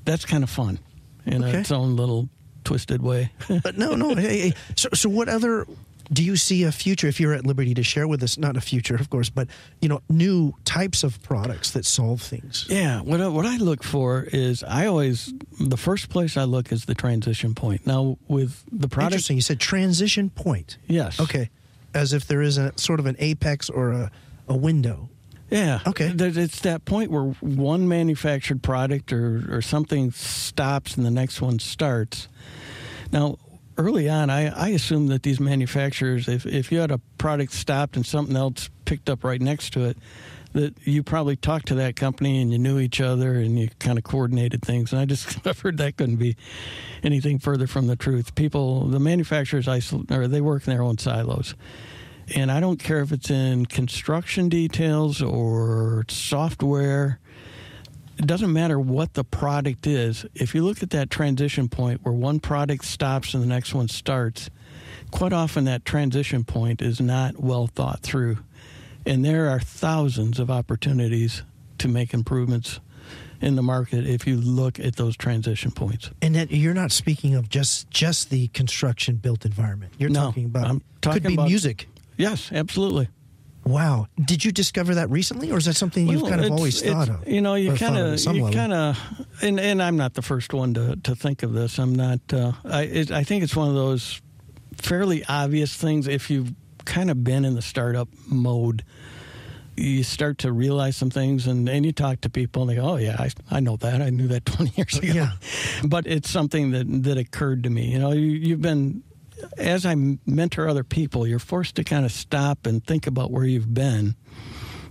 that's 0.04 0.24
kind 0.24 0.44
of 0.44 0.50
fun 0.50 0.78
in 1.26 1.42
okay. 1.42 1.58
its 1.58 1.72
own 1.72 1.96
little 1.96 2.28
twisted 2.64 3.02
way. 3.02 3.30
but 3.62 3.76
no, 3.76 3.94
no. 3.94 4.14
Hey, 4.14 4.40
hey. 4.40 4.52
So, 4.76 4.88
so 4.94 5.08
what 5.08 5.28
other 5.28 5.66
do 6.12 6.22
you 6.22 6.36
see 6.36 6.64
a 6.64 6.72
future 6.72 7.06
if 7.06 7.18
you're 7.18 7.32
at 7.32 7.46
liberty 7.46 7.74
to 7.74 7.82
share 7.82 8.06
with 8.06 8.22
us 8.22 8.36
not 8.36 8.56
a 8.56 8.60
future 8.60 8.94
of 8.94 9.08
course 9.08 9.30
but 9.30 9.48
you 9.80 9.88
know 9.88 10.00
new 10.08 10.54
types 10.64 11.02
of 11.02 11.22
products 11.22 11.70
that 11.70 11.84
solve 11.84 12.20
things 12.20 12.66
yeah 12.68 13.00
what 13.00 13.20
I, 13.20 13.28
what 13.28 13.46
I 13.46 13.56
look 13.56 13.82
for 13.82 14.26
is 14.30 14.62
i 14.62 14.86
always 14.86 15.32
the 15.58 15.76
first 15.76 16.10
place 16.10 16.36
i 16.36 16.44
look 16.44 16.72
is 16.72 16.84
the 16.84 16.94
transition 16.94 17.54
point 17.54 17.86
now 17.86 18.18
with 18.28 18.62
the 18.70 18.88
product 18.88 19.14
interesting 19.14 19.36
you 19.36 19.42
said 19.42 19.60
transition 19.60 20.30
point 20.30 20.76
yes 20.86 21.18
okay 21.20 21.48
as 21.94 22.12
if 22.12 22.26
there 22.26 22.42
is 22.42 22.58
a 22.58 22.72
sort 22.76 23.00
of 23.00 23.06
an 23.06 23.16
apex 23.18 23.70
or 23.70 23.92
a, 23.92 24.10
a 24.48 24.56
window 24.56 25.08
yeah. 25.50 25.80
Okay. 25.86 26.12
It's 26.18 26.60
that 26.60 26.84
point 26.84 27.10
where 27.12 27.24
one 27.40 27.86
manufactured 27.86 28.62
product 28.62 29.12
or, 29.12 29.44
or 29.54 29.62
something 29.62 30.10
stops 30.10 30.96
and 30.96 31.06
the 31.06 31.12
next 31.12 31.40
one 31.40 31.60
starts. 31.60 32.28
Now, 33.12 33.38
early 33.76 34.08
on, 34.08 34.30
I, 34.30 34.48
I 34.48 34.68
assumed 34.70 35.08
that 35.10 35.22
these 35.22 35.40
manufacturers, 35.40 36.28
if, 36.28 36.46
if 36.46 36.70
you 36.70 36.78
had 36.78 36.90
a 36.90 36.98
product 37.18 37.52
stopped 37.52 37.96
and 37.96 38.06
something 38.06 38.36
else 38.36 38.70
picked 38.84 39.08
up 39.08 39.24
right 39.24 39.40
next 39.40 39.72
to 39.74 39.84
it, 39.84 39.98
that 40.52 40.74
you 40.86 41.02
probably 41.02 41.34
talked 41.34 41.66
to 41.66 41.74
that 41.74 41.96
company 41.96 42.40
and 42.40 42.52
you 42.52 42.58
knew 42.58 42.78
each 42.78 43.00
other 43.00 43.34
and 43.34 43.58
you 43.58 43.68
kind 43.80 43.98
of 43.98 44.04
coordinated 44.04 44.62
things. 44.62 44.92
And 44.92 45.00
I 45.00 45.04
discovered 45.04 45.78
that 45.78 45.96
couldn't 45.96 46.16
be 46.16 46.36
anything 47.02 47.38
further 47.38 47.66
from 47.66 47.88
the 47.88 47.96
truth. 47.96 48.34
People, 48.34 48.86
the 48.86 49.00
manufacturers, 49.00 49.68
or 49.68 50.28
they 50.28 50.40
work 50.40 50.66
in 50.66 50.72
their 50.72 50.82
own 50.82 50.98
silos. 50.98 51.54
And 52.34 52.50
I 52.50 52.60
don't 52.60 52.78
care 52.78 53.00
if 53.00 53.12
it's 53.12 53.30
in 53.30 53.66
construction 53.66 54.48
details 54.48 55.20
or 55.20 56.06
software 56.08 57.18
it 58.18 58.26
doesn't 58.26 58.52
matter 58.52 58.78
what 58.78 59.14
the 59.14 59.24
product 59.24 59.86
is. 59.86 60.24
If 60.34 60.54
you 60.54 60.64
look 60.64 60.82
at 60.82 60.90
that 60.90 61.10
transition 61.10 61.68
point 61.68 62.04
where 62.04 62.14
one 62.14 62.40
product 62.40 62.84
stops 62.84 63.34
and 63.34 63.42
the 63.42 63.46
next 63.46 63.74
one 63.74 63.88
starts, 63.88 64.50
quite 65.10 65.32
often 65.32 65.64
that 65.64 65.84
transition 65.84 66.44
point 66.44 66.80
is 66.80 67.00
not 67.00 67.38
well 67.38 67.66
thought 67.66 68.00
through. 68.00 68.38
And 69.06 69.24
there 69.24 69.50
are 69.50 69.60
thousands 69.60 70.38
of 70.38 70.50
opportunities 70.50 71.42
to 71.78 71.88
make 71.88 72.14
improvements 72.14 72.80
in 73.40 73.56
the 73.56 73.62
market 73.62 74.06
if 74.06 74.26
you 74.26 74.36
look 74.36 74.80
at 74.80 74.96
those 74.96 75.16
transition 75.16 75.70
points. 75.70 76.10
And 76.22 76.34
that 76.34 76.50
you're 76.50 76.74
not 76.74 76.92
speaking 76.92 77.34
of 77.34 77.48
just 77.48 77.90
just 77.90 78.30
the 78.30 78.48
construction 78.48 79.16
built 79.16 79.44
environment. 79.44 79.92
You're 79.98 80.10
no, 80.10 80.26
talking 80.26 80.46
about 80.46 80.66
I'm 80.66 80.82
talking 81.02 81.22
could 81.22 81.28
be 81.28 81.34
about, 81.34 81.48
music. 81.48 81.88
Yes, 82.16 82.50
absolutely. 82.52 83.08
Wow. 83.64 84.08
Did 84.22 84.44
you 84.44 84.52
discover 84.52 84.96
that 84.96 85.10
recently, 85.10 85.50
or 85.50 85.56
is 85.58 85.64
that 85.64 85.74
something 85.74 86.06
you've 86.06 86.22
kind 86.22 86.44
of 86.44 86.50
always 86.52 86.82
thought 86.82 87.08
of? 87.08 87.26
You 87.26 87.40
know, 87.40 87.54
you 87.54 87.72
kind 87.74 87.96
of, 87.96 88.20
you 88.34 88.50
kind 88.50 88.72
of, 88.72 89.26
and, 89.42 89.58
and 89.58 89.82
I'm 89.82 89.96
not 89.96 90.14
the 90.14 90.22
first 90.22 90.52
one 90.52 90.74
to, 90.74 90.96
to 90.96 91.14
think 91.14 91.42
of 91.42 91.52
this. 91.52 91.78
I'm 91.78 91.94
not, 91.94 92.20
uh, 92.32 92.52
I, 92.64 92.82
it, 92.82 93.10
I 93.10 93.24
think 93.24 93.42
it's 93.42 93.56
one 93.56 93.68
of 93.68 93.74
those 93.74 94.20
fairly 94.76 95.24
obvious 95.26 95.74
things 95.74 96.06
if 96.08 96.30
you've 96.30 96.52
kind 96.84 97.10
of 97.10 97.24
been 97.24 97.44
in 97.44 97.54
the 97.54 97.62
startup 97.62 98.08
mode. 98.26 98.84
You 99.76 100.04
start 100.04 100.38
to 100.38 100.52
realize 100.52 100.96
some 100.96 101.10
things, 101.10 101.48
and, 101.48 101.68
and 101.68 101.84
you 101.84 101.90
talk 101.90 102.20
to 102.20 102.30
people, 102.30 102.62
and 102.62 102.70
they 102.70 102.76
go, 102.76 102.90
"Oh 102.90 102.96
yeah, 102.96 103.16
I, 103.18 103.30
I 103.50 103.58
know 103.58 103.76
that. 103.78 104.02
I 104.02 104.10
knew 104.10 104.28
that 104.28 104.44
20 104.46 104.72
years 104.76 104.96
ago." 104.98 105.12
Yeah. 105.12 105.32
But 105.84 106.06
it's 106.06 106.30
something 106.30 106.70
that 106.70 106.84
that 107.02 107.18
occurred 107.18 107.64
to 107.64 107.70
me. 107.70 107.90
You 107.90 107.98
know, 107.98 108.12
you, 108.12 108.20
you've 108.20 108.62
been 108.62 109.02
as 109.56 109.86
I 109.86 109.94
mentor 110.26 110.68
other 110.68 110.84
people, 110.84 111.26
you're 111.26 111.38
forced 111.38 111.76
to 111.76 111.84
kind 111.84 112.04
of 112.04 112.12
stop 112.12 112.66
and 112.66 112.84
think 112.84 113.06
about 113.06 113.30
where 113.30 113.44
you've 113.44 113.72
been. 113.72 114.16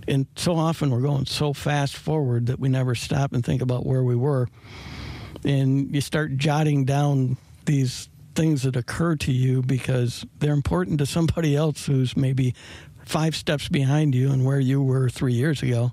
And 0.06 0.26
so 0.36 0.56
often 0.56 0.90
we're 0.90 1.00
going 1.00 1.26
so 1.26 1.52
fast 1.52 1.96
forward 1.96 2.46
that 2.46 2.60
we 2.60 2.68
never 2.68 2.94
stop 2.94 3.32
and 3.32 3.44
think 3.44 3.62
about 3.62 3.86
where 3.86 4.04
we 4.04 4.16
were. 4.16 4.48
And 5.44 5.94
you 5.94 6.00
start 6.00 6.36
jotting 6.36 6.84
down 6.84 7.36
these 7.64 8.08
things 8.34 8.62
that 8.62 8.76
occur 8.76 9.16
to 9.16 9.32
you 9.32 9.62
because 9.62 10.26
they're 10.38 10.52
important 10.52 10.98
to 10.98 11.06
somebody 11.06 11.56
else 11.56 11.86
who's 11.86 12.16
maybe 12.16 12.54
five 13.04 13.36
steps 13.36 13.68
behind 13.68 14.14
you 14.14 14.30
and 14.30 14.44
where 14.44 14.60
you 14.60 14.82
were 14.82 15.08
three 15.08 15.34
years 15.34 15.62
ago. 15.62 15.92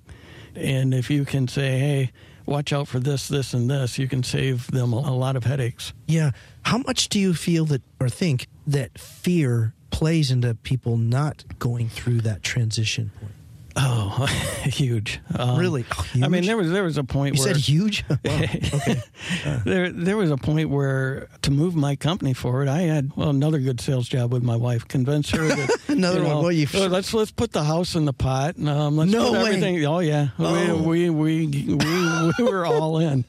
And 0.55 0.93
if 0.93 1.09
you 1.09 1.23
can 1.23 1.47
say, 1.47 1.79
hey, 1.79 2.11
watch 2.45 2.73
out 2.73 2.87
for 2.87 2.99
this, 2.99 3.27
this, 3.27 3.53
and 3.53 3.69
this, 3.69 3.97
you 3.97 4.07
can 4.07 4.23
save 4.23 4.67
them 4.71 4.93
a 4.93 5.15
lot 5.15 5.35
of 5.35 5.43
headaches. 5.43 5.93
Yeah. 6.07 6.31
How 6.63 6.79
much 6.79 7.09
do 7.09 7.19
you 7.19 7.33
feel 7.33 7.65
that 7.65 7.81
or 7.99 8.09
think 8.09 8.47
that 8.67 8.97
fear 8.97 9.73
plays 9.89 10.31
into 10.31 10.55
people 10.55 10.97
not 10.97 11.43
going 11.59 11.89
through 11.89 12.21
that 12.21 12.43
transition 12.43 13.11
point? 13.19 13.33
Oh, 13.75 14.25
huge! 14.63 15.21
Um, 15.37 15.57
really? 15.57 15.83
Huge? 15.83 16.23
I 16.23 16.27
mean, 16.27 16.45
there 16.45 16.57
was 16.57 16.71
there 16.71 16.83
was 16.83 16.97
a 16.97 17.03
point. 17.03 17.37
You 17.37 17.43
where, 17.43 17.53
said 17.53 17.61
huge. 17.61 18.03
wow. 18.09 18.17
Okay. 18.25 19.01
Uh. 19.45 19.59
there 19.63 19.89
there 19.91 20.17
was 20.17 20.29
a 20.29 20.37
point 20.37 20.69
where 20.69 21.29
to 21.43 21.51
move 21.51 21.75
my 21.75 21.95
company 21.95 22.33
forward, 22.33 22.67
I 22.67 22.81
had 22.81 23.11
well 23.15 23.29
another 23.29 23.59
good 23.59 23.79
sales 23.79 24.09
job 24.09 24.33
with 24.33 24.43
my 24.43 24.55
wife. 24.55 24.87
Convince 24.87 25.29
her 25.31 25.47
that 25.47 25.77
another 25.87 26.19
you 26.19 26.23
know, 26.23 26.35
one. 26.35 26.43
Well, 26.43 26.51
you 26.51 26.67
oh, 26.73 26.87
let's 26.87 27.13
let's 27.13 27.31
put 27.31 27.53
the 27.53 27.63
house 27.63 27.95
in 27.95 28.05
the 28.05 28.13
pot. 28.13 28.59
Um, 28.59 28.97
let's 28.97 29.11
no 29.11 29.31
put 29.31 29.43
way. 29.43 29.49
everything. 29.49 29.85
Oh 29.85 29.99
yeah, 29.99 30.29
oh. 30.37 30.83
We, 30.83 31.09
we, 31.09 31.47
we 31.47 31.75
we 31.75 32.31
we 32.37 32.43
were 32.43 32.65
all 32.65 32.99
in. 32.99 33.25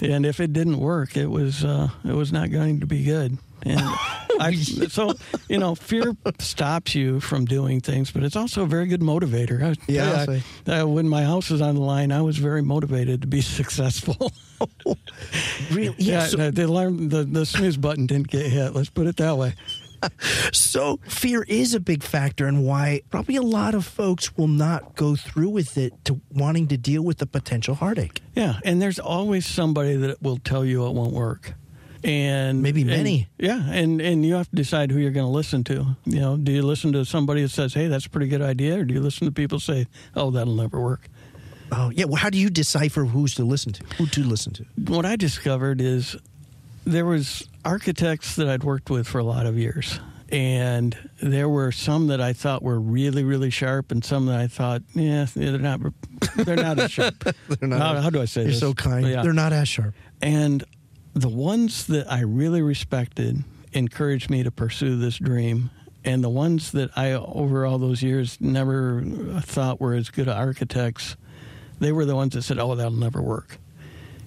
And 0.00 0.26
if 0.26 0.40
it 0.40 0.52
didn't 0.52 0.78
work, 0.78 1.16
it 1.16 1.28
was 1.28 1.64
uh, 1.64 1.88
it 2.04 2.12
was 2.12 2.32
not 2.32 2.50
going 2.50 2.80
to 2.80 2.86
be 2.86 3.04
good. 3.04 3.38
And 3.64 3.80
I, 4.40 4.54
so 4.54 5.14
you 5.48 5.58
know, 5.58 5.74
fear 5.74 6.16
stops 6.38 6.94
you 6.94 7.20
from 7.20 7.44
doing 7.44 7.80
things, 7.80 8.10
but 8.10 8.22
it's 8.22 8.36
also 8.36 8.62
a 8.62 8.66
very 8.66 8.86
good 8.86 9.00
motivator. 9.00 9.62
I, 9.62 9.74
yeah. 9.86 10.26
I, 10.66 10.80
I, 10.80 10.84
when 10.84 11.08
my 11.08 11.22
house 11.24 11.50
was 11.50 11.60
on 11.60 11.74
the 11.74 11.80
line, 11.80 12.12
I 12.12 12.22
was 12.22 12.38
very 12.38 12.62
motivated 12.62 13.22
to 13.22 13.26
be 13.26 13.40
successful. 13.40 14.32
really? 15.70 15.94
Yeah. 15.98 16.20
yeah 16.20 16.26
so, 16.26 16.50
the 16.50 17.28
the 17.30 17.46
snooze 17.46 17.76
button 17.76 18.06
didn't 18.06 18.28
get 18.28 18.46
hit. 18.46 18.74
Let's 18.74 18.90
put 18.90 19.06
it 19.06 19.16
that 19.16 19.36
way. 19.36 19.54
so 20.52 20.98
fear 21.06 21.44
is 21.46 21.74
a 21.74 21.80
big 21.80 22.02
factor 22.02 22.48
and 22.48 22.64
why 22.64 23.00
probably 23.10 23.36
a 23.36 23.42
lot 23.42 23.72
of 23.72 23.84
folks 23.84 24.36
will 24.36 24.48
not 24.48 24.96
go 24.96 25.14
through 25.14 25.48
with 25.48 25.78
it 25.78 25.92
to 26.04 26.20
wanting 26.28 26.66
to 26.66 26.76
deal 26.76 27.02
with 27.02 27.18
the 27.18 27.26
potential 27.26 27.76
heartache. 27.76 28.20
Yeah, 28.34 28.58
and 28.64 28.82
there's 28.82 28.98
always 28.98 29.46
somebody 29.46 29.94
that 29.96 30.20
will 30.20 30.38
tell 30.38 30.64
you 30.64 30.84
it 30.86 30.92
won't 30.92 31.12
work 31.12 31.54
and 32.04 32.62
maybe 32.62 32.84
many. 32.84 33.28
And, 33.38 33.46
yeah, 33.48 33.62
and 33.70 34.00
and 34.00 34.24
you 34.26 34.34
have 34.34 34.48
to 34.50 34.56
decide 34.56 34.90
who 34.90 34.98
you're 34.98 35.10
going 35.12 35.26
to 35.26 35.30
listen 35.32 35.64
to. 35.64 35.96
You 36.04 36.20
know, 36.20 36.36
do 36.36 36.52
you 36.52 36.62
listen 36.62 36.92
to 36.92 37.04
somebody 37.04 37.42
that 37.42 37.50
says, 37.50 37.74
"Hey, 37.74 37.88
that's 37.88 38.06
a 38.06 38.10
pretty 38.10 38.28
good 38.28 38.42
idea," 38.42 38.78
or 38.80 38.84
do 38.84 38.94
you 38.94 39.00
listen 39.00 39.26
to 39.26 39.32
people 39.32 39.60
say, 39.60 39.86
"Oh, 40.16 40.30
that'll 40.30 40.54
never 40.54 40.80
work"? 40.80 41.08
Oh, 41.74 41.90
yeah. 41.90 42.04
Well, 42.04 42.16
how 42.16 42.28
do 42.30 42.38
you 42.38 42.50
decipher 42.50 43.04
who's 43.06 43.34
to 43.36 43.44
listen 43.44 43.72
to? 43.72 43.84
Who 43.96 44.06
to 44.08 44.22
listen 44.24 44.52
to? 44.54 44.64
What 44.76 45.06
I 45.06 45.16
discovered 45.16 45.80
is 45.80 46.16
there 46.84 47.06
was 47.06 47.48
architects 47.64 48.36
that 48.36 48.46
I'd 48.48 48.62
worked 48.62 48.90
with 48.90 49.06
for 49.08 49.18
a 49.18 49.24
lot 49.24 49.46
of 49.46 49.56
years. 49.56 49.98
And 50.28 50.96
there 51.22 51.48
were 51.48 51.72
some 51.72 52.06
that 52.08 52.20
I 52.20 52.32
thought 52.32 52.62
were 52.62 52.80
really, 52.80 53.22
really 53.22 53.50
sharp, 53.50 53.90
and 53.92 54.02
some 54.02 54.26
that 54.26 54.40
I 54.40 54.46
thought, 54.48 54.82
yeah, 54.94 55.26
they're 55.34 55.58
not. 55.58 55.80
They're 56.36 56.56
not 56.56 56.78
as 56.78 56.90
sharp. 56.90 57.22
They're 57.48 57.68
not 57.68 57.78
how, 57.80 57.94
as- 57.96 58.04
how 58.04 58.10
do 58.10 58.20
I 58.22 58.24
say 58.24 58.42
You're 58.42 58.50
this? 58.52 58.60
so 58.60 58.72
kind. 58.72 59.06
Yeah. 59.06 59.22
They're 59.22 59.32
not 59.34 59.52
as 59.52 59.68
sharp. 59.68 59.94
And 60.22 60.64
the 61.14 61.28
ones 61.28 61.86
that 61.86 62.10
I 62.10 62.20
really 62.20 62.62
respected 62.62 63.44
encouraged 63.72 64.30
me 64.30 64.42
to 64.42 64.50
pursue 64.50 64.96
this 64.96 65.18
dream. 65.18 65.70
And 66.04 66.22
the 66.24 66.28
ones 66.30 66.72
that 66.72 66.90
I, 66.96 67.12
over 67.12 67.64
all 67.64 67.78
those 67.78 68.02
years, 68.02 68.36
never 68.40 69.02
thought 69.42 69.80
were 69.80 69.94
as 69.94 70.10
good 70.10 70.28
architects, 70.28 71.16
they 71.78 71.92
were 71.92 72.04
the 72.04 72.16
ones 72.16 72.34
that 72.34 72.42
said, 72.42 72.58
oh, 72.58 72.74
that'll 72.74 72.92
never 72.92 73.22
work. 73.22 73.58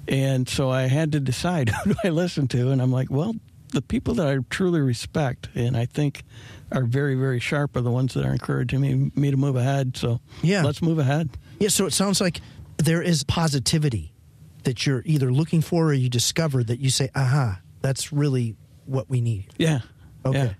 And 0.07 0.47
so 0.47 0.69
I 0.69 0.83
had 0.83 1.11
to 1.13 1.19
decide 1.19 1.69
who 1.83 1.93
do 1.93 1.99
I 2.03 2.09
listen 2.09 2.47
to. 2.49 2.71
And 2.71 2.81
I'm 2.81 2.91
like, 2.91 3.09
well, 3.09 3.35
the 3.73 3.81
people 3.81 4.13
that 4.15 4.27
I 4.27 4.37
truly 4.49 4.79
respect 4.79 5.49
and 5.53 5.75
I 5.75 5.85
think 5.85 6.23
are 6.71 6.85
very, 6.85 7.15
very 7.15 7.39
sharp 7.39 7.75
are 7.75 7.81
the 7.81 7.91
ones 7.91 8.13
that 8.13 8.25
are 8.25 8.31
encouraging 8.31 8.79
me, 8.81 9.11
me 9.15 9.31
to 9.31 9.37
move 9.37 9.55
ahead. 9.57 9.97
So 9.97 10.21
Yeah. 10.41 10.63
let's 10.63 10.81
move 10.81 10.97
ahead. 10.99 11.29
Yeah, 11.59 11.69
so 11.69 11.85
it 11.85 11.91
sounds 11.93 12.21
like 12.21 12.39
there 12.77 13.01
is 13.01 13.23
positivity 13.23 14.13
that 14.65 14.85
you're 14.85 15.01
either 15.05 15.31
looking 15.31 15.61
for 15.61 15.87
or 15.87 15.93
you 15.93 16.09
discover 16.09 16.63
that 16.63 16.79
you 16.79 16.89
say, 16.89 17.09
aha, 17.15 17.59
that's 17.81 18.11
really 18.11 18.55
what 18.85 19.09
we 19.09 19.21
need. 19.21 19.47
Yeah. 19.57 19.79
Okay. 20.25 20.37
Yeah. 20.37 20.53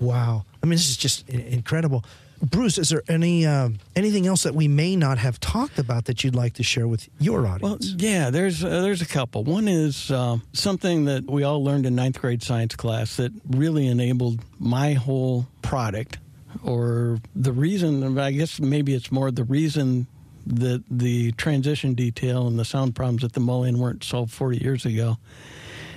Wow. 0.00 0.44
I 0.62 0.66
mean, 0.66 0.76
this 0.76 0.88
is 0.88 0.96
just 0.96 1.28
incredible. 1.28 2.04
Bruce, 2.40 2.78
is 2.78 2.90
there 2.90 3.02
any 3.08 3.46
um, 3.46 3.78
anything 3.96 4.26
else 4.26 4.44
that 4.44 4.54
we 4.54 4.68
may 4.68 4.94
not 4.94 5.18
have 5.18 5.40
talked 5.40 5.78
about 5.78 6.04
that 6.04 6.22
you'd 6.22 6.36
like 6.36 6.54
to 6.54 6.62
share 6.62 6.86
with 6.86 7.08
your 7.18 7.46
audience? 7.46 7.62
Well, 7.90 7.96
yeah, 7.98 8.30
there's 8.30 8.62
uh, 8.62 8.80
there's 8.82 9.02
a 9.02 9.06
couple. 9.06 9.42
One 9.42 9.66
is 9.66 10.10
um, 10.12 10.42
something 10.52 11.06
that 11.06 11.28
we 11.28 11.42
all 11.42 11.64
learned 11.64 11.84
in 11.84 11.96
ninth 11.96 12.20
grade 12.20 12.42
science 12.42 12.76
class 12.76 13.16
that 13.16 13.32
really 13.50 13.88
enabled 13.88 14.40
my 14.60 14.92
whole 14.92 15.48
product, 15.62 16.18
or 16.62 17.18
the 17.34 17.52
reason. 17.52 18.16
I 18.18 18.30
guess 18.30 18.60
maybe 18.60 18.94
it's 18.94 19.10
more 19.10 19.32
the 19.32 19.44
reason 19.44 20.06
that 20.48 20.84
the 20.90 21.32
transition 21.32 21.94
detail 21.94 22.46
and 22.46 22.58
the 22.58 22.64
sound 22.64 22.94
problems 22.94 23.24
at 23.24 23.32
the 23.32 23.40
Mullion 23.40 23.78
weren't 23.78 24.04
solved 24.04 24.32
40 24.32 24.58
years 24.58 24.84
ago, 24.86 25.18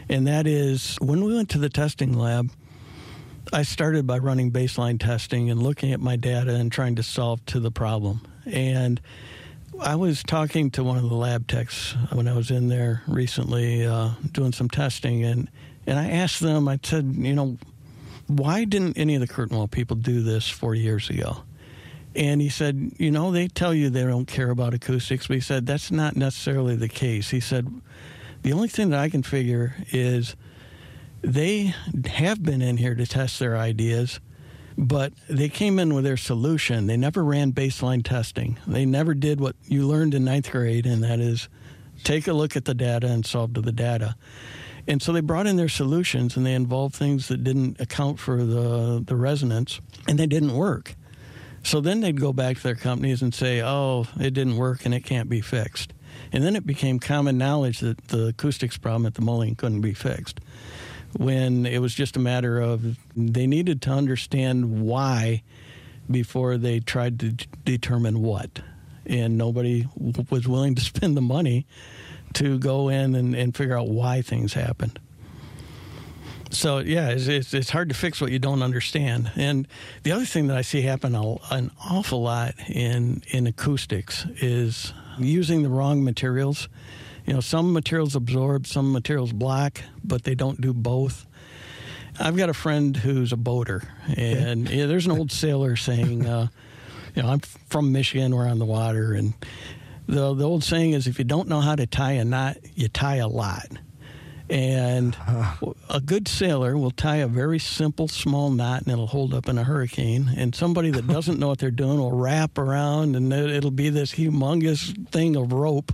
and 0.10 0.28
that 0.28 0.48
is 0.48 0.98
when 1.02 1.24
we 1.24 1.36
went 1.36 1.50
to 1.50 1.58
the 1.58 1.70
testing 1.70 2.18
lab. 2.18 2.52
I 3.54 3.64
started 3.64 4.06
by 4.06 4.20
running 4.20 4.52
baseline 4.52 5.00
testing 5.00 5.50
and 5.50 5.62
looking 5.62 5.92
at 5.92 6.00
my 6.00 6.16
data 6.16 6.56
and 6.56 6.72
trying 6.72 6.96
to 6.96 7.04
solve 7.04 7.44
to 7.48 7.60
the 7.60 7.72
problem. 7.72 8.22
And 8.46 9.02
I 9.82 9.96
was 9.96 10.22
talking 10.22 10.70
to 10.72 10.84
one 10.84 10.98
of 10.98 11.10
the 11.10 11.16
lab 11.16 11.48
techs 11.48 11.96
when 12.12 12.28
I 12.28 12.36
was 12.36 12.52
in 12.52 12.68
there 12.68 13.02
recently 13.08 13.86
uh, 13.86 14.12
doing 14.32 14.52
some 14.52 14.70
testing, 14.70 15.24
and, 15.24 15.50
and 15.88 15.98
I 15.98 16.12
asked 16.12 16.40
them, 16.40 16.68
I 16.68 16.80
said, 16.84 17.16
you 17.18 17.34
know, 17.34 17.58
why 18.28 18.64
didn't 18.64 18.98
any 18.98 19.16
of 19.16 19.22
the 19.22 19.28
curtain 19.28 19.58
wall 19.58 19.68
people 19.68 19.96
do 19.96 20.22
this 20.22 20.48
40 20.48 20.80
years 20.80 21.10
ago? 21.10 21.44
And 22.16 22.42
he 22.42 22.50
said, 22.50 22.92
you 22.98 23.10
know, 23.10 23.32
they 23.32 23.48
tell 23.48 23.74
you 23.74 23.90
they 23.90 24.04
don't 24.04 24.26
care 24.26 24.50
about 24.50 24.74
acoustics, 24.74 25.28
but 25.28 25.36
he 25.36 25.42
said 25.42 25.66
that's 25.66 25.92
not 25.92 26.16
necessarily 26.16 26.76
the 26.76 26.90
case. 26.90 27.30
He 27.30 27.40
said, 27.40 27.70
the 28.42 28.54
only 28.54 28.68
thing 28.68 28.90
that 28.90 29.00
I 29.00 29.10
can 29.10 29.24
figure 29.24 29.76
is 29.92 30.36
they 31.22 31.74
have 32.06 32.44
been 32.44 32.62
in 32.62 32.78
here 32.78 32.96
to 32.96 33.06
test 33.06 33.40
their 33.40 33.56
ideas, 33.56 34.20
but 34.78 35.14
they 35.30 35.48
came 35.48 35.80
in 35.80 35.94
with 35.94 36.04
their 36.04 36.18
solution. 36.18 36.88
They 36.88 36.98
never 36.98 37.24
ran 37.24 37.54
baseline 37.54 38.04
testing. 38.04 38.58
They 38.66 38.86
never 38.86 39.14
did 39.14 39.40
what 39.40 39.56
you 39.66 39.88
learned 39.88 40.14
in 40.14 40.26
ninth 40.26 40.52
grade, 40.52 40.86
and 40.86 41.04
that 41.04 41.20
is 41.20 41.48
take 42.04 42.28
a 42.28 42.34
look 42.34 42.56
at 42.56 42.66
the 42.66 42.74
data 42.74 43.08
and 43.08 43.26
solve 43.26 43.54
to 43.54 43.62
the 43.62 43.72
data. 43.72 44.16
And 44.88 45.02
so 45.02 45.14
they 45.14 45.22
brought 45.22 45.46
in 45.46 45.58
their 45.58 45.70
solutions 45.70 46.36
and 46.36 46.46
they 46.46 46.56
involved 46.56 46.96
things 46.96 47.28
that 47.28 47.44
didn't 47.44 47.80
account 47.80 48.20
for 48.20 48.44
the, 48.44 49.04
the 49.06 49.16
resonance, 49.16 49.80
and 50.08 50.18
they 50.18 50.26
didn't 50.26 50.54
work. 50.54 50.96
So 51.64 51.80
then 51.80 52.02
they'd 52.02 52.20
go 52.20 52.34
back 52.34 52.58
to 52.58 52.64
their 52.64 52.76
companies 52.76 53.22
and 53.22 53.34
say, 53.34 53.62
oh, 53.62 54.08
it 54.20 54.34
didn't 54.34 54.58
work 54.58 54.86
and 54.86 54.94
it 54.94 55.02
can't 55.02 55.30
be 55.30 55.42
fixed. 55.42 55.94
And 56.32 56.44
then 56.44 56.56
it 56.56 56.66
became 56.66 57.00
common 57.00 57.38
knowledge 57.38 57.80
that 57.80 58.08
the 58.08 58.28
acoustics 58.28 58.78
problem 58.78 59.06
at 59.06 59.14
the 59.14 59.22
Mullion 59.22 59.56
couldn't 59.56 59.82
be 59.82 59.94
fixed. 59.94 60.40
When 61.18 61.66
it 61.66 61.80
was 61.80 61.94
just 61.94 62.16
a 62.16 62.20
matter 62.20 62.60
of 62.60 62.98
they 63.16 63.46
needed 63.46 63.82
to 63.84 63.92
understand 63.92 64.82
why 64.82 65.44
before 66.10 66.58
they 66.58 66.80
tried 66.80 67.20
to 67.20 67.32
d- 67.32 67.46
determine 67.66 68.22
what. 68.22 68.62
And 69.06 69.38
nobody 69.38 69.84
w- 69.84 70.26
was 70.30 70.48
willing 70.48 70.76
to 70.76 70.82
spend 70.82 71.18
the 71.18 71.22
money 71.22 71.66
to 72.34 72.58
go 72.60 72.90
in 72.90 73.14
and, 73.14 73.36
and 73.36 73.56
figure 73.56 73.78
out 73.78 73.90
why 73.90 74.22
things 74.22 74.54
happened. 74.54 75.00
So 76.52 76.80
yeah, 76.80 77.10
it's, 77.10 77.28
it's, 77.28 77.54
it's 77.54 77.70
hard 77.70 77.90
to 77.90 77.96
fix 77.96 78.20
what 78.20 78.32
you 78.32 78.40
don't 78.40 78.62
understand. 78.62 79.32
And 79.36 79.68
the 80.04 80.12
other 80.12 80.26
thing 80.26 80.48
that 80.48 80.58
I 80.58 80.62
see 80.62 80.82
happen 80.82 81.16
a, 81.16 81.36
an 81.50 81.72
awful 81.90 82.22
lot 82.22 82.56
in 82.68 83.24
in 83.30 83.48
acoustics 83.48 84.26
is 84.42 84.94
using 85.18 85.64
the 85.64 85.70
wrong 85.70 86.04
materials. 86.04 86.68
You 87.26 87.34
know, 87.34 87.40
some 87.40 87.72
materials 87.72 88.16
absorb, 88.16 88.68
some 88.68 88.92
materials 88.92 89.32
block, 89.32 89.82
but 90.04 90.24
they 90.24 90.36
don't 90.36 90.60
do 90.60 90.74
both. 90.74 91.26
I've 92.20 92.36
got 92.36 92.50
a 92.50 92.54
friend 92.54 92.98
who's 92.98 93.32
a 93.32 93.38
boater, 93.38 93.84
and 94.18 94.70
yeah, 94.70 94.88
there's 94.88 95.06
an 95.06 95.14
old 95.14 95.32
sailor 95.32 95.78
saying, 95.78 96.26
uh, 96.26 96.48
you 97.16 97.24
know, 97.24 97.30
I'm 97.30 97.40
from 97.40 97.94
Michigan, 97.94 98.36
we're 98.36 98.48
on 98.48 98.60
the 98.60 98.66
water, 98.66 99.14
and 99.14 99.34
the 100.08 100.34
the 100.34 100.44
old 100.44 100.66
saying 100.66 100.92
is, 100.92 101.08
if 101.08 101.18
you 101.18 101.26
don't 101.26 101.48
know 101.48 101.62
how 101.62 101.76
to 101.76 101.88
tie 101.88 102.14
a 102.14 102.26
knot, 102.26 102.58
you 102.76 102.90
tie 102.90 103.18
a 103.18 103.28
lot. 103.28 103.68
And 104.52 105.16
uh-huh. 105.16 105.74
a 105.90 106.02
good 106.02 106.28
sailor 106.28 106.76
will 106.78 106.92
tie 106.92 107.18
a 107.18 107.28
very 107.28 107.58
simple, 107.58 108.10
small 108.10 108.50
knot, 108.50 108.82
and 108.82 108.92
it'll 108.92 109.08
hold 109.08 109.34
up 109.34 109.48
in 109.48 109.58
a 109.58 109.64
hurricane. 109.64 110.30
And 110.36 110.54
somebody 110.54 110.92
that 110.92 111.08
doesn't 111.08 111.40
know 111.40 111.48
what 111.48 111.60
they're 111.60 111.72
doing 111.72 112.00
will 112.00 112.12
wrap 112.12 112.58
around, 112.58 113.16
and 113.16 113.32
it- 113.32 113.50
it'll 113.50 113.72
be 113.72 113.88
this 113.88 114.12
humongous 114.16 115.08
thing 115.08 115.38
of 115.38 115.54
rope. 115.54 115.94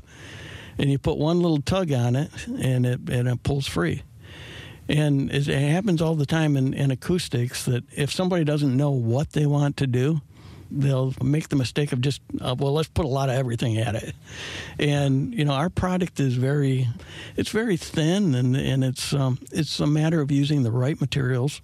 And 0.80 0.90
you 0.90 0.98
put 0.98 1.20
one 1.20 1.40
little 1.40 1.62
tug 1.62 1.92
on 1.92 2.16
it, 2.16 2.32
and 2.48 2.86
it 2.88 3.02
and 3.10 3.28
it 3.28 3.44
pulls 3.44 3.68
free. 3.68 4.02
And 4.90 5.30
it 5.32 5.48
it 5.48 5.70
happens 5.70 6.02
all 6.02 6.16
the 6.16 6.26
time 6.26 6.58
in, 6.58 6.74
in 6.74 6.90
acoustics 6.90 7.64
that 7.66 7.84
if 7.96 8.12
somebody 8.12 8.44
doesn't 8.44 8.76
know 8.76 8.90
what 8.90 9.34
they 9.34 9.46
want 9.46 9.78
to 9.78 9.88
do, 9.88 10.22
they'll 10.72 11.14
make 11.24 11.50
the 11.50 11.56
mistake 11.56 11.92
of 11.92 12.02
just, 12.02 12.22
uh, 12.42 12.56
well, 12.58 12.74
let's 12.74 12.90
put 12.90 13.06
a 13.06 13.10
lot 13.10 13.30
of 13.30 13.36
everything 13.36 13.78
at 13.78 13.96
it. 13.96 14.14
And 14.80 15.34
you 15.34 15.46
know, 15.46 15.54
our 15.54 15.70
product 15.70 16.20
is 16.20 16.36
very, 16.36 16.88
it's 17.36 17.50
very 17.50 17.78
thin, 17.78 18.36
and 18.36 18.56
and 18.56 18.84
it's 18.84 19.14
um, 19.14 19.40
it's 19.52 19.80
a 19.80 19.88
matter 19.88 20.22
of 20.22 20.32
using 20.32 20.64
the 20.64 20.72
right 20.72 21.00
materials 21.00 21.62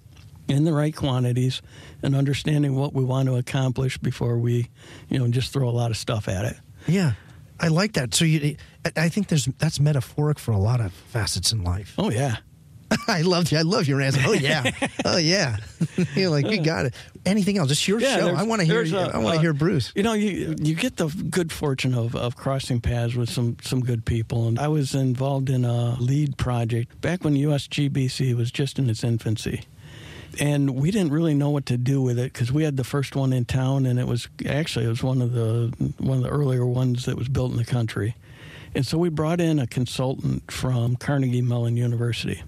in 0.48 0.66
the 0.66 0.74
right 0.74 0.96
quantities 0.96 1.62
and 2.02 2.16
understanding 2.16 2.76
what 2.76 2.94
we 2.94 3.04
want 3.04 3.28
to 3.30 3.36
accomplish 3.38 3.98
before 3.98 4.38
we, 4.38 4.70
you 5.10 5.18
know, 5.18 5.28
just 5.30 5.54
throw 5.54 5.70
a 5.70 5.72
lot 5.72 5.90
of 5.90 5.96
stuff 5.98 6.28
at 6.28 6.44
it. 6.46 6.58
Yeah, 6.88 7.14
I 7.60 7.70
like 7.70 7.94
that. 7.94 8.14
So 8.14 8.26
you, 8.26 8.58
I- 8.86 8.92
I 9.06 9.10
think 9.10 9.28
there's 9.30 9.46
that's 9.58 9.80
metaphoric 9.80 10.38
for 10.40 10.52
a 10.52 10.58
lot 10.58 10.82
of 10.82 10.92
facets 10.92 11.54
in 11.54 11.64
life. 11.64 11.94
Oh 11.98 12.10
yeah. 12.12 12.38
I 13.08 13.22
love 13.22 13.52
you. 13.52 13.58
I 13.58 13.62
love 13.62 13.88
your 13.88 14.02
answer. 14.02 14.22
Oh 14.26 14.34
yeah. 14.34 14.72
oh 15.06 15.18
yeah. 15.18 15.58
You're 16.16 16.30
like 16.30 16.50
you 16.50 16.62
got 16.62 16.86
it. 16.86 16.96
Anything 17.26 17.58
else? 17.58 17.72
It's 17.72 17.88
your 17.88 18.00
show. 18.00 18.34
I 18.36 18.44
want 18.44 18.62
to 18.62 18.66
hear. 18.66 18.82
a- 18.84 19.16
I 19.16 19.18
want 19.18 19.34
to 19.36 19.40
uh, 19.40 19.42
hear 19.42 19.54
Bruce. 19.54 19.92
You 19.96 20.04
know, 20.04 20.14
you 20.14 20.56
you 20.60 20.76
get 20.76 20.98
the 20.98 21.08
good 21.30 21.52
fortune 21.52 21.94
of, 21.94 22.16
of 22.16 22.36
crossing 22.36 22.82
paths 22.82 23.16
with 23.16 23.30
some 23.30 23.58
some 23.62 23.82
good 23.82 24.06
people, 24.06 24.48
and 24.48 24.60
I 24.60 24.68
was 24.68 24.94
involved 24.96 25.50
in 25.50 25.66
a 25.66 25.96
LEED 26.00 26.38
project 26.38 27.00
back 27.02 27.24
when 27.24 27.36
USGBC 27.36 28.36
was 28.36 28.52
just 28.52 28.80
in 28.80 28.90
its 28.90 29.04
infancy, 29.04 29.62
and 30.40 30.72
we 30.76 30.92
didn't 30.92 31.12
really 31.12 31.34
know 31.34 31.50
what 31.50 31.66
to 31.68 31.78
do 31.78 32.02
with 32.02 32.20
it 32.20 32.34
because 32.34 32.52
we 32.52 32.64
had 32.64 32.78
the 32.78 32.84
first 32.84 33.16
one 33.16 33.34
in 33.34 33.46
town, 33.46 33.86
and 33.86 34.00
it 34.00 34.08
was 34.08 34.28
actually 34.48 34.86
it 34.86 34.90
was 34.90 35.04
one 35.04 35.22
of 35.22 35.32
the 35.34 35.74
one 36.00 36.18
of 36.18 36.24
the 36.24 36.30
earlier 36.30 36.66
ones 36.66 37.06
that 37.06 37.16
was 37.18 37.30
built 37.30 37.52
in 37.52 37.58
the 37.58 37.66
country, 37.66 38.16
and 38.76 38.86
so 38.86 38.98
we 38.98 39.10
brought 39.10 39.40
in 39.40 39.60
a 39.60 39.68
consultant 39.68 40.52
from 40.52 40.96
Carnegie 40.98 41.42
Mellon 41.42 41.78
University 41.78 42.44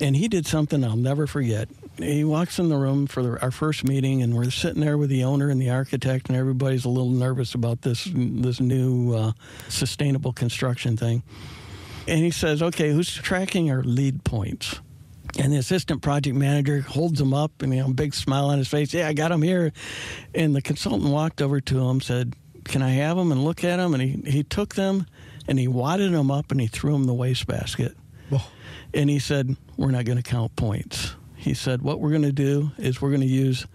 and 0.00 0.16
he 0.16 0.28
did 0.28 0.46
something 0.46 0.82
I'll 0.84 0.96
never 0.96 1.26
forget. 1.26 1.68
He 1.98 2.24
walks 2.24 2.58
in 2.58 2.68
the 2.68 2.76
room 2.76 3.06
for 3.06 3.22
the, 3.22 3.42
our 3.42 3.50
first 3.50 3.84
meeting, 3.84 4.22
and 4.22 4.34
we're 4.34 4.50
sitting 4.50 4.80
there 4.80 4.96
with 4.96 5.10
the 5.10 5.24
owner 5.24 5.50
and 5.50 5.60
the 5.60 5.70
architect, 5.70 6.28
and 6.28 6.36
everybody's 6.36 6.84
a 6.84 6.88
little 6.88 7.10
nervous 7.10 7.54
about 7.54 7.82
this 7.82 8.08
this 8.14 8.60
new 8.60 9.14
uh, 9.14 9.32
sustainable 9.68 10.32
construction 10.32 10.96
thing. 10.96 11.22
And 12.08 12.20
he 12.20 12.30
says, 12.30 12.62
"Okay, 12.62 12.90
who's 12.90 13.12
tracking 13.12 13.70
our 13.70 13.82
LEED 13.82 14.24
points?" 14.24 14.80
And 15.38 15.52
the 15.52 15.58
assistant 15.58 16.02
project 16.02 16.36
manager 16.36 16.80
holds 16.80 17.18
them 17.18 17.34
up, 17.34 17.62
and 17.62 17.72
you 17.74 17.80
know, 17.80 17.90
a 17.90 17.94
big 17.94 18.14
smile 18.14 18.46
on 18.46 18.58
his 18.58 18.68
face. 18.68 18.92
Yeah, 18.94 19.06
I 19.06 19.12
got 19.12 19.28
them 19.28 19.42
here. 19.42 19.72
And 20.34 20.56
the 20.56 20.62
consultant 20.62 21.10
walked 21.10 21.42
over 21.42 21.60
to 21.60 21.88
him, 21.88 22.00
said, 22.00 22.34
"Can 22.64 22.82
I 22.82 22.90
have 22.90 23.16
them 23.16 23.30
and 23.30 23.44
look 23.44 23.62
at 23.62 23.76
them?" 23.76 23.94
And 23.94 24.02
he 24.02 24.30
he 24.30 24.42
took 24.42 24.74
them, 24.74 25.06
and 25.46 25.58
he 25.58 25.68
wadded 25.68 26.12
them 26.12 26.30
up, 26.30 26.50
and 26.50 26.60
he 26.60 26.66
threw 26.66 26.92
them 26.92 27.02
in 27.02 27.06
the 27.06 27.14
wastebasket. 27.14 27.96
Oh, 28.32 28.50
And 28.94 29.10
he 29.10 29.18
said, 29.18 29.56
We're 29.76 29.90
not 29.90 30.04
going 30.04 30.18
to 30.18 30.28
count 30.28 30.56
points. 30.56 31.14
He 31.36 31.54
said, 31.54 31.82
What 31.82 32.00
we're 32.00 32.10
going 32.10 32.22
to 32.22 32.32
do 32.32 32.70
is 32.78 33.00
we're 33.00 33.10
going 33.10 33.22
to 33.22 33.26
use 33.26 33.66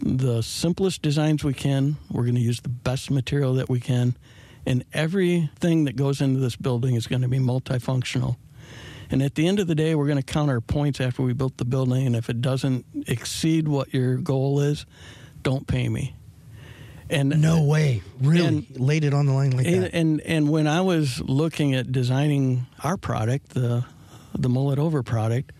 the 0.00 0.42
simplest 0.42 1.02
designs 1.02 1.44
we 1.44 1.54
can, 1.54 1.96
we're 2.10 2.24
going 2.24 2.34
to 2.34 2.40
use 2.40 2.60
the 2.60 2.68
best 2.68 3.10
material 3.10 3.54
that 3.54 3.68
we 3.68 3.78
can, 3.78 4.16
and 4.66 4.84
everything 4.92 5.84
that 5.84 5.96
goes 5.96 6.20
into 6.20 6.40
this 6.40 6.56
building 6.56 6.94
is 6.94 7.06
going 7.06 7.22
to 7.22 7.28
be 7.28 7.38
multifunctional. 7.38 8.36
And 9.10 9.22
at 9.22 9.34
the 9.34 9.46
end 9.46 9.60
of 9.60 9.66
the 9.66 9.74
day, 9.74 9.94
we're 9.94 10.06
going 10.06 10.16
to 10.16 10.22
count 10.22 10.50
our 10.50 10.62
points 10.62 10.98
after 10.98 11.22
we 11.22 11.34
built 11.34 11.58
the 11.58 11.66
building. 11.66 12.06
And 12.06 12.16
if 12.16 12.30
it 12.30 12.40
doesn't 12.40 12.86
exceed 13.06 13.68
what 13.68 13.92
your 13.92 14.16
goal 14.16 14.60
is, 14.60 14.86
don't 15.42 15.66
pay 15.66 15.90
me. 15.90 16.16
And 17.12 17.40
no 17.42 17.62
way, 17.62 18.02
really 18.20 18.46
and, 18.46 18.80
laid 18.80 19.04
it 19.04 19.12
on 19.12 19.26
the 19.26 19.32
line 19.32 19.50
like 19.50 19.66
and, 19.66 19.84
that. 19.84 19.94
And 19.94 20.20
and 20.22 20.48
when 20.48 20.66
I 20.66 20.80
was 20.80 21.20
looking 21.20 21.74
at 21.74 21.92
designing 21.92 22.66
our 22.82 22.96
product, 22.96 23.50
the 23.50 23.84
the 24.34 24.48
Mull-It-Over 24.48 25.02
product, 25.02 25.52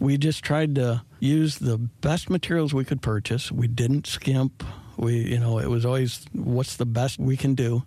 we 0.00 0.18
just 0.18 0.42
tried 0.42 0.74
to 0.74 1.02
use 1.20 1.58
the 1.58 1.78
best 1.78 2.28
materials 2.28 2.74
we 2.74 2.84
could 2.84 3.00
purchase. 3.00 3.52
We 3.52 3.68
didn't 3.68 4.06
skimp. 4.06 4.64
We 4.96 5.18
you 5.18 5.38
know 5.38 5.58
it 5.58 5.68
was 5.68 5.86
always 5.86 6.26
what's 6.32 6.76
the 6.76 6.86
best 6.86 7.18
we 7.18 7.36
can 7.36 7.54
do. 7.54 7.84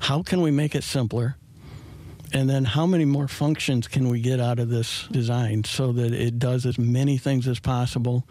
How 0.00 0.22
can 0.22 0.42
we 0.42 0.50
make 0.50 0.74
it 0.74 0.84
simpler? 0.84 1.36
And 2.32 2.48
then 2.48 2.64
how 2.64 2.86
many 2.86 3.04
more 3.04 3.26
functions 3.26 3.88
can 3.88 4.08
we 4.08 4.20
get 4.20 4.38
out 4.38 4.58
of 4.58 4.68
this 4.68 5.08
design 5.10 5.64
so 5.64 5.92
that 5.92 6.12
it 6.12 6.38
does 6.38 6.64
as 6.64 6.78
many 6.78 7.18
things 7.18 7.48
as 7.48 7.58
possible? 7.58 8.24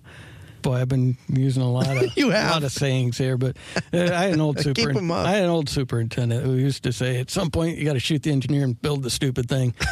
Boy, 0.62 0.74
I've 0.74 0.88
been 0.88 1.16
using 1.28 1.62
a 1.62 1.70
lot 1.70 1.88
of 1.88 2.10
you 2.16 2.30
have. 2.30 2.50
a 2.50 2.54
lot 2.54 2.64
of 2.64 2.72
sayings 2.72 3.18
here, 3.18 3.36
but 3.36 3.56
uh, 3.92 3.98
I 3.98 4.24
had 4.24 4.34
an 4.34 4.40
old 4.40 4.60
super. 4.60 4.90
I 4.90 5.30
had 5.30 5.44
an 5.44 5.50
old 5.50 5.68
superintendent 5.68 6.44
who 6.44 6.54
used 6.54 6.82
to 6.84 6.92
say, 6.92 7.20
"At 7.20 7.30
some 7.30 7.50
point, 7.50 7.78
you 7.78 7.84
got 7.84 7.94
to 7.94 8.00
shoot 8.00 8.22
the 8.22 8.30
engineer 8.30 8.64
and 8.64 8.80
build 8.80 9.02
the 9.02 9.10
stupid 9.10 9.48
thing." 9.48 9.74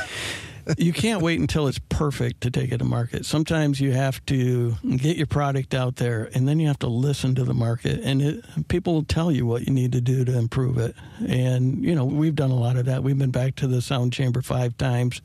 you 0.76 0.92
can't 0.92 1.22
wait 1.22 1.40
until 1.40 1.66
it's 1.66 1.78
perfect 1.88 2.42
to 2.42 2.50
take 2.50 2.72
it 2.72 2.78
to 2.78 2.84
market. 2.84 3.24
Sometimes 3.24 3.80
you 3.80 3.92
have 3.92 4.24
to 4.26 4.74
get 4.96 5.16
your 5.16 5.26
product 5.26 5.74
out 5.74 5.96
there, 5.96 6.28
and 6.34 6.46
then 6.46 6.60
you 6.60 6.66
have 6.66 6.78
to 6.80 6.88
listen 6.88 7.34
to 7.36 7.44
the 7.44 7.54
market, 7.54 8.00
and 8.02 8.20
it, 8.20 8.68
people 8.68 8.94
will 8.94 9.04
tell 9.04 9.32
you 9.32 9.46
what 9.46 9.66
you 9.66 9.72
need 9.72 9.92
to 9.92 10.00
do 10.00 10.24
to 10.24 10.36
improve 10.36 10.78
it. 10.78 10.94
And 11.26 11.82
you 11.82 11.94
know, 11.94 12.04
we've 12.04 12.34
done 12.34 12.50
a 12.50 12.58
lot 12.58 12.76
of 12.76 12.84
that. 12.86 13.02
We've 13.02 13.18
been 13.18 13.30
back 13.30 13.56
to 13.56 13.66
the 13.66 13.80
sound 13.80 14.12
chamber 14.12 14.42
five 14.42 14.76
times 14.76 15.22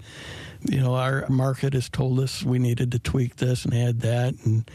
you 0.69 0.79
know, 0.79 0.95
our 0.95 1.27
market 1.29 1.73
has 1.73 1.89
told 1.89 2.19
us 2.19 2.43
we 2.43 2.59
needed 2.59 2.91
to 2.91 2.99
tweak 2.99 3.37
this 3.37 3.65
and 3.65 3.73
add 3.73 4.01
that, 4.01 4.35
and 4.45 4.69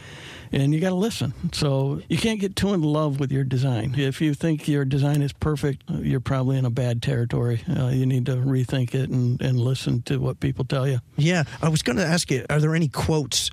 and 0.51 0.73
you 0.73 0.79
got 0.79 0.89
to 0.89 0.95
listen. 0.95 1.33
So 1.53 2.01
you 2.09 2.17
can't 2.17 2.39
get 2.39 2.55
too 2.55 2.73
in 2.73 2.81
love 2.81 3.19
with 3.19 3.31
your 3.31 3.43
design. 3.43 3.95
If 3.97 4.21
you 4.21 4.33
think 4.33 4.67
your 4.67 4.85
design 4.85 5.21
is 5.21 5.33
perfect, 5.33 5.83
you're 5.89 6.19
probably 6.19 6.57
in 6.57 6.65
a 6.65 6.69
bad 6.69 7.01
territory. 7.01 7.63
Uh, 7.69 7.87
you 7.87 8.05
need 8.05 8.25
to 8.27 8.35
rethink 8.35 8.93
it 8.93 9.09
and, 9.09 9.41
and 9.41 9.59
listen 9.59 10.01
to 10.03 10.17
what 10.17 10.39
people 10.39 10.65
tell 10.65 10.87
you. 10.87 10.99
Yeah, 11.17 11.43
I 11.61 11.69
was 11.69 11.81
going 11.81 11.97
to 11.97 12.05
ask 12.05 12.29
you: 12.31 12.45
Are 12.49 12.59
there 12.59 12.75
any 12.75 12.87
quotes? 12.87 13.51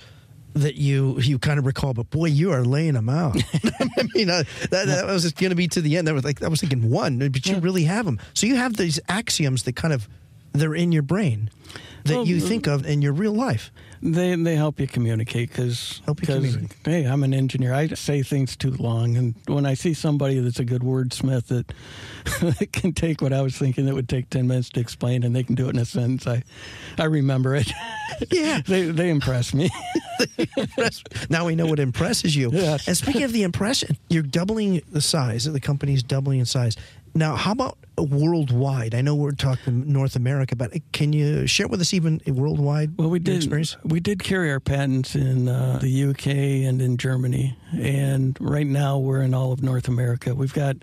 that 0.56 0.76
you 0.76 1.18
you 1.20 1.38
kind 1.38 1.58
of 1.58 1.66
recall, 1.66 1.92
but 1.92 2.08
boy, 2.10 2.26
you 2.26 2.50
are 2.50 2.64
laying 2.64 2.94
them 2.94 3.10
out. 3.10 3.36
I 3.98 4.08
mean, 4.14 4.30
uh, 4.30 4.44
that, 4.70 4.86
that 4.86 5.06
was 5.06 5.30
going 5.32 5.50
to 5.50 5.56
be 5.56 5.68
to 5.68 5.82
the 5.82 5.98
end. 5.98 6.08
That 6.08 6.14
was 6.14 6.24
like 6.24 6.42
I 6.42 6.48
was 6.48 6.60
thinking 6.60 6.88
one, 6.90 7.18
but 7.18 7.46
you 7.46 7.58
really 7.58 7.84
have 7.84 8.06
them. 8.06 8.18
So 8.32 8.46
you 8.46 8.56
have 8.56 8.74
these 8.74 8.98
axioms 9.08 9.64
that 9.64 9.76
kind 9.76 9.92
of 9.92 10.08
they're 10.52 10.74
in 10.74 10.92
your 10.92 11.02
brain 11.02 11.50
that 12.06 12.16
well, 12.16 12.26
you 12.26 12.38
uh, 12.38 12.48
think 12.48 12.66
of 12.66 12.86
in 12.86 13.02
your 13.02 13.12
real 13.12 13.32
life. 13.32 13.70
They 14.02 14.34
they 14.36 14.56
help 14.56 14.78
you 14.78 14.86
communicate 14.86 15.48
because 15.48 16.02
help 16.04 16.20
you 16.20 16.26
communicate. 16.26 16.76
Hey, 16.84 17.04
I'm 17.04 17.22
an 17.22 17.32
engineer. 17.32 17.72
I 17.72 17.88
say 17.88 18.22
things 18.22 18.56
too 18.56 18.72
long, 18.72 19.16
and 19.16 19.34
when 19.46 19.66
I 19.66 19.74
see 19.74 19.94
somebody 19.94 20.38
that's 20.38 20.60
a 20.60 20.64
good 20.64 20.82
wordsmith 20.82 21.46
that, 21.46 21.72
that 22.40 22.68
can 22.72 22.92
take 22.92 23.20
what 23.22 23.32
I 23.32 23.42
was 23.42 23.56
thinking 23.56 23.86
that 23.86 23.94
would 23.94 24.08
take 24.08 24.30
ten 24.30 24.46
minutes 24.46 24.68
to 24.70 24.80
explain, 24.80 25.24
and 25.24 25.34
they 25.34 25.42
can 25.42 25.54
do 25.54 25.66
it 25.66 25.70
in 25.70 25.78
a 25.78 25.84
sentence, 25.84 26.26
I 26.26 26.42
I 26.98 27.04
remember 27.04 27.54
it. 27.54 27.72
Yeah, 28.30 28.60
they 28.66 28.84
they 28.84 29.08
impress 29.08 29.54
me. 29.54 29.70
impress, 30.56 31.02
now 31.30 31.46
we 31.46 31.56
know 31.56 31.66
what 31.66 31.80
impresses 31.80 32.36
you. 32.36 32.50
Yes. 32.52 32.86
And 32.86 32.96
speaking 32.96 33.22
of 33.22 33.32
the 33.32 33.42
impression, 33.42 33.96
you're 34.08 34.22
doubling 34.22 34.82
the 34.92 35.00
size. 35.00 35.44
The 35.44 35.60
company's 35.60 36.02
doubling 36.02 36.40
in 36.40 36.46
size. 36.46 36.76
Now, 37.14 37.34
how 37.34 37.52
about 37.52 37.78
worldwide? 37.98 38.94
I 38.94 39.00
know 39.00 39.14
we're 39.14 39.32
talking 39.32 39.90
North 39.92 40.16
America, 40.16 40.56
but 40.56 40.72
can 40.92 41.12
you 41.12 41.46
share 41.46 41.68
with 41.68 41.80
us 41.80 41.94
even 41.94 42.20
worldwide? 42.26 42.96
Well, 42.98 43.10
we 43.10 43.18
did. 43.18 43.36
Experience? 43.36 43.76
We 43.84 44.00
did 44.00 44.22
carry 44.22 44.50
our 44.50 44.60
patents 44.60 45.14
in 45.14 45.48
uh, 45.48 45.78
the 45.80 46.04
UK 46.04 46.26
and 46.68 46.80
in 46.80 46.96
Germany, 46.96 47.56
and 47.72 48.36
right 48.40 48.66
now 48.66 48.98
we're 48.98 49.22
in 49.22 49.34
all 49.34 49.52
of 49.52 49.62
North 49.62 49.88
America. 49.88 50.34
We've 50.34 50.54
got 50.54 50.76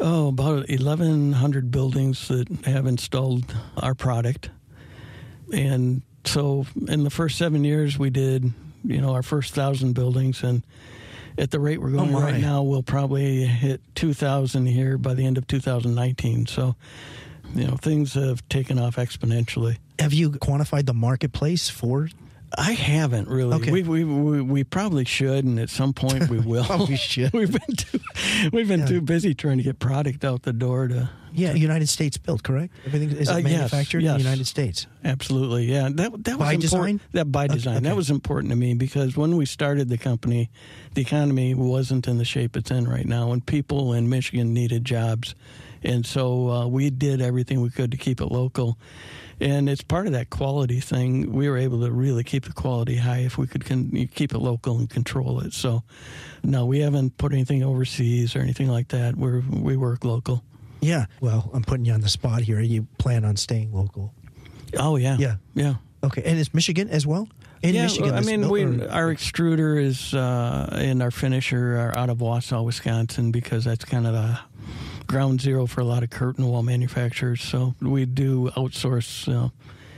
oh 0.00 0.28
about 0.28 0.68
1,100 0.68 1.70
buildings 1.70 2.28
that 2.28 2.48
have 2.64 2.86
installed 2.86 3.54
our 3.76 3.94
product, 3.94 4.50
and 5.52 6.02
so 6.24 6.66
in 6.88 7.04
the 7.04 7.10
first 7.10 7.36
seven 7.36 7.64
years 7.64 7.98
we 7.98 8.10
did 8.10 8.52
you 8.84 9.00
know 9.00 9.12
our 9.12 9.22
first 9.22 9.54
thousand 9.54 9.92
buildings 9.94 10.42
and 10.42 10.64
at 11.38 11.50
the 11.50 11.60
rate 11.60 11.80
we're 11.80 11.88
oh, 11.88 11.98
going 11.98 12.14
oh 12.14 12.20
right 12.20 12.40
now, 12.40 12.62
we'll 12.62 12.82
probably 12.82 13.44
hit 13.44 13.80
2,000 13.94 14.66
here 14.66 14.98
by 14.98 15.14
the 15.14 15.26
end 15.26 15.38
of 15.38 15.46
2019. 15.46 16.46
So, 16.46 16.76
you 17.54 17.66
know, 17.66 17.76
things 17.76 18.14
have 18.14 18.46
taken 18.48 18.78
off 18.78 18.96
exponentially. 18.96 19.78
Have 19.98 20.12
you 20.12 20.30
quantified 20.30 20.86
the 20.86 20.94
marketplace 20.94 21.68
for 21.68 22.08
I 22.56 22.72
haven't 22.72 23.28
really. 23.28 23.54
Okay. 23.56 23.70
We, 23.70 23.82
we, 23.82 24.04
we, 24.04 24.40
we, 24.42 24.64
probably 24.64 25.04
should, 25.04 25.44
and 25.44 25.58
at 25.58 25.70
some 25.70 25.94
point 25.94 26.28
we 26.28 26.38
will. 26.40 26.86
we 26.86 26.96
should. 26.96 27.32
we've 27.32 27.52
been 27.52 27.76
too 27.76 28.00
we've 28.52 28.68
been 28.68 28.80
yeah. 28.80 28.86
too 28.86 29.00
busy 29.00 29.34
trying 29.34 29.58
to 29.58 29.62
get 29.62 29.78
product 29.78 30.24
out 30.24 30.42
the 30.42 30.52
door 30.52 30.88
to. 30.88 31.08
Yeah, 31.34 31.52
United 31.52 31.88
States 31.88 32.16
built, 32.16 32.42
correct? 32.42 32.74
Everything 32.86 33.10
is 33.10 33.28
uh, 33.28 33.40
manufactured 33.40 34.02
yes, 34.02 34.12
in 34.12 34.18
the 34.18 34.24
United 34.24 34.46
States. 34.46 34.86
Absolutely, 35.04 35.64
yeah. 35.64 35.88
That 35.92 36.24
that 36.24 36.38
was 36.38 36.48
by 36.48 36.54
was 36.54 36.64
design. 36.64 37.00
That 37.12 37.32
by 37.32 37.46
design. 37.46 37.76
Okay. 37.76 37.84
That 37.88 37.96
was 37.96 38.10
important 38.10 38.50
to 38.50 38.56
me 38.56 38.74
because 38.74 39.16
when 39.16 39.36
we 39.36 39.46
started 39.46 39.88
the 39.88 39.98
company, 39.98 40.50
the 40.94 41.02
economy 41.02 41.54
wasn't 41.54 42.06
in 42.06 42.18
the 42.18 42.24
shape 42.24 42.56
it's 42.56 42.70
in 42.70 42.88
right 42.88 43.06
now, 43.06 43.32
and 43.32 43.44
people 43.44 43.92
in 43.92 44.08
Michigan 44.08 44.52
needed 44.52 44.84
jobs, 44.84 45.34
and 45.82 46.04
so 46.04 46.50
uh, 46.50 46.66
we 46.66 46.90
did 46.90 47.20
everything 47.20 47.60
we 47.60 47.70
could 47.70 47.90
to 47.92 47.96
keep 47.96 48.20
it 48.20 48.26
local 48.26 48.78
and 49.42 49.68
it's 49.68 49.82
part 49.82 50.06
of 50.06 50.12
that 50.12 50.30
quality 50.30 50.78
thing. 50.78 51.32
We 51.32 51.48
were 51.48 51.58
able 51.58 51.80
to 51.80 51.90
really 51.90 52.22
keep 52.22 52.44
the 52.44 52.52
quality 52.52 52.96
high 52.96 53.18
if 53.18 53.36
we 53.36 53.48
could 53.48 53.64
con- 53.64 54.08
keep 54.14 54.32
it 54.32 54.38
local 54.38 54.78
and 54.78 54.88
control 54.88 55.40
it. 55.40 55.52
So, 55.52 55.82
no, 56.44 56.64
we 56.64 56.78
haven't 56.78 57.18
put 57.18 57.32
anything 57.32 57.64
overseas 57.64 58.36
or 58.36 58.40
anything 58.40 58.68
like 58.68 58.88
that. 58.88 59.16
We're 59.16 59.40
we 59.40 59.76
work 59.76 60.04
local. 60.04 60.44
Yeah. 60.82 61.06
Well, 61.20 61.48
I'm 61.54 61.62
putting 61.62 61.84
you 61.86 61.92
on 61.94 62.00
the 62.02 62.08
spot 62.10 62.42
here. 62.42 62.60
You 62.60 62.86
plan 62.98 63.24
on 63.24 63.36
staying 63.36 63.72
local? 63.72 64.12
Oh 64.76 64.96
yeah, 64.96 65.16
Yeah. 65.18 65.36
yeah. 65.54 65.74
Okay. 66.04 66.22
And 66.24 66.38
is 66.38 66.52
Michigan 66.52 66.88
as 66.88 67.06
well? 67.06 67.28
In 67.62 67.74
yeah, 67.76 67.82
Michigan. 67.84 68.14
I 68.14 68.20
mean, 68.22 68.48
we, 68.48 68.64
or- 68.64 68.90
our 68.90 69.14
extruder 69.14 69.80
is 69.80 70.12
uh, 70.14 70.68
and 70.72 71.00
our 71.02 71.12
finisher 71.12 71.78
are 71.78 71.96
out 71.96 72.10
of 72.10 72.18
Wausau, 72.18 72.64
Wisconsin, 72.64 73.30
because 73.30 73.64
that's 73.64 73.84
kind 73.84 74.06
of 74.06 74.12
the 74.14 74.38
ground 75.06 75.40
zero 75.40 75.66
for 75.66 75.80
a 75.80 75.84
lot 75.84 76.02
of 76.02 76.10
curtain 76.10 76.44
wall 76.46 76.62
manufacturers. 76.64 77.40
So 77.42 77.74
we 77.80 78.04
do 78.04 78.50
outsource, 78.56 79.28
uh, 79.28 79.50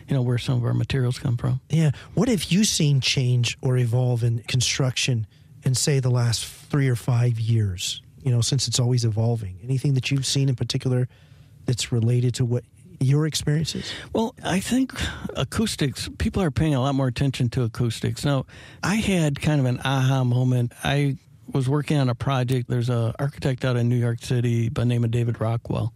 you 0.09 0.15
know, 0.15 0.21
where 0.23 0.37
some 0.39 0.59
of 0.59 0.65
our 0.65 0.75
materials 0.75 1.19
come 1.19 1.39
from. 1.39 1.61
Yeah. 1.71 1.93
What 2.13 2.29
have 2.29 2.45
you 2.45 2.65
seen 2.65 3.01
change 3.01 3.57
or 3.63 3.79
evolve 3.79 4.23
in 4.23 4.41
construction 4.41 5.27
in, 5.63 5.75
say, 5.75 6.01
the 6.01 6.11
last 6.11 6.45
three 6.45 6.89
or 6.89 6.97
five 6.97 7.41
years? 7.41 8.03
You 8.25 8.33
know, 8.33 8.41
since 8.41 8.67
it's 8.67 8.81
always 8.81 9.05
evolving. 9.05 9.61
Anything 9.63 9.95
that 9.95 10.11
you've 10.11 10.27
seen 10.27 10.49
in 10.49 10.57
particular 10.57 11.09
that's 11.67 11.93
related 11.93 12.35
to 12.35 12.45
what 12.45 12.65
your 13.01 13.27
experiences? 13.27 13.93
Well, 14.13 14.35
I 14.43 14.61
think 14.61 14.93
acoustics, 15.37 16.09
people 16.19 16.43
are 16.43 16.51
paying 16.51 16.75
a 16.75 16.81
lot 16.81 16.95
more 16.95 17.07
attention 17.07 17.49
to 17.51 17.63
acoustics. 17.63 18.25
Now, 18.25 18.47
I 18.83 18.97
had 18.97 19.41
kind 19.41 19.61
of 19.61 19.67
an 19.67 19.81
aha 19.85 20.25
moment. 20.25 20.73
I 20.83 21.19
was 21.53 21.69
working 21.69 21.99
on 21.99 22.09
a 22.09 22.15
project. 22.15 22.69
There's 22.69 22.89
a 22.89 23.15
architect 23.19 23.65
out 23.65 23.77
in 23.77 23.89
New 23.89 23.97
York 23.97 24.23
City 24.23 24.69
by 24.69 24.85
name 24.85 25.05
of 25.05 25.11
David 25.11 25.41
Rockwell. 25.41 25.93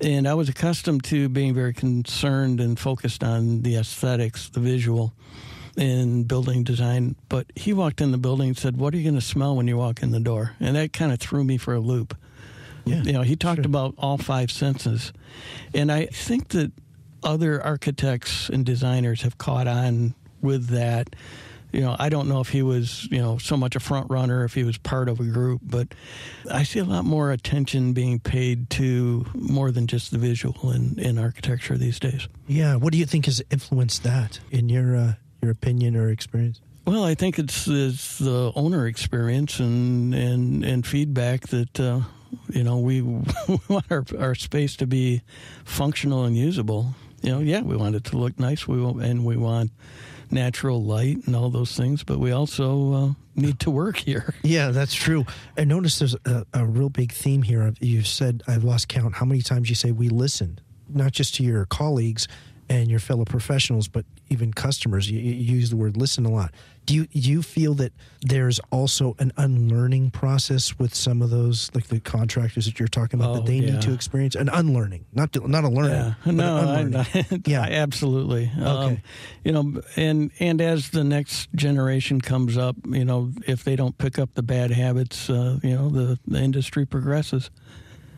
And 0.00 0.26
I 0.26 0.34
was 0.34 0.48
accustomed 0.48 1.04
to 1.04 1.28
being 1.28 1.54
very 1.54 1.72
concerned 1.72 2.60
and 2.60 2.78
focused 2.78 3.22
on 3.22 3.62
the 3.62 3.76
aesthetics, 3.76 4.48
the 4.48 4.60
visual 4.60 5.12
in 5.76 6.24
building 6.24 6.64
design. 6.64 7.16
But 7.28 7.46
he 7.56 7.72
walked 7.72 8.00
in 8.00 8.12
the 8.12 8.18
building 8.18 8.48
and 8.48 8.58
said, 8.58 8.76
What 8.76 8.94
are 8.94 8.96
you 8.96 9.04
going 9.04 9.14
to 9.14 9.20
smell 9.26 9.56
when 9.56 9.68
you 9.68 9.76
walk 9.76 10.02
in 10.02 10.10
the 10.10 10.20
door? 10.20 10.54
And 10.60 10.76
that 10.76 10.92
kind 10.92 11.12
of 11.12 11.18
threw 11.20 11.44
me 11.44 11.56
for 11.56 11.74
a 11.74 11.80
loop. 11.80 12.16
Yeah, 12.84 13.02
You 13.02 13.12
know, 13.12 13.22
he 13.22 13.36
talked 13.36 13.58
sure. 13.58 13.66
about 13.66 13.94
all 13.96 14.18
five 14.18 14.50
senses. 14.50 15.12
And 15.72 15.90
I 15.92 16.06
think 16.06 16.48
that 16.48 16.72
other 17.22 17.62
architects 17.62 18.48
and 18.48 18.66
designers 18.66 19.22
have 19.22 19.38
caught 19.38 19.68
on 19.68 20.14
with 20.40 20.66
that. 20.68 21.14
You 21.72 21.80
know, 21.80 21.96
I 21.98 22.10
don't 22.10 22.28
know 22.28 22.40
if 22.40 22.50
he 22.50 22.60
was, 22.60 23.08
you 23.10 23.18
know, 23.18 23.38
so 23.38 23.56
much 23.56 23.76
a 23.76 23.80
front 23.80 24.10
runner, 24.10 24.44
if 24.44 24.52
he 24.52 24.62
was 24.64 24.76
part 24.76 25.08
of 25.08 25.20
a 25.20 25.24
group, 25.24 25.62
but 25.64 25.88
I 26.50 26.64
see 26.64 26.80
a 26.80 26.84
lot 26.84 27.04
more 27.06 27.30
attention 27.30 27.94
being 27.94 28.18
paid 28.20 28.68
to 28.70 29.24
more 29.32 29.70
than 29.70 29.86
just 29.86 30.10
the 30.10 30.18
visual 30.18 30.70
in, 30.72 30.98
in 30.98 31.18
architecture 31.18 31.78
these 31.78 31.98
days. 31.98 32.28
Yeah. 32.46 32.74
What 32.76 32.92
do 32.92 32.98
you 32.98 33.06
think 33.06 33.24
has 33.24 33.40
influenced 33.50 34.02
that 34.02 34.40
in 34.50 34.68
your 34.68 34.96
uh, 34.96 35.12
your 35.42 35.50
opinion 35.50 35.96
or 35.96 36.08
experience? 36.08 36.60
Well, 36.86 37.04
I 37.04 37.14
think 37.14 37.38
it's, 37.38 37.66
it's 37.68 38.18
the 38.18 38.52
owner 38.54 38.86
experience 38.86 39.60
and 39.60 40.14
and, 40.14 40.64
and 40.64 40.86
feedback 40.86 41.48
that 41.48 41.78
uh, 41.78 42.00
you 42.50 42.64
know 42.64 42.78
we, 42.78 43.02
we 43.48 43.58
want 43.68 43.86
our, 43.90 44.04
our 44.18 44.34
space 44.34 44.76
to 44.76 44.86
be 44.86 45.22
functional 45.64 46.24
and 46.24 46.36
usable. 46.36 46.94
You 47.22 47.30
know, 47.30 47.38
yeah, 47.40 47.60
we 47.60 47.76
want 47.76 47.94
it 47.94 48.04
to 48.04 48.16
look 48.16 48.38
nice. 48.38 48.66
We 48.66 48.80
want, 48.80 49.02
and 49.02 49.24
we 49.24 49.36
want 49.36 49.70
natural 50.30 50.82
light 50.82 51.18
and 51.26 51.36
all 51.36 51.50
those 51.50 51.76
things, 51.76 52.02
but 52.02 52.18
we 52.18 52.32
also 52.32 52.92
uh, 52.92 53.12
need 53.36 53.60
to 53.60 53.70
work 53.70 53.98
here. 53.98 54.34
Yeah, 54.42 54.70
that's 54.70 54.94
true. 54.94 55.24
I 55.56 55.64
noticed 55.64 56.00
there's 56.00 56.16
a, 56.24 56.46
a 56.52 56.64
real 56.64 56.88
big 56.88 57.12
theme 57.12 57.42
here. 57.42 57.72
You've 57.80 58.08
said 58.08 58.42
I've 58.48 58.64
lost 58.64 58.88
count 58.88 59.14
how 59.14 59.24
many 59.24 59.40
times 59.40 59.68
you 59.68 59.76
say 59.76 59.92
we 59.92 60.08
listened, 60.08 60.60
not 60.88 61.12
just 61.12 61.36
to 61.36 61.44
your 61.44 61.64
colleagues 61.66 62.26
and 62.68 62.90
your 62.90 63.00
fellow 63.00 63.24
professionals, 63.24 63.88
but 63.88 64.04
even 64.30 64.52
customers. 64.52 65.10
You, 65.10 65.18
you 65.20 65.56
use 65.56 65.70
the 65.70 65.76
word 65.76 65.96
listen 65.96 66.24
a 66.24 66.30
lot. 66.30 66.52
Do 66.84 66.94
you 66.94 67.06
you 67.12 67.42
feel 67.42 67.74
that 67.74 67.92
there's 68.22 68.58
also 68.72 69.14
an 69.20 69.30
unlearning 69.36 70.10
process 70.10 70.78
with 70.78 70.94
some 70.94 71.22
of 71.22 71.30
those, 71.30 71.70
like 71.74 71.86
the 71.88 72.00
contractors 72.00 72.64
that 72.66 72.78
you're 72.80 72.88
talking 72.88 73.20
about, 73.20 73.30
Oh, 73.30 73.34
that 73.34 73.46
they 73.46 73.56
yeah. 73.56 73.72
need 73.72 73.82
to 73.82 73.92
experience 73.92 74.34
an 74.34 74.48
unlearning, 74.48 75.04
not 75.12 75.32
to, 75.34 75.46
not 75.46 75.62
a 75.64 75.68
learning, 75.68 76.14
Yeah, 76.24 76.32
no, 76.32 76.56
I, 77.14 77.40
yeah, 77.46 77.62
absolutely. 77.62 78.50
Um, 78.58 78.66
Okay. 78.66 79.02
you 79.44 79.52
know, 79.52 79.80
and 79.96 80.32
and 80.40 80.60
as 80.60 80.90
the 80.90 81.04
next 81.04 81.52
generation 81.54 82.20
comes 82.20 82.56
up, 82.56 82.74
you 82.86 83.04
know, 83.04 83.30
if 83.46 83.62
they 83.62 83.76
don't 83.76 83.96
pick 83.98 84.18
up 84.18 84.34
the 84.34 84.42
bad 84.42 84.70
habits, 84.72 85.30
uh, 85.30 85.60
you 85.62 85.74
know, 85.76 85.88
the 85.88 86.18
the 86.26 86.40
industry 86.40 86.84
progresses. 86.86 87.50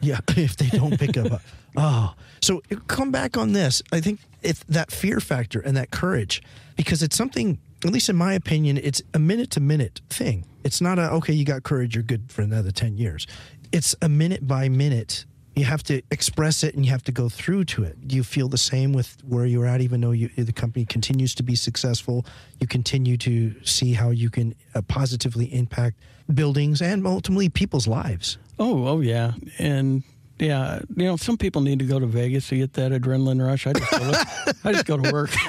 Yeah, 0.04 0.20
if 0.36 0.56
they 0.56 0.68
don't 0.68 0.98
pick 0.98 1.16
up. 1.16 1.40
Oh, 1.76 2.14
so 2.40 2.62
come 2.86 3.10
back 3.10 3.36
on 3.36 3.52
this. 3.52 3.82
I 3.90 4.00
think 4.00 4.20
it's 4.42 4.62
that 4.68 4.92
fear 4.92 5.18
factor 5.18 5.58
and 5.58 5.76
that 5.76 5.90
courage, 5.90 6.40
because 6.76 7.02
it's 7.02 7.16
something. 7.16 7.58
At 7.84 7.90
least 7.90 8.08
in 8.08 8.14
my 8.14 8.32
opinion, 8.34 8.78
it's 8.78 9.02
a 9.12 9.18
minute 9.18 9.50
to 9.50 9.60
minute 9.60 10.00
thing. 10.08 10.46
It's 10.62 10.80
not 10.80 11.00
a 11.00 11.10
okay. 11.14 11.32
You 11.32 11.44
got 11.44 11.64
courage. 11.64 11.96
You're 11.96 12.04
good 12.04 12.30
for 12.30 12.42
another 12.42 12.70
ten 12.70 12.96
years. 12.96 13.26
It's 13.72 13.96
a 14.00 14.08
minute 14.08 14.46
by 14.46 14.68
minute. 14.68 15.24
You 15.56 15.64
have 15.64 15.82
to 15.84 16.00
express 16.12 16.62
it 16.62 16.76
and 16.76 16.84
you 16.84 16.92
have 16.92 17.02
to 17.04 17.12
go 17.12 17.28
through 17.28 17.64
to 17.64 17.82
it. 17.82 18.06
Do 18.06 18.14
you 18.14 18.22
feel 18.22 18.48
the 18.48 18.58
same 18.58 18.92
with 18.92 19.16
where 19.26 19.46
you're 19.46 19.66
at, 19.66 19.80
even 19.80 20.00
though 20.00 20.12
you, 20.12 20.28
the 20.28 20.52
company 20.52 20.84
continues 20.84 21.34
to 21.36 21.42
be 21.42 21.56
successful? 21.56 22.24
You 22.60 22.68
continue 22.68 23.16
to 23.18 23.54
see 23.64 23.94
how 23.94 24.10
you 24.10 24.30
can 24.30 24.54
uh, 24.74 24.82
positively 24.82 25.46
impact 25.52 25.96
buildings 26.32 26.80
and 26.82 27.06
ultimately 27.06 27.48
people's 27.48 27.86
lives. 27.86 28.38
Oh, 28.58 28.86
oh 28.86 29.00
yeah, 29.00 29.32
and 29.58 30.02
yeah, 30.38 30.80
you 30.96 31.04
know, 31.04 31.16
some 31.16 31.36
people 31.36 31.62
need 31.62 31.78
to 31.80 31.84
go 31.84 31.98
to 31.98 32.06
Vegas 32.06 32.48
to 32.48 32.56
get 32.56 32.72
that 32.74 32.92
adrenaline 32.92 33.44
rush. 33.44 33.66
I 33.66 33.72
just 33.72 33.90
go 33.90 33.98
to, 33.98 34.54
I 34.64 34.72
just 34.72 34.86
go 34.86 34.96
to 34.96 35.12
work. 35.12 35.30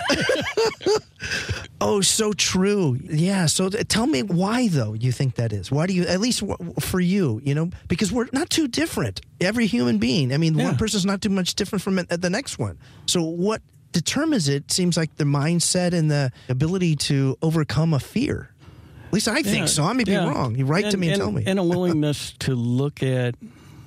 Oh, 1.81 1.99
so 2.01 2.31
true. 2.33 2.97
Yeah. 3.03 3.47
So 3.47 3.69
th- 3.69 3.87
tell 3.89 4.07
me 4.07 4.23
why, 4.23 4.69
though, 4.69 4.93
you 4.93 5.11
think 5.11 5.35
that 5.35 5.51
is. 5.51 5.69
Why 5.71 5.85
do 5.87 5.93
you, 5.93 6.03
at 6.03 6.19
least 6.21 6.39
w- 6.39 6.73
for 6.79 6.99
you, 7.01 7.41
you 7.43 7.53
know, 7.53 7.69
because 7.89 8.11
we're 8.13 8.29
not 8.31 8.49
too 8.49 8.67
different. 8.67 9.21
Every 9.41 9.65
human 9.67 9.97
being. 9.97 10.33
I 10.33 10.37
mean, 10.37 10.57
Yeah. 10.57 10.65
one 10.67 10.77
person's 10.77 11.05
not 11.05 11.21
too 11.21 11.29
much 11.29 11.53
different 11.55 11.81
from 11.83 11.99
it- 11.99 12.21
the 12.21 12.29
next 12.29 12.57
one. 12.57 12.77
So 13.07 13.23
what 13.23 13.61
determines 13.91 14.47
it 14.47 14.71
seems 14.71 14.95
like 14.95 15.15
the 15.17 15.25
mindset 15.25 15.93
and 15.93 16.09
the 16.09 16.31
ability 16.47 16.95
to 16.95 17.37
overcome 17.41 17.93
a 17.93 17.99
fear. 17.99 18.49
At 19.15 19.17
least 19.17 19.27
I 19.29 19.43
think 19.43 19.59
Yeah, 19.59 19.65
so. 19.67 19.83
I 19.85 19.93
may 19.93 20.03
be 20.03 20.11
yeah. 20.11 20.27
wrong. 20.27 20.55
You 20.55 20.65
write 20.65 20.91
to 20.91 20.97
me 20.97 21.07
and, 21.07 21.13
and 21.13 21.21
tell 21.21 21.31
me. 21.31 21.43
and 21.47 21.57
a 21.57 21.63
willingness 21.77 22.33
to 22.39 22.53
look 22.53 23.01
at 23.01 23.35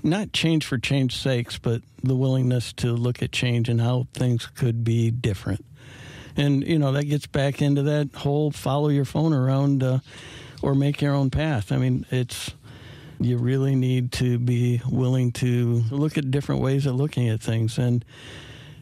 not 0.02 0.32
change 0.32 0.64
for 0.64 0.78
change 0.78 1.14
sakes, 1.14 1.58
but 1.58 1.82
the 2.02 2.16
willingness 2.16 2.72
to 2.74 2.92
look 2.94 3.22
at 3.22 3.30
change 3.30 3.68
and 3.68 3.78
how 3.78 4.06
things 4.14 4.46
could 4.46 4.84
be 4.84 5.10
different. 5.10 5.66
And 6.34 6.66
you 6.66 6.78
know 6.78 6.92
that 6.92 7.04
gets 7.04 7.26
back 7.26 7.60
into 7.60 7.82
that 7.82 8.14
whole 8.14 8.50
follow 8.52 8.88
your 8.88 9.04
phone 9.04 9.34
around 9.34 9.82
uh, 9.82 9.98
or 10.62 10.74
make 10.74 11.02
your 11.02 11.12
own 11.12 11.28
path. 11.28 11.72
I 11.72 11.76
mean, 11.76 12.06
it's 12.10 12.52
you 13.20 13.36
really 13.36 13.74
need 13.74 14.12
to 14.12 14.38
be 14.38 14.80
willing 14.88 15.32
to 15.32 15.82
look 15.90 16.16
at 16.16 16.30
different 16.30 16.62
ways 16.62 16.86
of 16.86 16.94
looking 16.94 17.28
at 17.28 17.42
things 17.42 17.76
and 17.76 18.02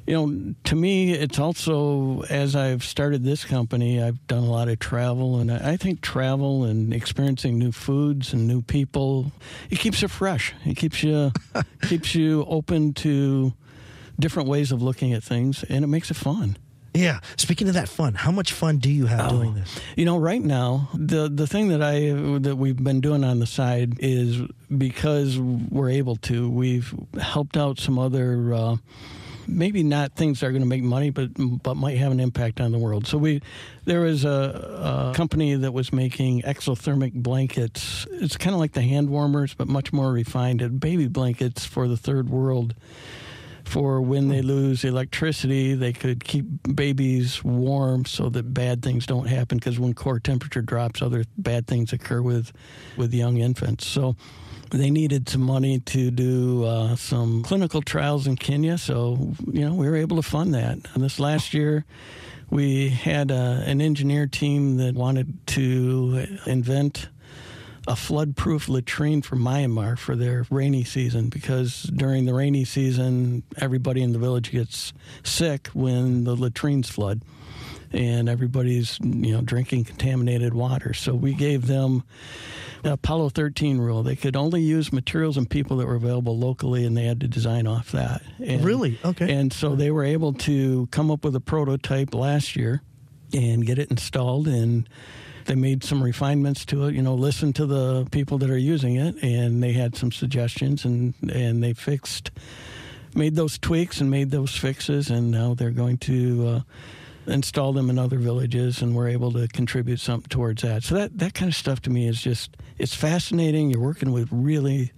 you 0.07 0.15
know 0.15 0.55
to 0.65 0.77
me 0.77 1.13
it's 1.13 1.39
also 1.39 2.23
as 2.31 2.55
i've 2.55 2.85
started 2.85 3.25
this 3.25 3.45
company 3.45 4.03
i've 4.03 4.25
done 4.27 4.43
a 4.43 4.51
lot 4.51 4.69
of 4.69 4.79
travel 4.79 5.39
and 5.39 5.51
i 5.51 5.77
think 5.77 6.01
travel 6.01 6.65
and 6.65 6.95
experiencing 6.95 7.59
new 7.59 7.73
foods 7.73 8.33
and 8.33 8.47
new 8.47 8.63
people 8.63 9.33
it 9.71 9.79
keeps 9.79 10.03
you 10.03 10.09
fresh 10.09 10.55
it 10.65 10.77
keeps 10.77 11.03
you 11.03 11.33
keeps 11.83 12.15
you 12.15 12.45
open 12.49 12.95
to 12.95 13.53
different 14.19 14.49
ways 14.49 14.73
of 14.73 14.81
looking 14.81 15.13
at 15.13 15.23
things 15.23 15.65
and 15.65 15.85
it 15.85 15.89
makes 15.89 16.11
it 16.11 16.15
fun 16.15 16.57
yeah. 16.95 17.21
Speaking 17.37 17.69
of 17.69 17.75
that 17.75 17.91
fun, 17.91 18.15
how 18.15 18.31
much 18.31 18.53
fun 18.53 18.79
do 18.79 18.91
you 18.91 19.05
have 19.05 19.29
doing 19.29 19.55
this? 19.55 19.79
You 19.97 20.07
know, 20.07 20.17
right 20.17 20.41
now 20.41 20.89
the 20.95 21.29
the 21.29 21.47
thing 21.47 21.69
that 21.69 21.83
I 21.83 22.13
that 22.39 22.57
we've 22.57 22.83
been 22.83 23.03
doing 23.03 23.23
on 23.23 23.39
the 23.39 23.47
side 23.47 23.99
is 23.99 24.41
because 24.77 25.39
we're 25.39 25.91
able 25.91 26.17
to. 26.17 26.49
We've 26.49 26.95
helped 27.21 27.59
out 27.59 27.79
some 27.79 27.99
other. 27.99 28.55
Uh, 28.55 28.77
Maybe 29.47 29.83
not 29.83 30.15
things 30.15 30.41
that 30.41 30.47
are 30.47 30.51
going 30.51 30.63
to 30.63 30.69
make 30.69 30.83
money, 30.83 31.11
but 31.11 31.31
but 31.37 31.75
might 31.77 31.99
have 31.99 32.13
an 32.13 32.21
impact 32.21 32.61
on 32.61 32.73
the 32.73 32.79
world. 32.79 33.07
So 33.07 33.19
we, 33.19 33.43
there 33.85 34.01
was 34.01 34.25
a, 34.25 35.11
a 35.13 35.17
company 35.17 35.55
that 35.55 35.73
was 35.73 35.93
making 35.93 36.43
exothermic 36.43 37.13
blankets. 37.15 38.07
It's 38.11 38.37
kind 38.37 38.55
of 38.55 38.61
like 38.61 38.73
the 38.73 38.83
hand 38.83 39.11
warmers, 39.11 39.55
but 39.55 39.69
much 39.69 39.93
more 39.93 40.13
refined. 40.13 40.63
uh, 40.63 40.69
Baby 40.69 41.09
blankets 41.09 41.65
for 41.65 41.89
the 41.89 41.97
third 41.97 42.29
world 42.29 42.75
for 43.67 44.01
when 44.01 44.29
they 44.29 44.43
lose 44.43 44.85
electricity, 44.85 45.75
they 45.75 45.93
could 45.93 46.25
keep 46.25 46.45
babies 46.73 47.43
warm 47.43 48.05
so 48.05 48.29
that 48.29 48.55
bad 48.55 48.81
things 48.81 49.07
don't 49.07 49.27
happen. 49.27 49.59
Because 49.59 49.79
when 49.79 49.93
core 49.93 50.21
temperature 50.21 50.63
drops, 50.63 51.03
other 51.03 51.25
bad 51.37 51.67
things 51.67 51.93
occur 51.93 52.23
with 52.23 52.53
with 52.97 53.13
young 53.13 53.39
infants. 53.39 53.87
So 53.87 54.17
they 54.71 54.91
needed 54.91 55.29
some 55.29 55.43
money 55.43 55.81
to 55.81 56.11
do 56.11 56.65
uh, 56.65 56.97
some 56.97 57.43
clinical 57.43 57.83
trials 57.83 58.27
in 58.27 58.37
Kenya. 58.37 58.79
So 58.79 59.35
you 59.47 59.65
know 59.65 59.75
we 59.75 59.89
were 59.89 59.97
able 59.97 60.17
to 60.17 60.23
fund 60.23 60.55
that. 60.55 60.79
And 60.95 61.03
this 61.03 61.19
last 61.19 61.55
year. 61.55 61.85
We 62.49 62.91
had 62.91 63.33
uh, 63.33 63.63
an 63.65 63.81
engineer 63.81 64.29
team 64.29 64.77
that 64.77 64.95
wanted 64.95 65.47
to 65.49 66.27
invent 66.47 67.09
a 67.89 67.95
flood-proof 67.95 68.69
latrine 68.69 69.23
for 69.23 69.37
Myanmar 69.37 69.99
for 69.99 70.17
their 70.17 70.45
rainy 70.51 70.85
season 70.85 71.29
because 71.29 71.83
during 71.85 72.25
the 72.25 72.35
rainy 72.35 72.65
season, 72.65 73.45
everybody 73.59 74.03
in 74.03 74.13
the 74.13 74.19
village 74.19 74.51
gets 74.51 74.93
sick 75.23 75.69
when 75.69 76.25
the 76.25 76.35
latrines 76.35 76.89
flood. 76.89 77.23
And 77.93 78.29
everybody's 78.29 78.99
you 79.01 79.33
know 79.33 79.41
drinking 79.41 79.85
contaminated 79.85 80.55
water. 80.55 80.95
So 80.95 81.15
we 81.15 81.35
gave 81.35 81.67
them 81.67 82.05
the 82.83 82.93
Apollo 82.93 83.31
13 83.31 83.79
rule. 83.79 84.03
They 84.03 84.17
could 84.17 84.37
only 84.37 84.63
use 84.63 84.93
materials 84.93 85.37
and 85.37 85.49
people 85.49 85.77
that 85.79 85.87
were 85.87 85.95
available 85.95 86.39
locally, 86.39 86.85
and 86.85 86.97
they 86.97 87.05
had 87.05 87.21
to 87.21 87.29
design 87.29 87.67
off 87.67 87.93
that. 87.93 88.23
And, 88.45 88.65
Really? 88.65 88.99
Okay. 89.05 89.33
And 89.33 89.53
so 89.53 89.75
they 89.75 89.91
were 89.91 90.05
able 90.05 90.33
to 90.35 90.87
come 90.89 91.11
up 91.11 91.25
with 91.25 91.35
a 91.35 91.41
prototype 91.41 92.15
last 92.15 92.57
year 92.57 92.83
and 93.33 93.67
get 93.67 93.79
it 93.79 93.91
installed 93.91 94.47
and 94.47 94.89
they 95.47 95.55
made 95.55 95.85
some 95.85 96.03
refinements 96.03 96.65
to 96.65 96.85
it 96.85 96.95
you 96.95 97.03
know 97.03 97.15
listen 97.15 97.53
to 97.53 97.67
the 97.67 98.07
people 98.11 98.39
that 98.39 98.51
are 98.51 98.59
using 98.59 98.97
it 98.97 99.15
and 99.23 99.63
they 99.63 99.73
had 99.73 99.97
some 99.97 100.13
suggestions 100.13 100.85
and 100.85 101.15
and 101.33 101.63
they 101.63 101.73
fixed 101.73 102.31
made 103.15 103.35
those 103.35 103.59
tweaks 103.59 104.01
and 104.01 104.11
made 104.11 104.31
those 104.31 104.55
fixes 104.55 105.11
and 105.11 105.31
now 105.31 105.55
they're 105.55 105.71
going 105.71 105.97
to 105.99 106.47
uh, 106.49 106.61
install 107.27 107.73
them 107.73 107.91
in 107.91 107.99
other 107.99 108.19
villages 108.19 108.83
and 108.83 108.95
we're 108.95 109.09
able 109.09 109.33
to 109.33 109.49
contribute 109.49 109.99
something 110.01 110.29
towards 110.29 110.63
that 110.63 110.83
so 110.83 110.95
that 110.95 111.19
that 111.19 111.35
kind 111.35 111.49
of 111.49 111.55
stuff 111.55 111.81
to 111.81 111.91
me 111.91 112.07
is 112.07 112.21
just 112.21 112.57
it's 112.79 112.95
fascinating 112.95 113.71
you're 113.71 113.81
working 113.81 114.13
with 114.13 114.29
really 114.31 114.93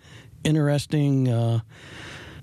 interesting 0.44 1.28
uh, 1.28 1.60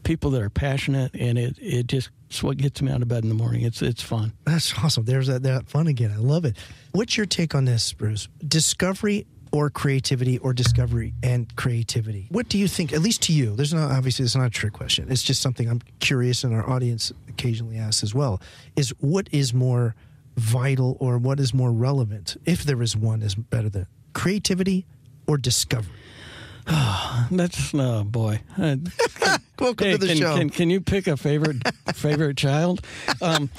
people 0.03 0.29
that 0.31 0.41
are 0.41 0.49
passionate 0.49 1.11
and 1.15 1.37
it, 1.37 1.57
it 1.59 1.87
just 1.87 2.09
it's 2.27 2.41
what 2.41 2.57
gets 2.57 2.81
me 2.81 2.91
out 2.91 3.01
of 3.01 3.07
bed 3.07 3.23
in 3.23 3.29
the 3.29 3.35
morning 3.35 3.61
it's 3.61 3.81
it's 3.81 4.01
fun 4.01 4.33
That's 4.45 4.73
awesome. 4.83 5.05
There's 5.05 5.27
that, 5.27 5.43
that 5.43 5.67
fun 5.67 5.87
again. 5.87 6.11
I 6.11 6.17
love 6.17 6.45
it. 6.45 6.57
What's 6.91 7.17
your 7.17 7.25
take 7.25 7.53
on 7.55 7.65
this, 7.65 7.93
Bruce? 7.93 8.27
Discovery 8.45 9.25
or 9.55 9.69
creativity 9.69 10.37
or 10.39 10.51
discovery 10.53 11.13
and 11.23 11.55
creativity? 11.55 12.27
What 12.29 12.49
do 12.49 12.57
you 12.57 12.67
think, 12.67 12.91
at 12.91 12.99
least 12.99 13.21
to 13.23 13.33
you? 13.33 13.55
There's 13.55 13.73
not, 13.73 13.89
obviously, 13.89 14.25
it's 14.25 14.35
not 14.35 14.47
a 14.47 14.49
trick 14.49 14.73
question. 14.73 15.07
It's 15.09 15.23
just 15.23 15.41
something 15.41 15.69
I'm 15.69 15.81
curious 15.99 16.43
and 16.43 16.53
our 16.53 16.69
audience 16.69 17.13
occasionally 17.29 17.77
asks 17.77 18.03
as 18.03 18.13
well 18.13 18.41
is 18.75 18.89
what 18.99 19.29
is 19.31 19.53
more 19.53 19.95
vital 20.35 20.97
or 20.99 21.17
what 21.17 21.39
is 21.39 21.53
more 21.53 21.71
relevant, 21.71 22.35
if 22.45 22.63
there 22.65 22.81
is 22.81 22.97
one, 22.97 23.21
is 23.21 23.35
better 23.35 23.69
than 23.69 23.87
creativity 24.11 24.85
or 25.25 25.37
discovery? 25.37 25.93
Oh, 26.67 27.27
that's 27.31 27.73
oh 27.73 28.03
boy 28.03 28.41
Uh, 28.57 28.75
Welcome 29.59 29.87
Hey, 29.87 29.91
to 29.93 29.97
the 29.99 30.07
can, 30.07 30.17
show. 30.17 30.35
Can, 30.37 30.49
can 30.49 30.69
you 30.69 30.81
pick 30.81 31.07
a 31.07 31.15
favorite 31.15 31.57
favorite 31.93 32.35
child? 32.35 32.85
Um, 33.21 33.49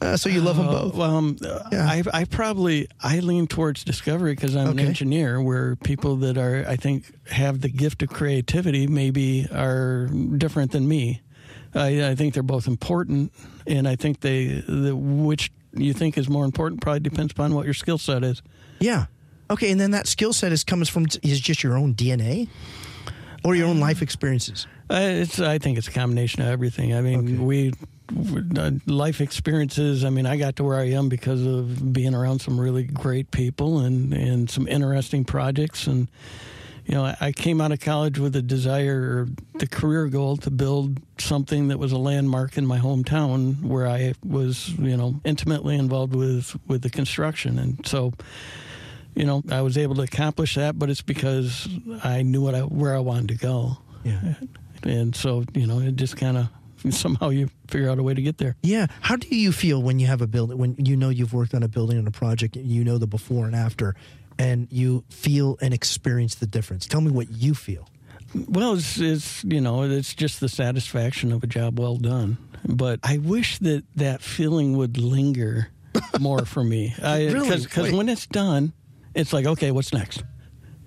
Uh, 0.00 0.16
so 0.16 0.28
you 0.28 0.40
love 0.42 0.56
them 0.56 0.68
uh, 0.68 0.72
both. 0.72 0.94
well, 0.94 1.16
um, 1.16 1.36
Yeah. 1.40 1.86
I, 1.88 2.02
I 2.12 2.24
probably 2.24 2.86
I 3.02 3.20
lean 3.20 3.46
towards 3.46 3.82
discovery 3.84 4.34
because 4.34 4.54
I'm 4.54 4.68
Okay. 4.68 4.82
an 4.82 4.86
engineer. 4.88 5.40
Where 5.40 5.76
people 5.76 6.16
that 6.16 6.36
are 6.36 6.64
I 6.68 6.76
think 6.76 7.04
have 7.30 7.60
the 7.62 7.68
gift 7.70 8.02
of 8.02 8.10
creativity 8.10 8.86
maybe 8.86 9.46
are 9.52 10.06
different 10.36 10.72
than 10.72 10.86
me. 10.86 11.22
I, 11.74 12.10
I 12.10 12.14
think 12.14 12.34
they're 12.34 12.42
both 12.42 12.66
important, 12.66 13.32
and 13.66 13.86
I 13.88 13.96
think 13.96 14.20
they 14.20 14.62
the 14.66 14.94
which 14.94 15.50
you 15.74 15.92
think 15.92 16.16
is 16.18 16.28
more 16.28 16.44
important 16.44 16.80
probably 16.80 17.00
depends 17.00 17.32
upon 17.32 17.54
what 17.54 17.64
your 17.64 17.74
skill 17.74 17.98
set 17.98 18.22
is. 18.24 18.42
Yeah. 18.80 19.06
Okay, 19.50 19.70
and 19.70 19.80
then 19.80 19.90
that 19.92 20.06
skill 20.06 20.32
set 20.32 20.52
is 20.52 20.64
comes 20.64 20.88
from 20.88 21.06
is 21.22 21.40
just 21.40 21.62
your 21.62 21.76
own 21.76 21.94
DNA 21.94 22.48
or 23.44 23.54
your 23.54 23.68
own 23.68 23.78
life 23.80 24.02
experiences. 24.02 24.66
Uh, 24.90 24.98
it's. 25.00 25.40
I 25.40 25.58
think 25.58 25.78
it's 25.78 25.88
a 25.88 25.92
combination 25.92 26.42
of 26.42 26.48
everything. 26.48 26.94
I 26.94 27.00
mean, 27.00 27.18
Okay. 27.18 27.32
we 27.34 27.72
Uh, 28.56 28.70
life 28.86 29.20
experiences. 29.20 30.04
I 30.04 30.10
mean, 30.10 30.26
I 30.26 30.36
got 30.36 30.56
to 30.56 30.64
where 30.64 30.78
I 30.78 30.90
am 30.90 31.08
because 31.08 31.44
of 31.44 31.92
being 31.92 32.14
around 32.14 32.40
some 32.40 32.58
really 32.60 32.84
great 32.84 33.30
people 33.30 33.80
and 33.80 34.12
and 34.14 34.48
some 34.50 34.68
interesting 34.68 35.24
projects. 35.24 35.86
And 35.86 36.08
you 36.86 36.94
know, 36.94 37.04
I, 37.04 37.16
I 37.20 37.32
came 37.32 37.60
out 37.60 37.72
of 37.72 37.80
college 37.80 38.18
with 38.20 38.36
a 38.36 38.42
desire, 38.42 39.00
or 39.00 39.28
the 39.58 39.66
career 39.66 40.06
goal, 40.06 40.36
to 40.38 40.50
build 40.50 41.00
something 41.18 41.68
that 41.68 41.78
was 41.80 41.90
a 41.90 41.98
landmark 41.98 42.56
in 42.56 42.64
my 42.64 42.78
hometown, 42.78 43.60
where 43.62 43.88
I 43.88 44.14
was, 44.24 44.68
you 44.78 44.96
know, 44.96 45.20
intimately 45.24 45.74
involved 45.76 46.14
with 46.14 46.56
with 46.68 46.82
the 46.82 46.90
construction. 46.90 47.58
And 47.58 47.84
so, 47.84 48.12
you 49.16 49.24
know, 49.24 49.42
I 49.50 49.62
was 49.62 49.76
able 49.76 49.96
to 49.96 50.02
accomplish 50.02 50.54
that, 50.54 50.78
but 50.78 50.88
it's 50.90 51.02
because 51.02 51.68
I 52.04 52.22
knew 52.22 52.40
what 52.42 52.54
I 52.54 52.60
where 52.60 52.94
I 52.94 53.00
wanted 53.00 53.28
to 53.28 53.34
go 53.46 53.78
Yeah. 54.04 54.34
and 54.84 55.16
so 55.16 55.42
you 55.54 55.66
know 55.66 55.80
it 55.80 55.96
just 55.96 56.16
kind 56.16 56.36
of 56.36 56.48
somehow 57.04 57.28
you 57.30 57.48
figure 57.68 57.90
out 57.90 57.98
a 57.98 58.02
way 58.02 58.14
to 58.14 58.22
get 58.22 58.38
there 58.38 58.56
Yeah. 58.62 58.86
How 59.00 59.16
do 59.16 59.28
you 59.34 59.52
feel 59.52 59.82
when 59.82 59.98
you 59.98 60.06
have 60.06 60.20
a 60.22 60.26
building, 60.26 60.58
when 60.58 60.74
you 60.78 60.96
know 60.96 61.08
you've 61.08 61.32
worked 61.32 61.54
on 61.54 61.62
a 61.62 61.68
building 61.68 61.98
and 61.98 62.06
a 62.08 62.10
project, 62.12 62.56
and 62.56 62.66
you 62.66 62.84
know 62.84 62.98
the 62.98 63.06
before 63.06 63.46
and 63.46 63.54
after, 63.56 63.94
and 64.38 64.68
you 64.70 65.04
feel 65.10 65.56
and 65.60 65.72
experience 65.74 66.34
the 66.36 66.46
difference? 66.46 66.86
Tell 66.86 67.00
me 67.00 67.10
what 67.10 67.30
you 67.30 67.54
feel. 67.54 67.88
well 68.48 68.74
it's, 68.74 68.98
it's 68.98 69.44
you 69.44 69.60
know 69.60 69.82
it's 69.84 70.12
just 70.14 70.40
the 70.40 70.48
satisfaction 70.48 71.32
of 71.32 71.42
a 71.44 71.46
job 71.46 71.78
well 71.78 71.96
done 71.96 72.36
but 72.68 72.98
i 73.04 73.18
wish 73.18 73.58
that 73.58 73.84
that 73.94 74.20
feeling 74.20 74.76
would 74.76 74.98
linger 74.98 75.68
more 76.20 76.44
for 76.44 76.64
me 76.64 76.92
Really? 77.02 77.48
because 77.62 77.92
when 77.92 78.08
it's 78.08 78.26
done 78.26 78.72
it's 79.14 79.32
like 79.32 79.46
okay 79.46 79.70
what's 79.70 79.92
next 79.92 80.24